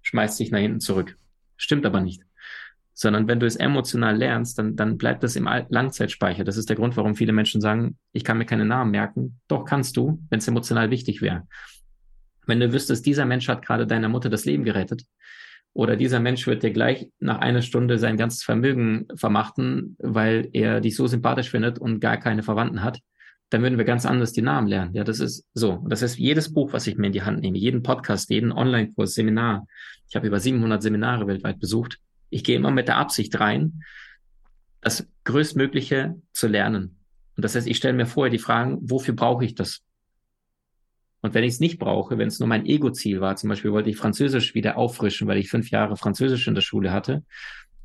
schmeißt 0.03 0.39
dich 0.39 0.49
nach 0.49 0.59
hinten 0.59 0.79
zurück. 0.79 1.17
Stimmt 1.57 1.85
aber 1.85 1.99
nicht. 1.99 2.21
Sondern 2.93 3.27
wenn 3.27 3.41
du 3.41 3.45
es 3.45 3.57
emotional 3.57 4.15
lernst, 4.15 4.57
dann, 4.57 4.77
dann 4.77 4.97
bleibt 4.97 5.23
das 5.23 5.35
im 5.35 5.43
Langzeitspeicher. 5.43 6.45
Das 6.45 6.55
ist 6.55 6.69
der 6.69 6.77
Grund, 6.77 6.95
warum 6.95 7.15
viele 7.15 7.33
Menschen 7.33 7.59
sagen, 7.59 7.97
ich 8.13 8.23
kann 8.23 8.37
mir 8.37 8.45
keine 8.45 8.63
Namen 8.63 8.91
merken. 8.91 9.41
Doch 9.49 9.65
kannst 9.65 9.97
du, 9.97 10.23
wenn 10.29 10.39
es 10.39 10.47
emotional 10.47 10.89
wichtig 10.89 11.21
wäre. 11.21 11.45
Wenn 12.47 12.61
du 12.61 12.71
wüsstest, 12.71 13.05
dieser 13.05 13.25
Mensch 13.25 13.49
hat 13.49 13.65
gerade 13.65 13.85
deiner 13.85 14.07
Mutter 14.07 14.29
das 14.29 14.45
Leben 14.45 14.63
gerettet, 14.63 15.03
oder 15.73 15.95
dieser 15.95 16.19
Mensch 16.19 16.47
wird 16.47 16.63
dir 16.63 16.71
gleich 16.71 17.09
nach 17.19 17.39
einer 17.39 17.61
Stunde 17.61 17.97
sein 17.97 18.17
ganzes 18.17 18.43
Vermögen 18.43 19.07
vermachten, 19.15 19.95
weil 19.99 20.49
er 20.53 20.81
dich 20.81 20.95
so 20.95 21.07
sympathisch 21.07 21.49
findet 21.49 21.79
und 21.79 21.99
gar 21.99 22.17
keine 22.17 22.43
Verwandten 22.43 22.83
hat, 22.83 22.99
dann 23.49 23.61
würden 23.61 23.77
wir 23.77 23.85
ganz 23.85 24.05
anders 24.05 24.31
die 24.31 24.41
Namen 24.41 24.67
lernen. 24.67 24.93
Ja, 24.95 25.03
das 25.03 25.19
ist 25.19 25.45
so. 25.53 25.85
Das 25.87 26.01
heißt, 26.01 26.17
jedes 26.17 26.53
Buch, 26.53 26.73
was 26.73 26.87
ich 26.87 26.97
mir 26.97 27.07
in 27.07 27.13
die 27.13 27.23
Hand 27.23 27.41
nehme, 27.41 27.57
jeden 27.57 27.83
Podcast, 27.83 28.29
jeden 28.29 28.51
Online-Kurs, 28.51 29.13
Seminar, 29.13 29.67
ich 30.09 30.15
habe 30.15 30.27
über 30.27 30.39
700 30.39 30.81
Seminare 30.81 31.27
weltweit 31.27 31.59
besucht, 31.59 31.99
ich 32.29 32.43
gehe 32.43 32.55
immer 32.55 32.71
mit 32.71 32.87
der 32.87 32.97
Absicht 32.97 33.37
rein, 33.39 33.83
das 34.81 35.07
Größtmögliche 35.25 36.15
zu 36.33 36.47
lernen. 36.47 36.97
Und 37.35 37.43
das 37.45 37.55
heißt, 37.55 37.67
ich 37.67 37.77
stelle 37.77 37.93
mir 37.93 38.05
vorher 38.05 38.31
die 38.31 38.39
Fragen, 38.39 38.77
wofür 38.81 39.13
brauche 39.13 39.45
ich 39.45 39.55
das? 39.55 39.81
Und 41.21 41.33
wenn 41.33 41.43
ich 41.43 41.53
es 41.53 41.59
nicht 41.59 41.77
brauche, 41.77 42.17
wenn 42.17 42.27
es 42.27 42.39
nur 42.39 42.47
mein 42.49 42.65
Ego-Ziel 42.65 43.21
war, 43.21 43.35
zum 43.35 43.49
Beispiel 43.49 43.71
wollte 43.71 43.89
ich 43.89 43.97
Französisch 43.97 44.55
wieder 44.55 44.77
auffrischen, 44.77 45.27
weil 45.27 45.37
ich 45.37 45.49
fünf 45.49 45.69
Jahre 45.69 45.95
Französisch 45.95 46.47
in 46.47 46.55
der 46.55 46.61
Schule 46.61 46.91
hatte 46.91 47.23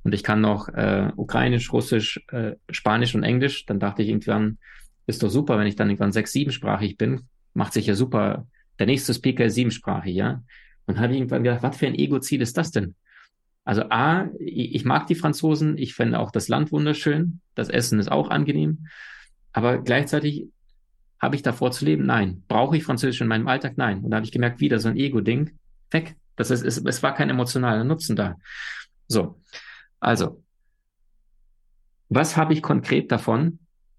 und 0.07 0.15
ich 0.15 0.23
kann 0.23 0.41
noch 0.41 0.69
äh, 0.69 1.11
Ukrainisch, 1.17 1.73
Russisch, 1.73 2.25
äh, 2.31 2.53
Spanisch 2.71 3.15
und 3.15 3.25
Englisch, 3.25 3.67
dann 3.67 3.81
dachte 3.81 4.03
ich 4.03 4.09
irgendwann, 4.09 4.59
ist 5.07 5.23
doch 5.23 5.31
super, 5.31 5.59
wenn 5.59 5.67
ich 5.67 5.77
dann 5.77 5.91
irgendwann 5.91 6.13
sechs, 6.13 6.33
siebensprachig 6.33 6.97
bin, 6.97 7.23
macht 7.55 7.73
sich 7.73 7.87
ja 7.87 7.95
super. 7.95 8.47
Der 8.79 8.87
nächste 8.87 9.13
Speaker 9.13 9.47
ist 9.47 9.55
siebensprachig, 9.55 10.15
ja. 10.15 10.43
Und 10.87 10.99
habe 10.99 11.13
ich 11.13 11.19
irgendwann 11.19 11.43
gedacht, 11.43 11.63
was 11.63 11.77
für 11.77 11.89
ein 11.89 11.95
Ego-Ziel 11.95 12.41
ist 12.41 12.57
das 12.57 12.71
denn? 12.71 12.95
Also 13.65 13.83
A, 13.91 14.29
ich 14.39 14.85
mag 14.85 15.09
die 15.09 15.17
Franzosen, 15.17 15.77
ich 15.77 15.95
finde 15.95 16.21
auch 16.21 16.31
das 16.31 16.47
Land 16.47 16.71
wunderschön, 16.71 17.41
das 17.57 17.69
Essen 17.69 17.99
ist 17.99 18.11
auch 18.11 18.31
angenehm, 18.31 18.87
aber 19.53 19.79
gleichzeitig 19.79 20.47
habe 21.19 21.37
ich 21.37 21.43
davor 21.43 21.73
zu 21.73 21.85
leben? 21.85 22.07
Nein. 22.07 22.43
Brauche 22.49 22.77
ich 22.77 22.85
Französisch 22.85 23.21
in 23.21 23.29
meinem 23.29 23.49
Alltag? 23.49 23.75
Nein. 23.77 24.01
Und 24.05 24.11
da 24.11 24.17
habe 24.17 24.27
ich 24.27 24.33
gemerkt, 24.33 24.61
wieder 24.61 24.79
so 24.79 24.89
ein 24.89 24.97
Ego-Ding, 24.97 25.59
weg. 25.91 26.17
Das 26.37 26.51
ist, 26.51 26.63
es, 26.63 26.79
es 26.79 27.03
war 27.03 27.15
kein 27.15 27.31
emotionaler 27.31 27.85
Nutzen 27.85 28.17
da. 28.17 28.37
So, 29.09 29.41
also, 30.01 30.43
was 32.09 32.37
habe 32.37 32.53
ich 32.53 32.63
konkret 32.63 33.11
davon? 33.11 33.59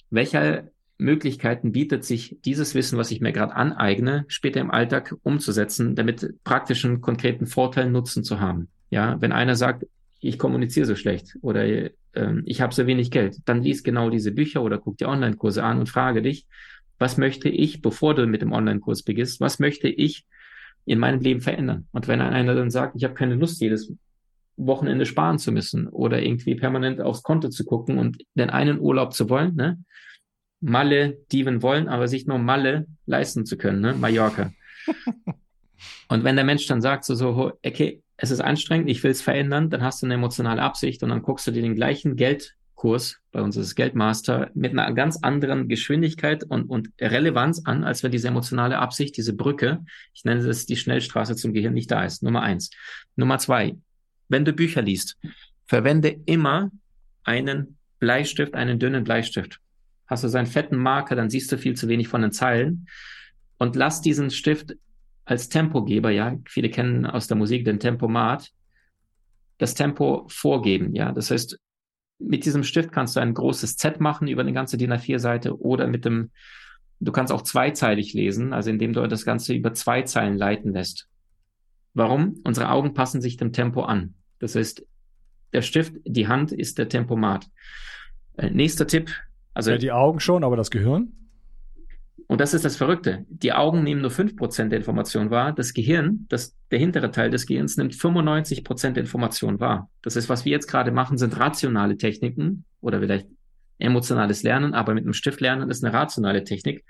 Welcher 0.10 0.70
Möglichkeiten 0.98 1.72
bietet 1.72 2.04
sich 2.06 2.38
dieses 2.44 2.74
Wissen, 2.74 2.98
was 2.98 3.12
ich 3.12 3.22
mir 3.22 3.32
gerade 3.32 3.56
aneigne, 3.56 4.26
später 4.28 4.60
im 4.60 4.72
Alltag 4.72 5.16
umzusetzen, 5.24 5.96
damit 5.96 6.34
praktischen, 6.44 7.02
konkreten 7.02 7.46
Vorteil, 7.46 7.90
Nutzen 7.90 8.24
zu 8.24 8.40
haben. 8.40 8.70
Ja, 8.90 9.20
wenn 9.22 9.32
einer 9.32 9.56
sagt, 9.56 9.86
ich 10.20 10.40
kommuniziere 10.40 10.88
so 10.88 10.96
schlecht 10.96 11.38
oder 11.42 11.64
äh, 11.66 11.92
ich 12.46 12.62
habe 12.62 12.74
so 12.74 12.88
wenig 12.88 13.12
Geld, 13.12 13.38
dann 13.46 13.62
lies 13.62 13.84
genau 13.84 14.10
diese 14.10 14.32
Bücher 14.32 14.64
oder 14.64 14.80
guck 14.80 14.98
dir 14.98 15.10
Online-Kurse 15.10 15.64
an 15.64 15.80
und 15.80 15.90
frage 15.90 16.22
dich, 16.22 16.48
was 17.00 17.18
möchte 17.18 17.50
ich, 17.50 17.82
bevor 17.82 18.16
du 18.16 18.26
mit 18.28 18.42
dem 18.42 18.52
Online-Kurs 18.52 19.04
beginnst, 19.04 19.40
was 19.40 19.60
möchte 19.60 19.88
ich 19.88 20.26
in 20.86 21.00
meinem 21.00 21.20
Leben 21.20 21.42
verändern? 21.42 21.88
Und 21.92 22.08
wenn 22.08 22.22
einer 22.22 22.56
dann 22.56 22.72
sagt, 22.72 22.96
ich 22.96 23.04
habe 23.04 23.14
keine 23.14 23.36
Lust, 23.36 23.62
jedes 23.62 23.94
Wochenende 24.58 25.06
sparen 25.06 25.38
zu 25.38 25.52
müssen 25.52 25.88
oder 25.88 26.22
irgendwie 26.22 26.56
permanent 26.56 27.00
aufs 27.00 27.24
Konto 27.24 27.50
zu 27.50 27.64
gucken 27.64 28.00
und 28.00 28.24
den 28.34 28.50
einen 28.50 28.80
Urlaub 28.80 29.14
zu 29.14 29.30
wollen, 29.30 29.56
ne? 29.56 29.84
Malle 30.60 31.20
dieven 31.32 31.62
wollen, 31.62 31.88
aber 31.88 32.08
sich 32.08 32.26
nur 32.26 32.40
Malle 32.40 32.88
leisten 33.06 33.46
zu 33.46 33.58
können, 33.58 33.82
ne? 33.82 33.94
Mallorca. 33.94 34.52
und 36.10 36.24
wenn 36.24 36.36
der 36.36 36.46
Mensch 36.46 36.66
dann 36.66 36.82
sagt 36.82 37.06
so, 37.06 37.14
so, 37.14 37.54
okay, 37.64 38.02
es 38.18 38.32
ist 38.32 38.40
anstrengend, 38.40 38.90
ich 38.90 39.04
will 39.04 39.12
es 39.12 39.22
verändern, 39.22 39.70
dann 39.70 39.84
hast 39.84 40.02
du 40.02 40.08
eine 40.08 40.16
emotionale 40.16 40.64
Absicht 40.64 41.04
und 41.04 41.10
dann 41.10 41.22
guckst 41.22 41.46
du 41.46 41.52
dir 41.52 41.62
den 41.62 41.76
gleichen 41.76 42.16
Geldkurs, 42.78 43.18
bei 43.32 43.42
uns 43.42 43.58
ist 43.58 43.66
es 43.66 43.76
Geldmaster, 43.76 44.52
mit 44.54 44.72
einer 44.72 44.94
ganz 44.94 45.18
anderen 45.24 45.68
Geschwindigkeit 45.68 46.44
und, 46.44 46.70
und 46.70 46.90
Relevanz 47.02 47.64
an, 47.66 47.84
als 47.84 48.04
wenn 48.04 48.12
diese 48.12 48.28
emotionale 48.28 48.78
Absicht, 48.78 49.18
diese 49.18 49.34
Brücke, 49.34 49.84
ich 50.14 50.24
nenne 50.26 50.42
es 50.42 50.68
die 50.68 50.76
Schnellstraße 50.76 51.36
zum 51.36 51.54
Gehirn, 51.54 51.74
nicht 51.74 51.90
da 51.90 52.04
ist. 52.06 52.22
Nummer 52.22 52.44
eins. 52.44 52.70
Nummer 53.16 53.40
zwei, 53.40 53.76
wenn 54.30 54.46
du 54.46 54.54
Bücher 54.54 54.84
liest, 54.84 55.18
verwende 55.66 56.20
immer 56.28 56.72
einen 57.24 57.78
Bleistift, 58.00 58.54
einen 58.54 58.78
dünnen 58.78 59.04
Bleistift 59.04 59.60
hast 60.06 60.24
du 60.24 60.30
seinen 60.30 60.48
fetten 60.48 60.78
Marker, 60.78 61.18
dann 61.18 61.30
siehst 61.30 61.52
du 61.52 61.58
viel 61.58 61.76
zu 61.76 61.90
wenig 61.90 62.08
von 62.08 62.22
den 62.22 62.32
Zeilen. 62.32 62.88
Und 63.58 63.76
lass 63.76 64.02
diesen 64.02 64.32
Stift 64.32 64.78
als 65.26 65.50
Tempogeber, 65.50 66.12
ja, 66.12 66.38
viele 66.48 66.70
kennen 66.70 67.06
aus 67.06 67.28
der 67.28 67.36
Musik 67.36 67.66
den 67.66 67.82
Tempomat, 67.82 68.52
das 69.58 69.74
Tempo 69.74 70.26
vorgeben, 70.30 70.96
ja. 70.96 71.12
Das 71.12 71.30
heißt, 71.30 71.60
mit 72.20 72.46
diesem 72.46 72.64
Stift 72.64 72.92
kannst 72.92 73.16
du 73.16 73.20
ein 73.20 73.34
großes 73.34 73.78
Z 73.78 74.00
machen 74.00 74.28
über 74.28 74.42
eine 74.42 74.54
ganze 74.54 74.78
DIN 74.78 74.94
A4-Seite 74.94 75.60
oder 75.60 75.88
mit 75.88 76.06
dem, 76.06 76.32
du 77.00 77.12
kannst 77.12 77.32
auch 77.32 77.42
zweizeilig 77.42 78.14
lesen, 78.14 78.54
also 78.54 78.70
indem 78.70 78.94
du 78.94 79.08
das 79.08 79.26
Ganze 79.26 79.54
über 79.54 79.74
zwei 79.74 80.02
Zeilen 80.02 80.38
leiten 80.38 80.74
lässt. 80.74 81.08
Warum? 81.94 82.40
Unsere 82.44 82.70
Augen 82.70 82.94
passen 82.94 83.22
sich 83.22 83.38
dem 83.38 83.54
Tempo 83.54 83.84
an. 83.84 84.14
Das 84.40 84.56
heißt, 84.56 84.86
der 85.54 85.62
Stift, 85.62 85.96
die 86.06 86.28
Hand 86.28 86.52
ist 86.52 86.78
der 86.78 86.90
Tempomat. 86.90 87.48
Äh, 88.38 88.50
nächster 88.52 88.86
Tipp, 88.86 89.12
also 89.54 89.72
ja, 89.72 89.78
die 89.78 89.92
Augen 89.92 90.20
schon, 90.20 90.44
aber 90.44 90.56
das 90.56 90.70
Gehirn? 90.70 91.14
Und 92.38 92.42
das 92.42 92.54
ist 92.54 92.66
das 92.66 92.76
Verrückte. 92.76 93.26
Die 93.30 93.52
Augen 93.52 93.82
nehmen 93.82 94.02
nur 94.02 94.12
fünf 94.12 94.36
Prozent 94.36 94.72
der 94.72 94.78
Information 94.78 95.32
wahr. 95.32 95.54
Das 95.54 95.74
Gehirn, 95.74 96.28
das, 96.30 96.56
der 96.70 96.78
hintere 96.78 97.10
Teil 97.10 97.32
des 97.32 97.48
Gehirns 97.48 97.78
nimmt 97.78 97.96
95 97.96 98.64
Prozent 98.64 98.96
der 98.96 99.06
Information 99.06 99.60
wahr. 99.60 99.90
Das 100.04 100.16
ist, 100.16 100.30
was 100.30 100.46
wir 100.46 100.52
jetzt 100.52 100.68
gerade 100.68 100.92
machen, 100.92 101.18
sind 101.18 101.40
rationale 101.40 101.98
Techniken 101.98 102.64
oder 102.80 103.00
vielleicht 103.00 103.26
emotionales 103.80 104.44
Lernen, 104.44 104.76
aber 104.76 104.94
mit 104.94 105.06
einem 105.06 105.14
Stift 105.14 105.42
lernen 105.42 105.72
ist 105.72 105.84
eine 105.84 105.92
rationale 105.92 106.44
Technik. 106.44 106.86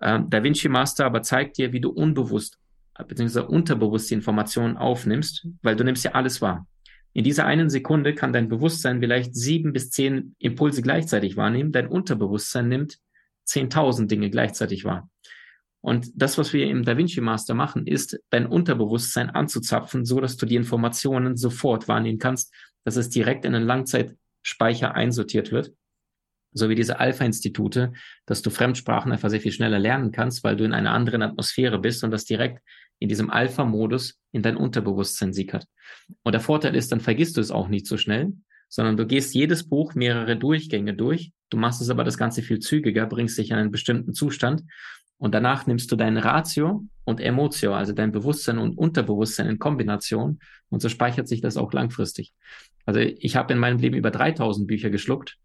Ähm, 0.00 0.30
da 0.30 0.40
Vinci 0.40 0.68
Master 0.68 1.04
aber 1.04 1.22
zeigt 1.22 1.58
dir, 1.58 1.72
wie 1.72 1.80
du 1.80 1.90
unbewusst 1.90 2.56
bzw. 2.96 3.40
unterbewusst 3.40 4.08
die 4.08 4.14
Informationen 4.14 4.76
aufnimmst, 4.76 5.48
weil 5.62 5.74
du 5.74 5.82
nimmst 5.82 6.04
ja 6.04 6.12
alles 6.12 6.40
wahr. 6.40 6.68
In 7.12 7.24
dieser 7.24 7.44
einen 7.44 7.70
Sekunde 7.70 8.14
kann 8.14 8.32
dein 8.32 8.48
Bewusstsein 8.48 9.00
vielleicht 9.00 9.34
sieben 9.34 9.72
bis 9.72 9.90
zehn 9.90 10.36
Impulse 10.38 10.80
gleichzeitig 10.80 11.36
wahrnehmen. 11.36 11.72
Dein 11.72 11.88
Unterbewusstsein 11.88 12.68
nimmt 12.68 13.00
zehntausend 13.50 14.10
Dinge 14.10 14.30
gleichzeitig 14.30 14.84
wahr. 14.84 15.10
Und 15.82 16.10
das, 16.14 16.38
was 16.38 16.52
wir 16.52 16.66
im 16.66 16.84
Da 16.84 16.96
Vinci 16.96 17.20
Master 17.20 17.54
machen, 17.54 17.86
ist, 17.86 18.18
dein 18.30 18.46
Unterbewusstsein 18.46 19.30
anzuzapfen, 19.30 20.04
so 20.04 20.20
dass 20.20 20.36
du 20.36 20.46
die 20.46 20.56
Informationen 20.56 21.36
sofort 21.36 21.88
wahrnehmen 21.88 22.18
kannst, 22.18 22.54
dass 22.84 22.96
es 22.96 23.08
direkt 23.08 23.44
in 23.44 23.54
einen 23.54 23.66
Langzeitspeicher 23.66 24.94
einsortiert 24.94 25.52
wird. 25.52 25.72
So 26.52 26.68
wie 26.68 26.74
diese 26.74 26.98
Alpha-Institute, 26.98 27.92
dass 28.26 28.42
du 28.42 28.50
Fremdsprachen 28.50 29.12
einfach 29.12 29.30
sehr 29.30 29.40
viel 29.40 29.52
schneller 29.52 29.78
lernen 29.78 30.10
kannst, 30.10 30.44
weil 30.44 30.56
du 30.56 30.64
in 30.64 30.72
einer 30.72 30.92
anderen 30.92 31.22
Atmosphäre 31.22 31.78
bist 31.78 32.04
und 32.04 32.10
das 32.10 32.24
direkt 32.24 32.62
in 32.98 33.08
diesem 33.08 33.30
Alpha-Modus 33.30 34.18
in 34.32 34.42
dein 34.42 34.56
Unterbewusstsein 34.56 35.32
sickert. 35.32 35.66
Und 36.22 36.32
der 36.32 36.40
Vorteil 36.40 36.74
ist, 36.74 36.92
dann 36.92 37.00
vergisst 37.00 37.36
du 37.36 37.40
es 37.40 37.50
auch 37.50 37.68
nicht 37.68 37.86
so 37.86 37.96
schnell, 37.96 38.32
sondern 38.70 38.96
du 38.96 39.06
gehst 39.06 39.34
jedes 39.34 39.68
Buch 39.68 39.94
mehrere 39.94 40.36
Durchgänge 40.36 40.94
durch. 40.94 41.32
Du 41.50 41.58
machst 41.58 41.82
es 41.82 41.90
aber 41.90 42.04
das 42.04 42.16
Ganze 42.16 42.40
viel 42.40 42.60
zügiger, 42.60 43.04
bringst 43.04 43.36
dich 43.36 43.50
in 43.50 43.56
einen 43.56 43.72
bestimmten 43.72 44.14
Zustand 44.14 44.62
und 45.18 45.34
danach 45.34 45.66
nimmst 45.66 45.92
du 45.92 45.96
dein 45.96 46.16
Ratio 46.16 46.86
und 47.04 47.20
Emotio, 47.20 47.74
also 47.74 47.92
dein 47.92 48.12
Bewusstsein 48.12 48.58
und 48.58 48.78
Unterbewusstsein 48.78 49.48
in 49.48 49.58
Kombination 49.58 50.38
und 50.70 50.80
so 50.80 50.88
speichert 50.88 51.28
sich 51.28 51.40
das 51.42 51.56
auch 51.56 51.72
langfristig. 51.72 52.32
Also 52.86 53.00
ich 53.00 53.36
habe 53.36 53.52
in 53.52 53.58
meinem 53.58 53.78
Leben 53.78 53.96
über 53.96 54.10
3000 54.10 54.66
Bücher 54.66 54.88
geschluckt 54.88 55.36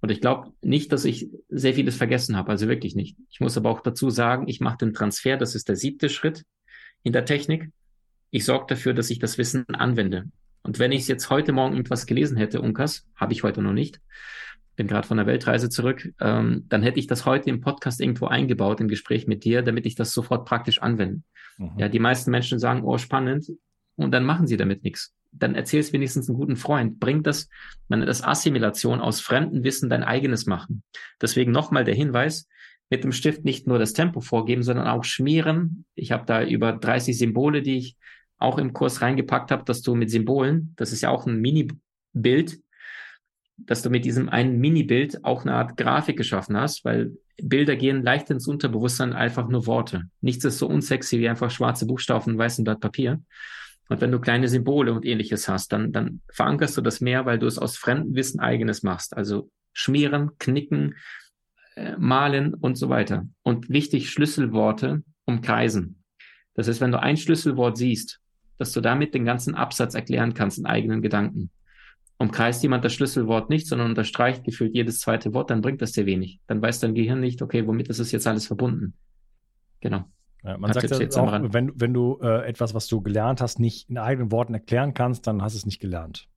und 0.00 0.10
ich 0.10 0.22
glaube 0.22 0.52
nicht, 0.62 0.90
dass 0.92 1.04
ich 1.04 1.28
sehr 1.50 1.74
vieles 1.74 1.96
vergessen 1.96 2.36
habe, 2.36 2.50
also 2.50 2.66
wirklich 2.68 2.96
nicht. 2.96 3.16
Ich 3.30 3.40
muss 3.40 3.56
aber 3.56 3.70
auch 3.70 3.82
dazu 3.82 4.08
sagen, 4.08 4.48
ich 4.48 4.60
mache 4.60 4.78
den 4.78 4.94
Transfer, 4.94 5.36
das 5.36 5.54
ist 5.54 5.68
der 5.68 5.76
siebte 5.76 6.08
Schritt 6.08 6.44
in 7.02 7.12
der 7.12 7.26
Technik. 7.26 7.70
Ich 8.30 8.46
sorge 8.46 8.66
dafür, 8.70 8.94
dass 8.94 9.10
ich 9.10 9.18
das 9.18 9.36
Wissen 9.36 9.66
anwende. 9.68 10.24
Und 10.62 10.78
wenn 10.78 10.92
ich 10.92 11.08
jetzt 11.08 11.30
heute 11.30 11.52
Morgen 11.52 11.74
irgendwas 11.74 12.06
gelesen 12.06 12.36
hätte, 12.36 12.60
Unkas, 12.60 13.06
habe 13.16 13.32
ich 13.32 13.42
heute 13.42 13.62
noch 13.62 13.72
nicht, 13.72 14.00
bin 14.76 14.86
gerade 14.86 15.06
von 15.06 15.16
der 15.16 15.26
Weltreise 15.26 15.68
zurück, 15.68 16.12
ähm, 16.20 16.66
dann 16.68 16.82
hätte 16.82 16.98
ich 16.98 17.06
das 17.06 17.26
heute 17.26 17.50
im 17.50 17.60
Podcast 17.60 18.00
irgendwo 18.00 18.26
eingebaut, 18.26 18.80
im 18.80 18.88
Gespräch 18.88 19.26
mit 19.26 19.44
dir, 19.44 19.62
damit 19.62 19.86
ich 19.86 19.94
das 19.94 20.12
sofort 20.12 20.46
praktisch 20.46 20.80
anwende. 20.80 21.22
Mhm. 21.58 21.72
Ja, 21.78 21.88
die 21.88 21.98
meisten 21.98 22.30
Menschen 22.30 22.58
sagen, 22.58 22.82
oh, 22.84 22.98
spannend, 22.98 23.46
und 23.96 24.10
dann 24.12 24.24
machen 24.24 24.46
sie 24.46 24.56
damit 24.56 24.84
nichts. 24.84 25.14
dann 25.34 25.54
erzähl's 25.54 25.92
wenigstens 25.94 26.28
einen 26.28 26.36
guten 26.36 26.56
Freund. 26.56 27.00
Bring 27.00 27.22
das, 27.22 27.48
man 27.88 28.00
nennt 28.00 28.08
das 28.08 28.22
Assimilation 28.22 29.00
aus 29.00 29.20
fremdem 29.20 29.64
Wissen 29.64 29.88
dein 29.88 30.02
eigenes 30.02 30.44
machen. 30.44 30.82
Deswegen 31.22 31.52
nochmal 31.52 31.84
der 31.84 31.94
Hinweis, 31.94 32.48
mit 32.90 33.04
dem 33.04 33.12
Stift 33.12 33.42
nicht 33.42 33.66
nur 33.66 33.78
das 33.78 33.94
Tempo 33.94 34.20
vorgeben, 34.20 34.62
sondern 34.62 34.86
auch 34.86 35.04
schmieren. 35.04 35.86
Ich 35.94 36.12
habe 36.12 36.26
da 36.26 36.44
über 36.44 36.74
30 36.74 37.16
Symbole, 37.16 37.62
die 37.62 37.78
ich 37.78 37.96
auch 38.42 38.58
im 38.58 38.72
Kurs 38.72 39.02
reingepackt 39.02 39.50
habe, 39.50 39.64
dass 39.64 39.82
du 39.82 39.94
mit 39.94 40.10
Symbolen, 40.10 40.74
das 40.76 40.92
ist 40.92 41.02
ja 41.02 41.10
auch 41.10 41.26
ein 41.26 41.40
Mini-Bild, 41.40 42.60
dass 43.56 43.82
du 43.82 43.90
mit 43.90 44.04
diesem 44.04 44.28
einen 44.28 44.58
Mini-Bild 44.58 45.24
auch 45.24 45.42
eine 45.42 45.54
Art 45.54 45.76
Grafik 45.76 46.16
geschaffen 46.16 46.56
hast, 46.56 46.84
weil 46.84 47.12
Bilder 47.42 47.76
gehen 47.76 48.02
leicht 48.02 48.30
ins 48.30 48.46
Unterbewusstsein, 48.46 49.12
einfach 49.12 49.48
nur 49.48 49.66
Worte. 49.66 50.04
Nichts 50.20 50.44
ist 50.44 50.58
so 50.58 50.68
unsexy 50.68 51.18
wie 51.18 51.28
einfach 51.28 51.50
schwarze 51.50 51.86
Buchstaben 51.86 52.32
und 52.32 52.38
weißem 52.38 52.64
Blatt 52.64 52.80
Papier. 52.80 53.20
Und 53.88 54.00
wenn 54.00 54.12
du 54.12 54.20
kleine 54.20 54.48
Symbole 54.48 54.92
und 54.92 55.04
ähnliches 55.04 55.48
hast, 55.48 55.72
dann, 55.72 55.92
dann 55.92 56.20
verankerst 56.32 56.76
du 56.76 56.80
das 56.80 57.00
mehr, 57.00 57.26
weil 57.26 57.38
du 57.38 57.46
es 57.46 57.58
aus 57.58 57.76
fremdem 57.76 58.14
Wissen 58.14 58.40
eigenes 58.40 58.82
machst. 58.82 59.16
Also 59.16 59.50
schmieren, 59.72 60.30
knicken, 60.38 60.94
äh, 61.76 61.96
malen 61.98 62.54
und 62.54 62.76
so 62.76 62.88
weiter. 62.88 63.26
Und 63.42 63.68
wichtig, 63.68 64.10
Schlüsselworte 64.10 65.02
umkreisen. 65.24 66.02
Das 66.54 66.68
heißt, 66.68 66.80
wenn 66.80 66.92
du 66.92 67.00
ein 67.00 67.16
Schlüsselwort 67.16 67.76
siehst, 67.76 68.21
dass 68.62 68.72
du 68.72 68.80
damit 68.80 69.12
den 69.12 69.24
ganzen 69.24 69.54
Absatz 69.54 69.94
erklären 69.94 70.32
kannst 70.34 70.58
in 70.58 70.66
eigenen 70.66 71.02
Gedanken. 71.02 71.50
Umkreist 72.16 72.62
jemand 72.62 72.84
das 72.84 72.94
Schlüsselwort 72.94 73.50
nicht, 73.50 73.66
sondern 73.66 73.88
unterstreicht 73.88 74.44
gefühlt 74.44 74.74
jedes 74.74 75.00
zweite 75.00 75.34
Wort, 75.34 75.50
dann 75.50 75.60
bringt 75.60 75.82
das 75.82 75.92
dir 75.92 76.06
wenig. 76.06 76.40
Dann 76.46 76.62
weiß 76.62 76.78
dein 76.78 76.94
Gehirn 76.94 77.20
nicht, 77.20 77.42
okay, 77.42 77.66
womit 77.66 77.88
ist 77.88 77.98
es 77.98 78.12
jetzt 78.12 78.26
alles 78.26 78.46
verbunden. 78.46 78.94
Genau. 79.80 80.04
Ja, 80.44 80.56
man 80.56 80.72
sagt 80.72 80.90
ja 80.90 81.22
auch, 81.22 81.52
wenn, 81.52 81.72
wenn 81.74 81.92
du 81.92 82.18
äh, 82.22 82.46
etwas, 82.46 82.74
was 82.74 82.86
du 82.86 83.00
gelernt 83.00 83.40
hast, 83.40 83.58
nicht 83.58 83.90
in 83.90 83.98
eigenen 83.98 84.32
Worten 84.32 84.54
erklären 84.54 84.94
kannst, 84.94 85.26
dann 85.26 85.42
hast 85.42 85.54
du 85.54 85.58
es 85.58 85.66
nicht 85.66 85.80
gelernt. 85.80 86.28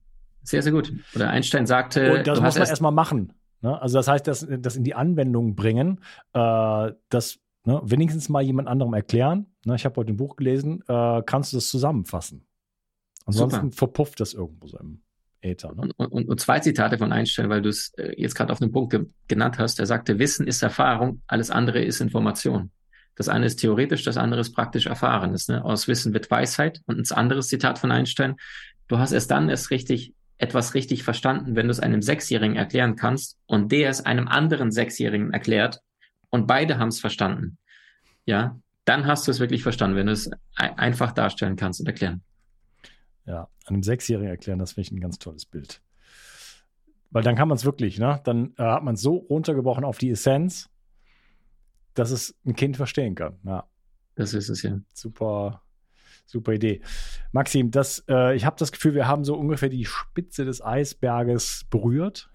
Sehr, 0.44 0.62
sehr 0.62 0.72
gut. 0.72 0.92
Oder 1.16 1.30
Einstein 1.30 1.66
sagte. 1.66 2.18
Und 2.18 2.28
das 2.28 2.42
muss 2.42 2.56
man 2.58 2.68
erstmal 2.68 2.92
machen. 2.92 3.34
Ne? 3.62 3.80
Also 3.82 3.98
das 3.98 4.08
heißt, 4.08 4.28
das, 4.28 4.48
das 4.60 4.76
in 4.76 4.84
die 4.84 4.94
Anwendung 4.94 5.56
bringen, 5.56 6.02
äh, 6.34 6.92
das 7.10 7.40
ne, 7.66 7.82
wenigstens 7.84 8.30
mal 8.30 8.42
jemand 8.42 8.68
anderem 8.68 8.94
erklären. 8.94 9.48
Ne? 9.66 9.76
Ich 9.76 9.86
habe 9.86 9.96
heute 9.98 10.14
ein 10.14 10.18
Buch 10.18 10.36
gelesen, 10.36 10.84
äh, 10.88 11.22
kannst 11.26 11.54
du 11.54 11.58
das 11.58 11.70
zusammenfassen. 11.70 12.46
Ansonsten 13.26 13.72
Super. 13.72 13.76
verpufft 13.76 14.20
das 14.20 14.34
irgendwo 14.34 14.68
so 14.68 14.78
im 14.78 15.02
Äther. 15.42 15.74
Ne? 15.74 15.90
Und, 15.98 16.06
und, 16.08 16.28
und, 16.30 16.40
zwei 16.40 16.60
Zitate 16.60 16.98
von 16.98 17.12
Einstein, 17.12 17.50
weil 17.50 17.62
du 17.62 17.70
es 17.70 17.94
äh, 17.98 18.14
jetzt 18.18 18.36
gerade 18.36 18.52
auf 18.52 18.60
den 18.60 18.72
Punkt 18.72 18.92
ge 18.92 19.06
genannt 19.28 19.58
hast. 19.58 19.80
Er 19.80 19.86
sagte, 19.86 20.20
Wissen 20.20 20.48
ist 20.48 20.62
Erfahrung, 20.62 21.22
alles 21.28 21.50
andere 21.50 21.84
ist 21.84 22.02
Information. 22.02 22.72
Das 23.16 23.30
eine 23.30 23.46
ist 23.46 23.58
theoretisch, 23.58 24.04
das 24.04 24.18
andere 24.18 24.42
ist 24.42 24.54
praktisch 24.54 24.86
Erfahrenes. 24.88 25.48
Ne? 25.48 25.64
Aus 25.64 25.88
Wissen 25.88 26.14
wird 26.14 26.30
Weisheit. 26.30 26.82
Und 26.86 27.00
ein 27.00 27.18
anderes 27.18 27.48
Zitat 27.48 27.80
von 27.80 27.92
Einstein, 27.92 28.36
du 28.88 29.00
hast 29.00 29.14
erst 29.14 29.32
dann 29.32 29.50
erst 29.50 29.72
richtig 29.72 30.14
etwas 30.38 30.74
richtig 30.74 31.04
verstanden, 31.04 31.56
wenn 31.56 31.68
du 31.68 31.72
es 31.72 31.80
einem 31.80 32.02
Sechsjährigen 32.02 32.58
erklären 32.58 32.98
kannst 32.98 33.40
und 33.46 33.72
der 33.72 33.90
es 33.90 34.06
einem 34.06 34.28
anderen 34.28 34.70
Sechsjährigen 34.72 35.32
erklärt 35.32 35.80
und 36.30 36.46
beide 36.46 36.78
haben 36.78 36.90
es 36.90 37.00
verstanden. 37.00 37.58
Ja, 38.26 38.60
dann 38.86 39.08
hast 39.08 39.28
du 39.28 39.32
es 39.32 39.40
wirklich 39.40 39.64
verstanden, 39.64 39.98
wenn 39.98 40.08
du 40.08 40.14
es 40.14 40.30
einfach 40.56 41.12
darstellen 41.12 41.56
kannst 41.56 41.80
und 41.80 41.88
erklären. 41.88 42.22
Ja, 43.26 43.50
einem 43.66 43.82
Sechsjährigen 43.82 44.30
erklären, 44.30 44.60
das 44.60 44.74
finde 44.74 44.88
ich 44.88 44.92
ein 44.92 45.00
ganz 45.00 45.18
tolles 45.18 45.46
Bild. 45.46 45.82
Weil 47.10 47.24
dann 47.24 47.36
kann 47.36 47.48
man 47.48 47.58
es 47.58 47.66
wirklich, 47.66 47.98
ne? 47.98 48.22
Dann 48.24 48.54
äh, 48.58 48.64
hat 48.64 48.84
man 48.84 48.96
es 48.96 49.02
so 49.02 49.16
runtergebrochen 49.16 49.84
auf 49.84 49.98
die 49.98 50.12
Essenz, 50.12 50.70
dass 51.96 52.12
es 52.12 52.36
ein 52.46 52.56
Kind 52.56 52.78
verstehen 52.78 53.16
kann. 53.16 53.40
Ja. 53.44 53.66
Das 54.16 54.34
ist 54.34 54.50
es 54.50 54.62
ja. 54.62 54.80
Super, 54.94 55.64
Super 56.26 56.54
Idee. 56.54 56.82
Maxim, 57.32 57.72
das, 57.72 58.04
äh, 58.08 58.36
ich 58.36 58.46
habe 58.46 58.56
das 58.60 58.72
Gefühl, 58.72 58.94
wir 58.94 59.08
haben 59.08 59.24
so 59.24 59.36
ungefähr 59.36 59.70
die 59.70 59.86
Spitze 59.86 60.46
des 60.46 60.64
Eisberges 60.64 61.66
berührt 61.70 62.30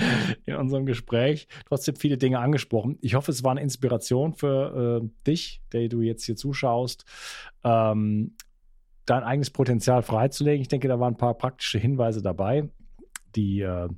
in 0.46 0.56
unserem 0.56 0.86
Gespräch. 0.86 1.48
Trotzdem 1.66 1.96
viele 1.96 2.18
Dinge 2.18 2.38
angesprochen. 2.38 2.98
Ich 3.00 3.14
hoffe, 3.14 3.30
es 3.30 3.44
war 3.44 3.52
eine 3.52 3.62
Inspiration 3.62 4.34
für 4.34 5.02
äh, 5.02 5.08
dich, 5.26 5.62
der 5.72 5.88
du 5.88 6.00
jetzt 6.00 6.24
hier 6.24 6.36
zuschaust, 6.36 7.04
ähm, 7.64 8.34
dein 9.06 9.22
eigenes 9.22 9.50
Potenzial 9.50 10.02
freizulegen. 10.02 10.60
Ich 10.60 10.68
denke, 10.68 10.88
da 10.88 11.00
waren 11.00 11.14
ein 11.14 11.18
paar 11.18 11.34
praktische 11.34 11.78
Hinweise 11.78 12.22
dabei, 12.22 12.68
die 13.34 13.60
äh, 13.60 13.88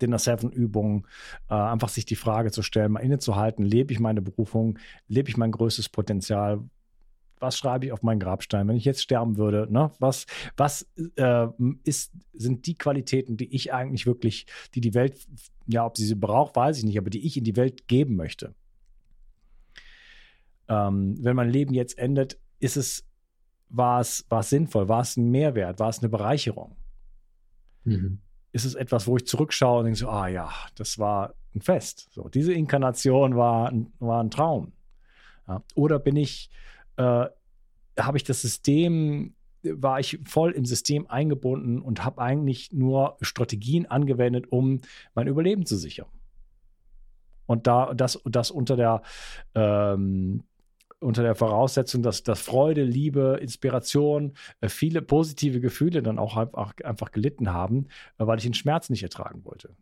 Dinner 0.00 0.18
Seven 0.18 0.50
Übungen, 0.50 1.06
äh, 1.48 1.54
einfach 1.54 1.88
sich 1.88 2.04
die 2.04 2.16
Frage 2.16 2.50
zu 2.50 2.62
stellen, 2.62 2.92
mal 2.92 3.00
innezuhalten, 3.00 3.64
lebe 3.64 3.92
ich 3.92 4.00
meine 4.00 4.22
Berufung, 4.22 4.78
lebe 5.08 5.28
ich 5.28 5.36
mein 5.36 5.52
größtes 5.52 5.88
Potenzial, 5.88 6.60
was 7.40 7.58
schreibe 7.58 7.86
ich 7.86 7.92
auf 7.92 8.02
meinen 8.02 8.20
Grabstein, 8.20 8.68
wenn 8.68 8.76
ich 8.76 8.84
jetzt 8.84 9.02
sterben 9.02 9.36
würde? 9.36 9.66
Ne? 9.70 9.90
Was, 9.98 10.26
was 10.56 10.88
äh, 11.16 11.46
ist, 11.84 12.12
sind 12.32 12.66
die 12.66 12.74
Qualitäten, 12.74 13.36
die 13.36 13.54
ich 13.54 13.72
eigentlich 13.72 14.06
wirklich, 14.06 14.46
die 14.74 14.80
die 14.80 14.94
Welt, 14.94 15.26
ja, 15.66 15.84
ob 15.84 15.96
sie 15.96 16.06
sie 16.06 16.14
braucht, 16.14 16.56
weiß 16.56 16.78
ich 16.78 16.84
nicht, 16.84 16.98
aber 16.98 17.10
die 17.10 17.26
ich 17.26 17.36
in 17.36 17.44
die 17.44 17.56
Welt 17.56 17.88
geben 17.88 18.16
möchte? 18.16 18.54
Ähm, 20.68 21.16
wenn 21.20 21.36
mein 21.36 21.50
Leben 21.50 21.74
jetzt 21.74 21.98
endet, 21.98 22.38
ist 22.58 22.76
es, 22.76 23.06
war 23.68 24.00
es, 24.00 24.24
war 24.28 24.40
es 24.40 24.50
sinnvoll? 24.50 24.88
War 24.88 25.02
es 25.02 25.16
ein 25.16 25.30
Mehrwert? 25.30 25.78
War 25.78 25.90
es 25.90 25.98
eine 25.98 26.08
Bereicherung? 26.08 26.76
Mhm. 27.84 28.20
Ist 28.52 28.64
es 28.64 28.74
etwas, 28.74 29.06
wo 29.06 29.16
ich 29.16 29.26
zurückschaue 29.26 29.80
und 29.80 29.84
denke 29.86 29.98
so, 29.98 30.08
ah 30.08 30.28
ja, 30.28 30.50
das 30.76 30.98
war 30.98 31.34
ein 31.54 31.60
Fest. 31.60 32.08
So, 32.12 32.28
diese 32.28 32.52
Inkarnation 32.52 33.36
war, 33.36 33.72
war 33.98 34.22
ein 34.22 34.30
Traum. 34.30 34.72
Ja. 35.46 35.62
Oder 35.74 35.98
bin 35.98 36.16
ich 36.16 36.50
äh, 36.96 37.26
habe 37.98 38.16
ich 38.16 38.24
das 38.24 38.42
System, 38.42 39.34
war 39.62 40.00
ich 40.00 40.18
voll 40.24 40.52
im 40.52 40.64
System 40.64 41.06
eingebunden 41.08 41.80
und 41.80 42.04
habe 42.04 42.20
eigentlich 42.20 42.72
nur 42.72 43.16
Strategien 43.20 43.86
angewendet, 43.86 44.46
um 44.50 44.80
mein 45.14 45.26
Überleben 45.26 45.64
zu 45.66 45.76
sichern. 45.76 46.08
Und 47.46 47.66
da 47.66 47.94
das, 47.94 48.20
das 48.24 48.50
unter 48.50 48.76
der 48.76 49.02
ähm, 49.54 50.44
unter 51.00 51.22
der 51.22 51.34
Voraussetzung, 51.34 52.02
dass, 52.02 52.22
dass 52.22 52.40
Freude, 52.40 52.82
Liebe, 52.82 53.38
Inspiration, 53.42 54.32
äh, 54.62 54.70
viele 54.70 55.02
positive 55.02 55.60
Gefühle 55.60 56.02
dann 56.02 56.18
auch 56.18 56.38
einfach, 56.38 56.72
einfach 56.82 57.10
gelitten 57.12 57.52
haben, 57.52 57.88
äh, 58.18 58.26
weil 58.26 58.38
ich 58.38 58.44
den 58.44 58.54
Schmerz 58.54 58.88
nicht 58.88 59.02
ertragen 59.02 59.44
wollte 59.44 59.76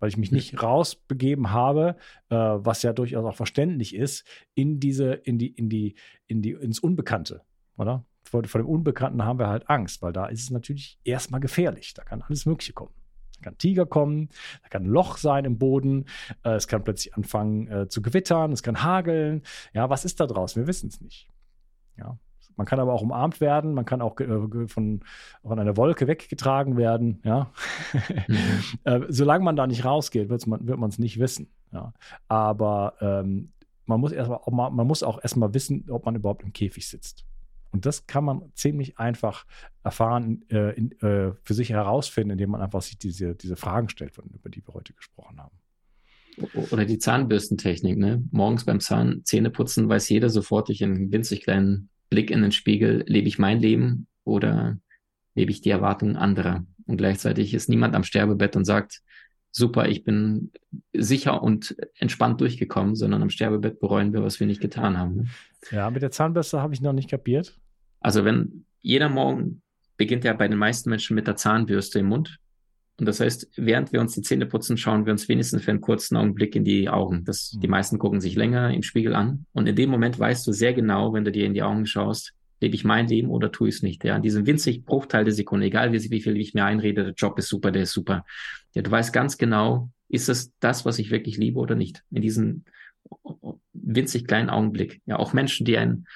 weil 0.00 0.08
ich 0.08 0.16
mich 0.16 0.32
nicht 0.32 0.60
rausbegeben 0.60 1.52
habe, 1.52 1.96
äh, 2.30 2.34
was 2.34 2.82
ja 2.82 2.92
durchaus 2.92 3.24
auch 3.24 3.36
verständlich 3.36 3.94
ist, 3.94 4.26
in 4.54 4.80
diese, 4.80 5.12
in 5.12 5.38
die, 5.38 5.48
in 5.48 5.68
die, 5.68 5.94
in 6.26 6.42
die, 6.42 6.52
ins 6.52 6.80
Unbekannte, 6.80 7.42
oder? 7.76 8.04
Vor, 8.24 8.44
vor 8.44 8.60
dem 8.60 8.68
Unbekannten 8.68 9.24
haben 9.24 9.38
wir 9.38 9.48
halt 9.48 9.68
Angst, 9.68 10.02
weil 10.02 10.12
da 10.12 10.26
ist 10.26 10.42
es 10.42 10.50
natürlich 10.50 10.98
erstmal 11.04 11.40
gefährlich. 11.40 11.94
Da 11.94 12.04
kann 12.04 12.22
alles 12.22 12.46
Mögliche 12.46 12.72
kommen. 12.72 12.94
Da 13.36 13.44
kann 13.44 13.54
ein 13.54 13.58
Tiger 13.58 13.86
kommen, 13.86 14.28
da 14.62 14.68
kann 14.68 14.84
ein 14.84 14.90
Loch 14.90 15.16
sein 15.16 15.44
im 15.44 15.58
Boden, 15.58 16.06
äh, 16.44 16.50
es 16.50 16.68
kann 16.68 16.84
plötzlich 16.84 17.14
anfangen 17.14 17.68
äh, 17.68 17.88
zu 17.88 18.02
gewittern, 18.02 18.52
es 18.52 18.62
kann 18.62 18.82
hageln. 18.82 19.42
Ja, 19.72 19.88
was 19.90 20.04
ist 20.04 20.20
da 20.20 20.26
draußen? 20.26 20.60
Wir 20.60 20.66
wissen 20.66 20.88
es 20.88 21.00
nicht. 21.00 21.28
Ja, 21.96 22.18
man 22.56 22.66
kann 22.66 22.80
aber 22.80 22.92
auch 22.92 23.02
umarmt 23.02 23.40
werden, 23.40 23.74
man 23.74 23.84
kann 23.84 24.00
auch 24.00 24.18
äh, 24.20 24.68
von, 24.68 25.00
von 25.42 25.58
einer 25.58 25.76
Wolke 25.76 26.06
weggetragen 26.06 26.76
werden, 26.76 27.20
ja. 27.24 27.50
Mhm. 28.26 28.36
äh, 28.84 29.00
solange 29.08 29.44
man 29.44 29.56
da 29.56 29.66
nicht 29.66 29.84
rausgeht, 29.84 30.28
man, 30.46 30.66
wird 30.66 30.78
man 30.78 30.90
es 30.90 30.98
nicht 30.98 31.18
wissen. 31.18 31.50
Ja. 31.72 31.92
Aber 32.28 32.94
ähm, 33.00 33.52
man 33.86 34.00
muss 34.00 34.12
erstmal, 34.12 34.40
man, 34.50 34.74
man 34.74 34.86
muss 34.86 35.02
auch 35.02 35.22
erstmal 35.22 35.54
wissen, 35.54 35.86
ob 35.90 36.06
man 36.06 36.14
überhaupt 36.14 36.42
im 36.42 36.52
Käfig 36.52 36.88
sitzt. 36.88 37.24
Und 37.72 37.86
das 37.86 38.06
kann 38.06 38.24
man 38.24 38.52
ziemlich 38.54 38.98
einfach 38.98 39.46
erfahren, 39.84 40.44
äh, 40.50 40.76
in, 40.76 40.92
äh, 41.00 41.32
für 41.42 41.54
sich 41.54 41.70
herausfinden, 41.70 42.32
indem 42.32 42.50
man 42.50 42.60
einfach 42.60 42.82
sich 42.82 42.98
diese, 42.98 43.34
diese 43.34 43.56
Fragen 43.56 43.88
stellt, 43.88 44.18
über 44.18 44.50
die 44.50 44.66
wir 44.66 44.74
heute 44.74 44.92
gesprochen 44.92 45.40
haben. 45.40 45.56
Oder 46.70 46.84
die 46.84 46.98
Zahnbürstentechnik, 46.98 47.98
ne? 47.98 48.24
Morgens 48.30 48.64
beim 48.64 48.80
Zahn 48.80 49.22
Zähneputzen 49.24 49.88
weiß 49.88 50.08
jeder 50.08 50.30
sofort 50.30 50.68
durch 50.68 50.82
einen 50.82 51.12
winzig 51.12 51.42
kleinen 51.42 51.90
Blick 52.10 52.30
in 52.30 52.42
den 52.42 52.52
Spiegel, 52.52 53.04
lebe 53.06 53.28
ich 53.28 53.38
mein 53.38 53.60
Leben 53.60 54.06
oder 54.24 54.78
lebe 55.34 55.50
ich 55.50 55.60
die 55.60 55.70
Erwartungen 55.70 56.16
anderer? 56.16 56.66
Und 56.86 56.96
gleichzeitig 56.96 57.54
ist 57.54 57.68
niemand 57.68 57.94
am 57.94 58.04
Sterbebett 58.04 58.56
und 58.56 58.64
sagt, 58.64 59.00
super, 59.52 59.88
ich 59.88 60.04
bin 60.04 60.52
sicher 60.92 61.42
und 61.42 61.76
entspannt 61.94 62.40
durchgekommen, 62.40 62.94
sondern 62.94 63.22
am 63.22 63.30
Sterbebett 63.30 63.80
bereuen 63.80 64.12
wir, 64.12 64.22
was 64.22 64.40
wir 64.40 64.46
nicht 64.46 64.60
getan 64.60 64.98
haben. 64.98 65.16
Ne? 65.16 65.24
Ja, 65.70 65.90
mit 65.90 66.02
der 66.02 66.10
Zahnbürste 66.10 66.60
habe 66.60 66.74
ich 66.74 66.80
noch 66.80 66.92
nicht 66.92 67.10
kapiert. 67.10 67.58
Also 68.00 68.24
wenn 68.24 68.64
jeder 68.80 69.08
Morgen 69.08 69.62
beginnt 69.96 70.24
ja 70.24 70.32
bei 70.32 70.48
den 70.48 70.58
meisten 70.58 70.90
Menschen 70.90 71.14
mit 71.14 71.26
der 71.26 71.36
Zahnbürste 71.36 71.98
im 71.98 72.06
Mund 72.06 72.38
und 73.00 73.06
das 73.06 73.18
heißt, 73.18 73.52
während 73.56 73.92
wir 73.92 74.00
uns 74.02 74.14
die 74.14 74.20
Zähne 74.20 74.44
putzen, 74.44 74.76
schauen 74.76 75.06
wir 75.06 75.12
uns 75.12 75.26
wenigstens 75.26 75.64
für 75.64 75.70
einen 75.70 75.80
kurzen 75.80 76.16
Augenblick 76.16 76.54
in 76.54 76.64
die 76.64 76.90
Augen. 76.90 77.24
Das, 77.24 77.54
mhm. 77.54 77.60
Die 77.62 77.68
meisten 77.68 77.98
gucken 77.98 78.20
sich 78.20 78.36
länger 78.36 78.74
im 78.74 78.82
Spiegel 78.82 79.14
an. 79.14 79.46
Und 79.52 79.66
in 79.66 79.74
dem 79.74 79.88
Moment 79.88 80.18
weißt 80.18 80.46
du 80.46 80.52
sehr 80.52 80.74
genau, 80.74 81.14
wenn 81.14 81.24
du 81.24 81.32
dir 81.32 81.46
in 81.46 81.54
die 81.54 81.62
Augen 81.62 81.86
schaust, 81.86 82.34
lebe 82.60 82.74
ich 82.74 82.84
mein 82.84 83.08
Leben 83.08 83.30
oder 83.30 83.50
tue 83.50 83.70
ich 83.70 83.76
es 83.76 83.82
nicht. 83.82 84.04
Ja, 84.04 84.16
in 84.16 84.22
diesem 84.22 84.44
winzig 84.46 84.84
Bruchteil 84.84 85.24
der 85.24 85.32
Sekunde, 85.32 85.64
egal 85.64 85.92
wie, 85.94 86.10
wie 86.10 86.20
viel 86.20 86.36
ich 86.36 86.52
mir 86.52 86.66
einrede, 86.66 87.04
der 87.04 87.14
Job 87.14 87.38
ist 87.38 87.48
super, 87.48 87.70
der 87.70 87.84
ist 87.84 87.92
super. 87.92 88.26
Ja, 88.74 88.82
du 88.82 88.90
weißt 88.90 89.14
ganz 89.14 89.38
genau, 89.38 89.90
ist 90.10 90.28
es 90.28 90.52
das, 90.60 90.84
was 90.84 90.98
ich 90.98 91.10
wirklich 91.10 91.38
liebe 91.38 91.58
oder 91.58 91.76
nicht? 91.76 92.02
In 92.10 92.20
diesem 92.20 92.64
winzig 93.72 94.26
kleinen 94.26 94.50
Augenblick. 94.50 95.00
Ja, 95.06 95.18
auch 95.18 95.32
Menschen, 95.32 95.64
die 95.64 95.78
ein 95.78 96.06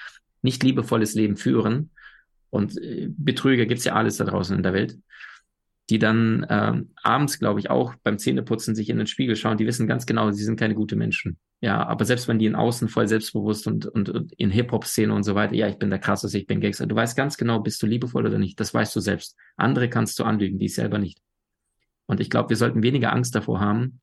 nicht 0.42 0.62
liebevolles 0.62 1.14
Leben 1.14 1.36
führen, 1.36 1.88
Und 2.54 2.80
äh, 2.80 3.08
Betrüger 3.10 3.66
gibt's 3.66 3.84
ja 3.84 3.94
alles 3.94 4.18
da 4.18 4.24
draußen 4.24 4.56
in 4.56 4.62
der 4.62 4.74
Welt, 4.74 4.96
die 5.90 5.98
dann 5.98 6.46
ähm, 6.48 6.90
abends, 7.02 7.38
glaube 7.38 7.60
ich, 7.60 7.68
auch 7.68 7.94
beim 8.02 8.18
Zähneputzen 8.18 8.74
sich 8.74 8.88
in 8.88 8.96
den 8.96 9.06
Spiegel 9.06 9.36
schauen. 9.36 9.58
Die 9.58 9.66
wissen 9.66 9.86
ganz 9.86 10.06
genau, 10.06 10.30
sie 10.30 10.44
sind 10.44 10.58
keine 10.58 10.74
gute 10.74 10.96
Menschen. 10.96 11.38
Ja, 11.60 11.86
aber 11.86 12.04
selbst 12.04 12.26
wenn 12.26 12.38
die 12.38 12.46
in 12.46 12.54
Außen 12.54 12.88
voll 12.88 13.06
selbstbewusst 13.06 13.66
und, 13.66 13.86
und, 13.86 14.08
und 14.08 14.32
in 14.34 14.50
Hip-Hop-Szene 14.50 15.12
und 15.12 15.24
so 15.24 15.34
weiter, 15.34 15.54
ja, 15.54 15.68
ich 15.68 15.78
bin 15.78 15.90
der 15.90 15.98
Krasseste, 15.98 16.38
ich 16.38 16.46
bin 16.46 16.60
Gangster. 16.60 16.86
Du 16.86 16.94
weißt 16.94 17.16
ganz 17.16 17.36
genau, 17.36 17.60
bist 17.60 17.82
du 17.82 17.86
liebevoll 17.86 18.26
oder 18.26 18.38
nicht. 18.38 18.58
Das 18.60 18.72
weißt 18.72 18.96
du 18.96 19.00
selbst. 19.00 19.36
Andere 19.56 19.90
kannst 19.90 20.18
du 20.18 20.24
anlügen, 20.24 20.58
die 20.58 20.68
selber 20.68 20.98
nicht. 20.98 21.20
Und 22.06 22.20
ich 22.20 22.30
glaube, 22.30 22.50
wir 22.50 22.56
sollten 22.56 22.82
weniger 22.82 23.12
Angst 23.12 23.34
davor 23.34 23.60
haben, 23.60 24.00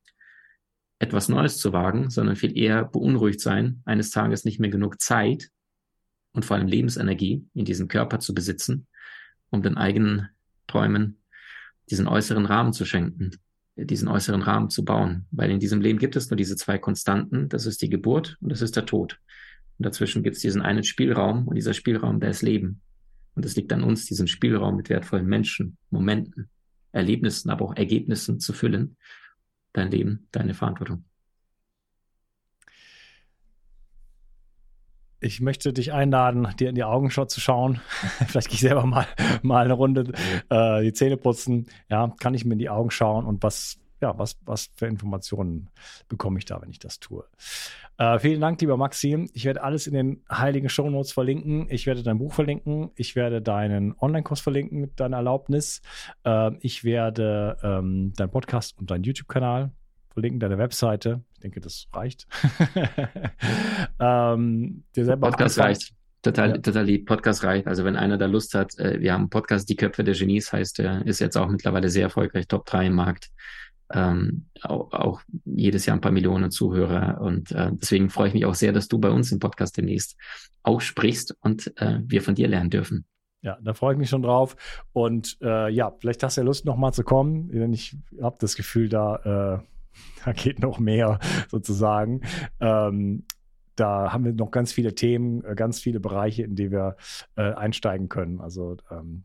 etwas 1.00 1.30
Neues 1.30 1.58
zu 1.58 1.74
wagen, 1.74 2.10
sondern 2.12 2.36
viel 2.36 2.56
eher 2.56 2.86
beunruhigt 2.86 3.42
sein, 3.42 3.82
eines 3.86 4.12
Tages 4.12 4.46
nicht 4.46 4.60
mehr 4.60 4.70
genug 4.70 5.02
Zeit 5.02 5.50
und 6.32 6.46
vor 6.46 6.58
allem 6.58 6.68
Lebensenergie 6.68 7.46
in 7.54 7.66
diesem 7.66 7.88
Körper 7.88 8.20
zu 8.20 8.36
besitzen, 8.36 8.88
um 9.50 9.64
den 9.64 9.78
eigenen 9.78 10.30
Träumen 10.68 11.21
diesen 11.90 12.08
äußeren 12.08 12.46
Rahmen 12.46 12.74
zu 12.74 12.86
schenken, 12.86 13.32
diesen 13.76 14.08
äußeren 14.08 14.42
Rahmen 14.42 14.70
zu 14.70 14.86
bauen. 14.86 15.26
Weil 15.32 15.52
in 15.52 15.60
diesem 15.60 15.82
Leben 15.82 16.00
gibt 16.00 16.16
es 16.16 16.30
nur 16.30 16.38
diese 16.38 16.56
zwei 16.56 16.78
Konstanten, 16.78 17.50
das 17.50 17.66
ist 17.66 17.82
die 17.82 17.90
Geburt 17.90 18.38
und 18.42 18.52
das 18.52 18.62
ist 18.62 18.76
der 18.76 18.86
Tod. 18.86 19.20
Und 19.78 19.86
dazwischen 19.86 20.24
gibt 20.24 20.36
es 20.36 20.42
diesen 20.42 20.62
einen 20.62 20.84
Spielraum 20.84 21.48
und 21.48 21.56
dieser 21.56 21.74
Spielraum, 21.74 22.20
der 22.20 22.30
ist 22.30 22.44
Leben. 22.44 22.82
Und 23.34 23.46
es 23.46 23.56
liegt 23.56 23.72
an 23.74 23.84
uns, 23.84 24.06
diesen 24.06 24.28
Spielraum 24.28 24.76
mit 24.76 24.90
wertvollen 24.90 25.26
Menschen, 25.26 25.78
Momenten, 25.90 26.50
Erlebnissen, 26.92 27.50
aber 27.50 27.66
auch 27.66 27.76
Ergebnissen 27.76 28.40
zu 28.40 28.54
füllen. 28.54 28.98
Dein 29.74 29.90
Leben, 29.90 30.28
deine 30.32 30.54
Verantwortung. 30.54 31.06
Ich 35.22 35.40
möchte 35.40 35.72
dich 35.72 35.94
einladen, 35.94 36.48
dir 36.60 36.70
in 36.70 36.76
die 36.76 36.84
Augen 36.84 37.12
zu 37.12 37.40
schauen. 37.40 37.80
Vielleicht 38.28 38.50
gehe 38.50 38.56
ich 38.56 38.62
selber 38.62 38.86
mal, 38.86 39.06
mal 39.44 39.64
eine 39.64 39.74
Runde 39.74 40.12
äh, 40.50 40.82
die 40.82 40.94
Zähne 40.94 41.16
putzen. 41.16 41.68
Ja, 41.90 42.14
kann 42.20 42.34
ich 42.34 42.44
mir 42.44 42.54
in 42.54 42.60
die 42.60 42.70
Augen 42.70 42.92
schauen 42.92 43.26
und 43.26 43.44
was, 43.44 43.80
ja, 44.02 44.18
was, 44.18 44.38
was 44.46 44.72
für 44.76 44.88
Informationen 44.88 45.70
bekomme 46.10 46.40
ich 46.40 46.46
da, 46.46 46.62
wenn 46.62 46.72
ich 46.72 46.80
das 46.80 47.00
tue. 47.00 47.24
Äh, 47.98 48.18
vielen 48.18 48.42
Dank, 48.42 48.60
lieber 48.62 48.78
Maxi. 48.78 49.30
Ich 49.34 49.46
werde 49.46 49.62
alles 49.62 49.86
in 49.86 49.94
den 49.94 50.24
heiligen 50.30 50.70
Shownotes 50.70 51.12
verlinken. 51.12 51.68
Ich 51.70 51.86
werde 51.86 52.02
dein 52.02 52.18
Buch 52.18 52.34
verlinken. 52.34 52.90
Ich 52.96 53.16
werde 53.16 53.44
deinen 53.44 53.96
Online-Kurs 54.00 54.42
verlinken 54.42 54.82
mit 54.82 55.00
deiner 55.00 55.18
Erlaubnis. 55.18 55.84
Äh, 56.26 56.52
ich 56.62 56.84
werde 56.84 57.58
ähm, 57.62 58.14
deinen 58.18 58.32
Podcast 58.32 58.80
und 58.80 58.90
deinen 58.90 59.04
YouTube-Kanal 59.04 59.72
verlinken, 60.14 60.40
deine 60.40 60.58
Webseite. 60.58 61.22
Ich 61.34 61.40
denke, 61.40 61.60
das 61.60 61.88
reicht. 61.94 62.28
ähm, 64.00 64.84
Podcast 64.96 65.60
reicht. 65.60 65.94
Total, 66.22 66.52
ja. 66.52 66.58
total 66.60 66.86
lieb. 66.86 67.08
Podcast 67.08 67.44
reicht. 67.44 67.68
Also 67.68 67.84
wenn 67.84 67.96
einer 67.96 68.18
da 68.18 68.28
Lust 68.28 68.54
hat, 68.54 68.78
äh, 68.78 69.00
wir 69.00 69.14
haben 69.14 69.22
einen 69.22 69.30
Podcast 69.30 69.70
Die 69.70 69.76
Köpfe 69.76 70.04
der 70.04 70.14
Genies 70.14 70.54
heißt, 70.54 70.78
der 70.78 71.06
ist 71.06 71.20
jetzt 71.20 71.36
auch 71.36 71.48
mittlerweile 71.48 71.90
sehr 71.90 72.04
erfolgreich, 72.04 72.48
Top 72.48 72.66
3 72.66 72.88
im 72.88 72.96
Markt. 72.96 73.32
Ähm, 73.94 74.46
auch, 74.62 74.94
auch 74.94 75.22
jedes 75.46 75.86
Jahr 75.86 75.98
ein 75.98 76.02
paar 76.02 76.12
Millionen 76.12 76.52
Zuhörer. 76.52 77.20
Und 77.22 77.52
äh, 77.52 77.72
deswegen 77.74 78.10
freue 78.10 78.28
ich 78.28 78.34
mich 78.34 78.46
auch 78.46 78.56
sehr, 78.56 78.72
dass 78.72 78.88
du 78.88 79.00
bei 79.00 79.10
uns 79.10 79.32
im 79.32 79.40
Podcast 79.40 79.78
demnächst 79.78 80.16
auch 80.64 80.82
sprichst 80.82 81.36
und 81.42 81.74
äh, 81.78 82.00
wir 82.04 82.22
von 82.22 82.36
dir 82.36 82.48
lernen 82.48 82.70
dürfen. 82.70 83.06
Ja, 83.42 83.58
da 83.62 83.74
freue 83.74 83.94
ich 83.94 84.00
mich 84.00 84.10
schon 84.10 84.22
drauf. 84.22 84.56
Und 84.94 85.38
äh, 85.42 85.70
ja, 85.70 85.92
vielleicht 86.00 86.22
hast 86.22 86.38
du 86.38 86.42
ja 86.42 86.46
Lust, 86.46 86.66
nochmal 86.66 86.94
zu 86.94 87.04
kommen, 87.04 87.50
denn 87.50 87.74
ich 87.74 87.98
habe 88.22 88.38
das 88.40 88.56
Gefühl, 88.56 88.88
da 88.88 89.58
äh, 89.58 89.66
da 90.26 90.34
geht 90.34 90.60
noch 90.60 90.80
mehr 90.80 91.20
sozusagen. 91.50 92.22
Ähm, 92.60 93.24
da 93.76 94.12
haben 94.12 94.26
wir 94.26 94.34
noch 94.34 94.52
ganz 94.52 94.74
viele 94.74 94.96
Themen, 94.96 95.44
äh, 95.44 95.56
ganz 95.56 95.80
viele 95.80 96.00
Bereiche, 96.00 96.44
in 96.44 96.56
die 96.56 96.72
wir 96.72 96.98
äh, 97.36 97.54
einsteigen 97.54 98.10
können. 98.10 98.40
Also 98.40 98.78
ähm, 98.92 99.24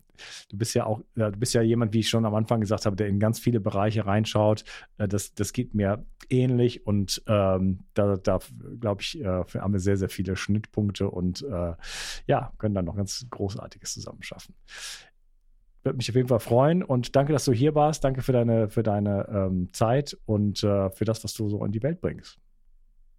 du 0.48 0.56
bist 0.56 0.74
ja 0.74 0.86
auch, 0.86 1.02
du 1.14 1.30
bist 1.32 1.54
ja 1.54 1.62
jemand, 1.62 1.92
wie 1.92 2.00
ich 2.00 2.08
schon 2.08 2.24
am 2.24 2.34
Anfang 2.34 2.60
gesagt 2.60 2.86
habe, 2.86 2.96
der 2.96 3.08
in 3.08 3.18
ganz 3.18 3.38
viele 3.38 3.60
Bereiche 3.60 4.06
reinschaut. 4.06 4.64
Äh, 4.98 5.08
das, 5.08 5.34
das 5.34 5.52
geht 5.52 5.74
mir 5.74 6.04
ähnlich 6.28 6.86
und 6.86 7.22
ähm, 7.26 7.80
da, 7.94 8.16
da 8.16 8.38
glaube 8.80 9.02
ich, 9.02 9.20
äh, 9.20 9.24
haben 9.24 9.72
wir 9.72 9.80
sehr, 9.80 9.96
sehr 9.96 10.08
viele 10.08 10.36
Schnittpunkte 10.36 11.10
und 11.10 11.42
äh, 11.42 11.74
ja, 12.26 12.52
können 12.58 12.74
dann 12.74 12.86
noch 12.86 12.96
ganz 12.96 13.26
Großartiges 13.30 13.92
zusammen 13.92 14.22
schaffen. 14.22 14.54
Würde 15.86 15.98
mich 15.98 16.10
auf 16.10 16.16
jeden 16.16 16.26
Fall 16.26 16.40
freuen 16.40 16.82
und 16.82 17.14
danke, 17.14 17.32
dass 17.32 17.44
du 17.44 17.52
hier 17.52 17.76
warst. 17.76 18.02
Danke 18.02 18.20
für 18.20 18.32
deine, 18.32 18.68
für 18.68 18.82
deine 18.82 19.28
ähm, 19.30 19.72
Zeit 19.72 20.18
und 20.26 20.64
äh, 20.64 20.90
für 20.90 21.04
das, 21.04 21.22
was 21.22 21.32
du 21.32 21.48
so 21.48 21.64
in 21.64 21.70
die 21.70 21.82
Welt 21.82 22.00
bringst. 22.00 22.40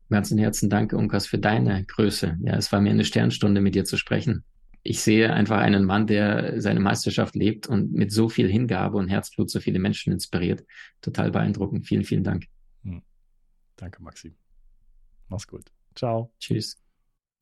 Ganzen 0.10 0.38
Herzen 0.38 0.70
danke, 0.70 0.98
Unkas, 0.98 1.28
für 1.28 1.38
deine 1.38 1.86
Größe. 1.86 2.38
Ja, 2.42 2.58
es 2.58 2.70
war 2.74 2.82
mir 2.82 2.90
eine 2.90 3.06
Sternstunde, 3.06 3.62
mit 3.62 3.74
dir 3.74 3.86
zu 3.86 3.96
sprechen. 3.96 4.44
Ich 4.84 5.02
sehe 5.02 5.34
einfach 5.34 5.60
einen 5.60 5.86
Mann, 5.86 6.08
der 6.08 6.62
seine 6.62 6.82
Meisterschaft 6.82 7.36
lebt 7.36 7.68
und 7.68 7.94
mit 7.94 8.12
so 8.12 8.28
viel 8.28 8.50
Hingabe 8.50 8.98
und 8.98 9.08
Herzblut 9.08 9.50
so 9.50 9.62
viele 9.62 9.80
Menschen 9.80 10.12
inspiriert. 10.12 10.66
Total 11.02 11.32
beeindruckend. 11.32 11.88
Vielen, 11.88 12.04
vielen 12.04 12.26
Dank. 12.26 12.48
Hm. 12.84 13.02
Danke, 13.78 14.04
Maxim. 14.04 14.36
Mach's 15.30 15.48
gut. 15.48 15.72
Ciao. 15.96 16.34
Tschüss. 16.38 16.87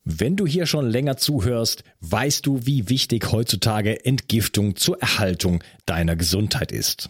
Wenn 0.07 0.35
du 0.35 0.45
hier 0.45 0.67
schon 0.67 0.87
länger 0.87 1.17
zuhörst, 1.17 1.83
weißt 2.01 2.45
du, 2.45 2.59
wie 2.63 2.89
wichtig 2.89 3.31
heutzutage 3.31 4.05
Entgiftung 4.05 4.75
zur 4.75 5.01
Erhaltung 5.01 5.63
deiner 5.87 6.15
Gesundheit 6.15 6.71
ist. 6.71 7.09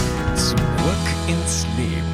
Zurück 0.35 1.07
ins 1.27 1.65
Leben. 1.77 2.10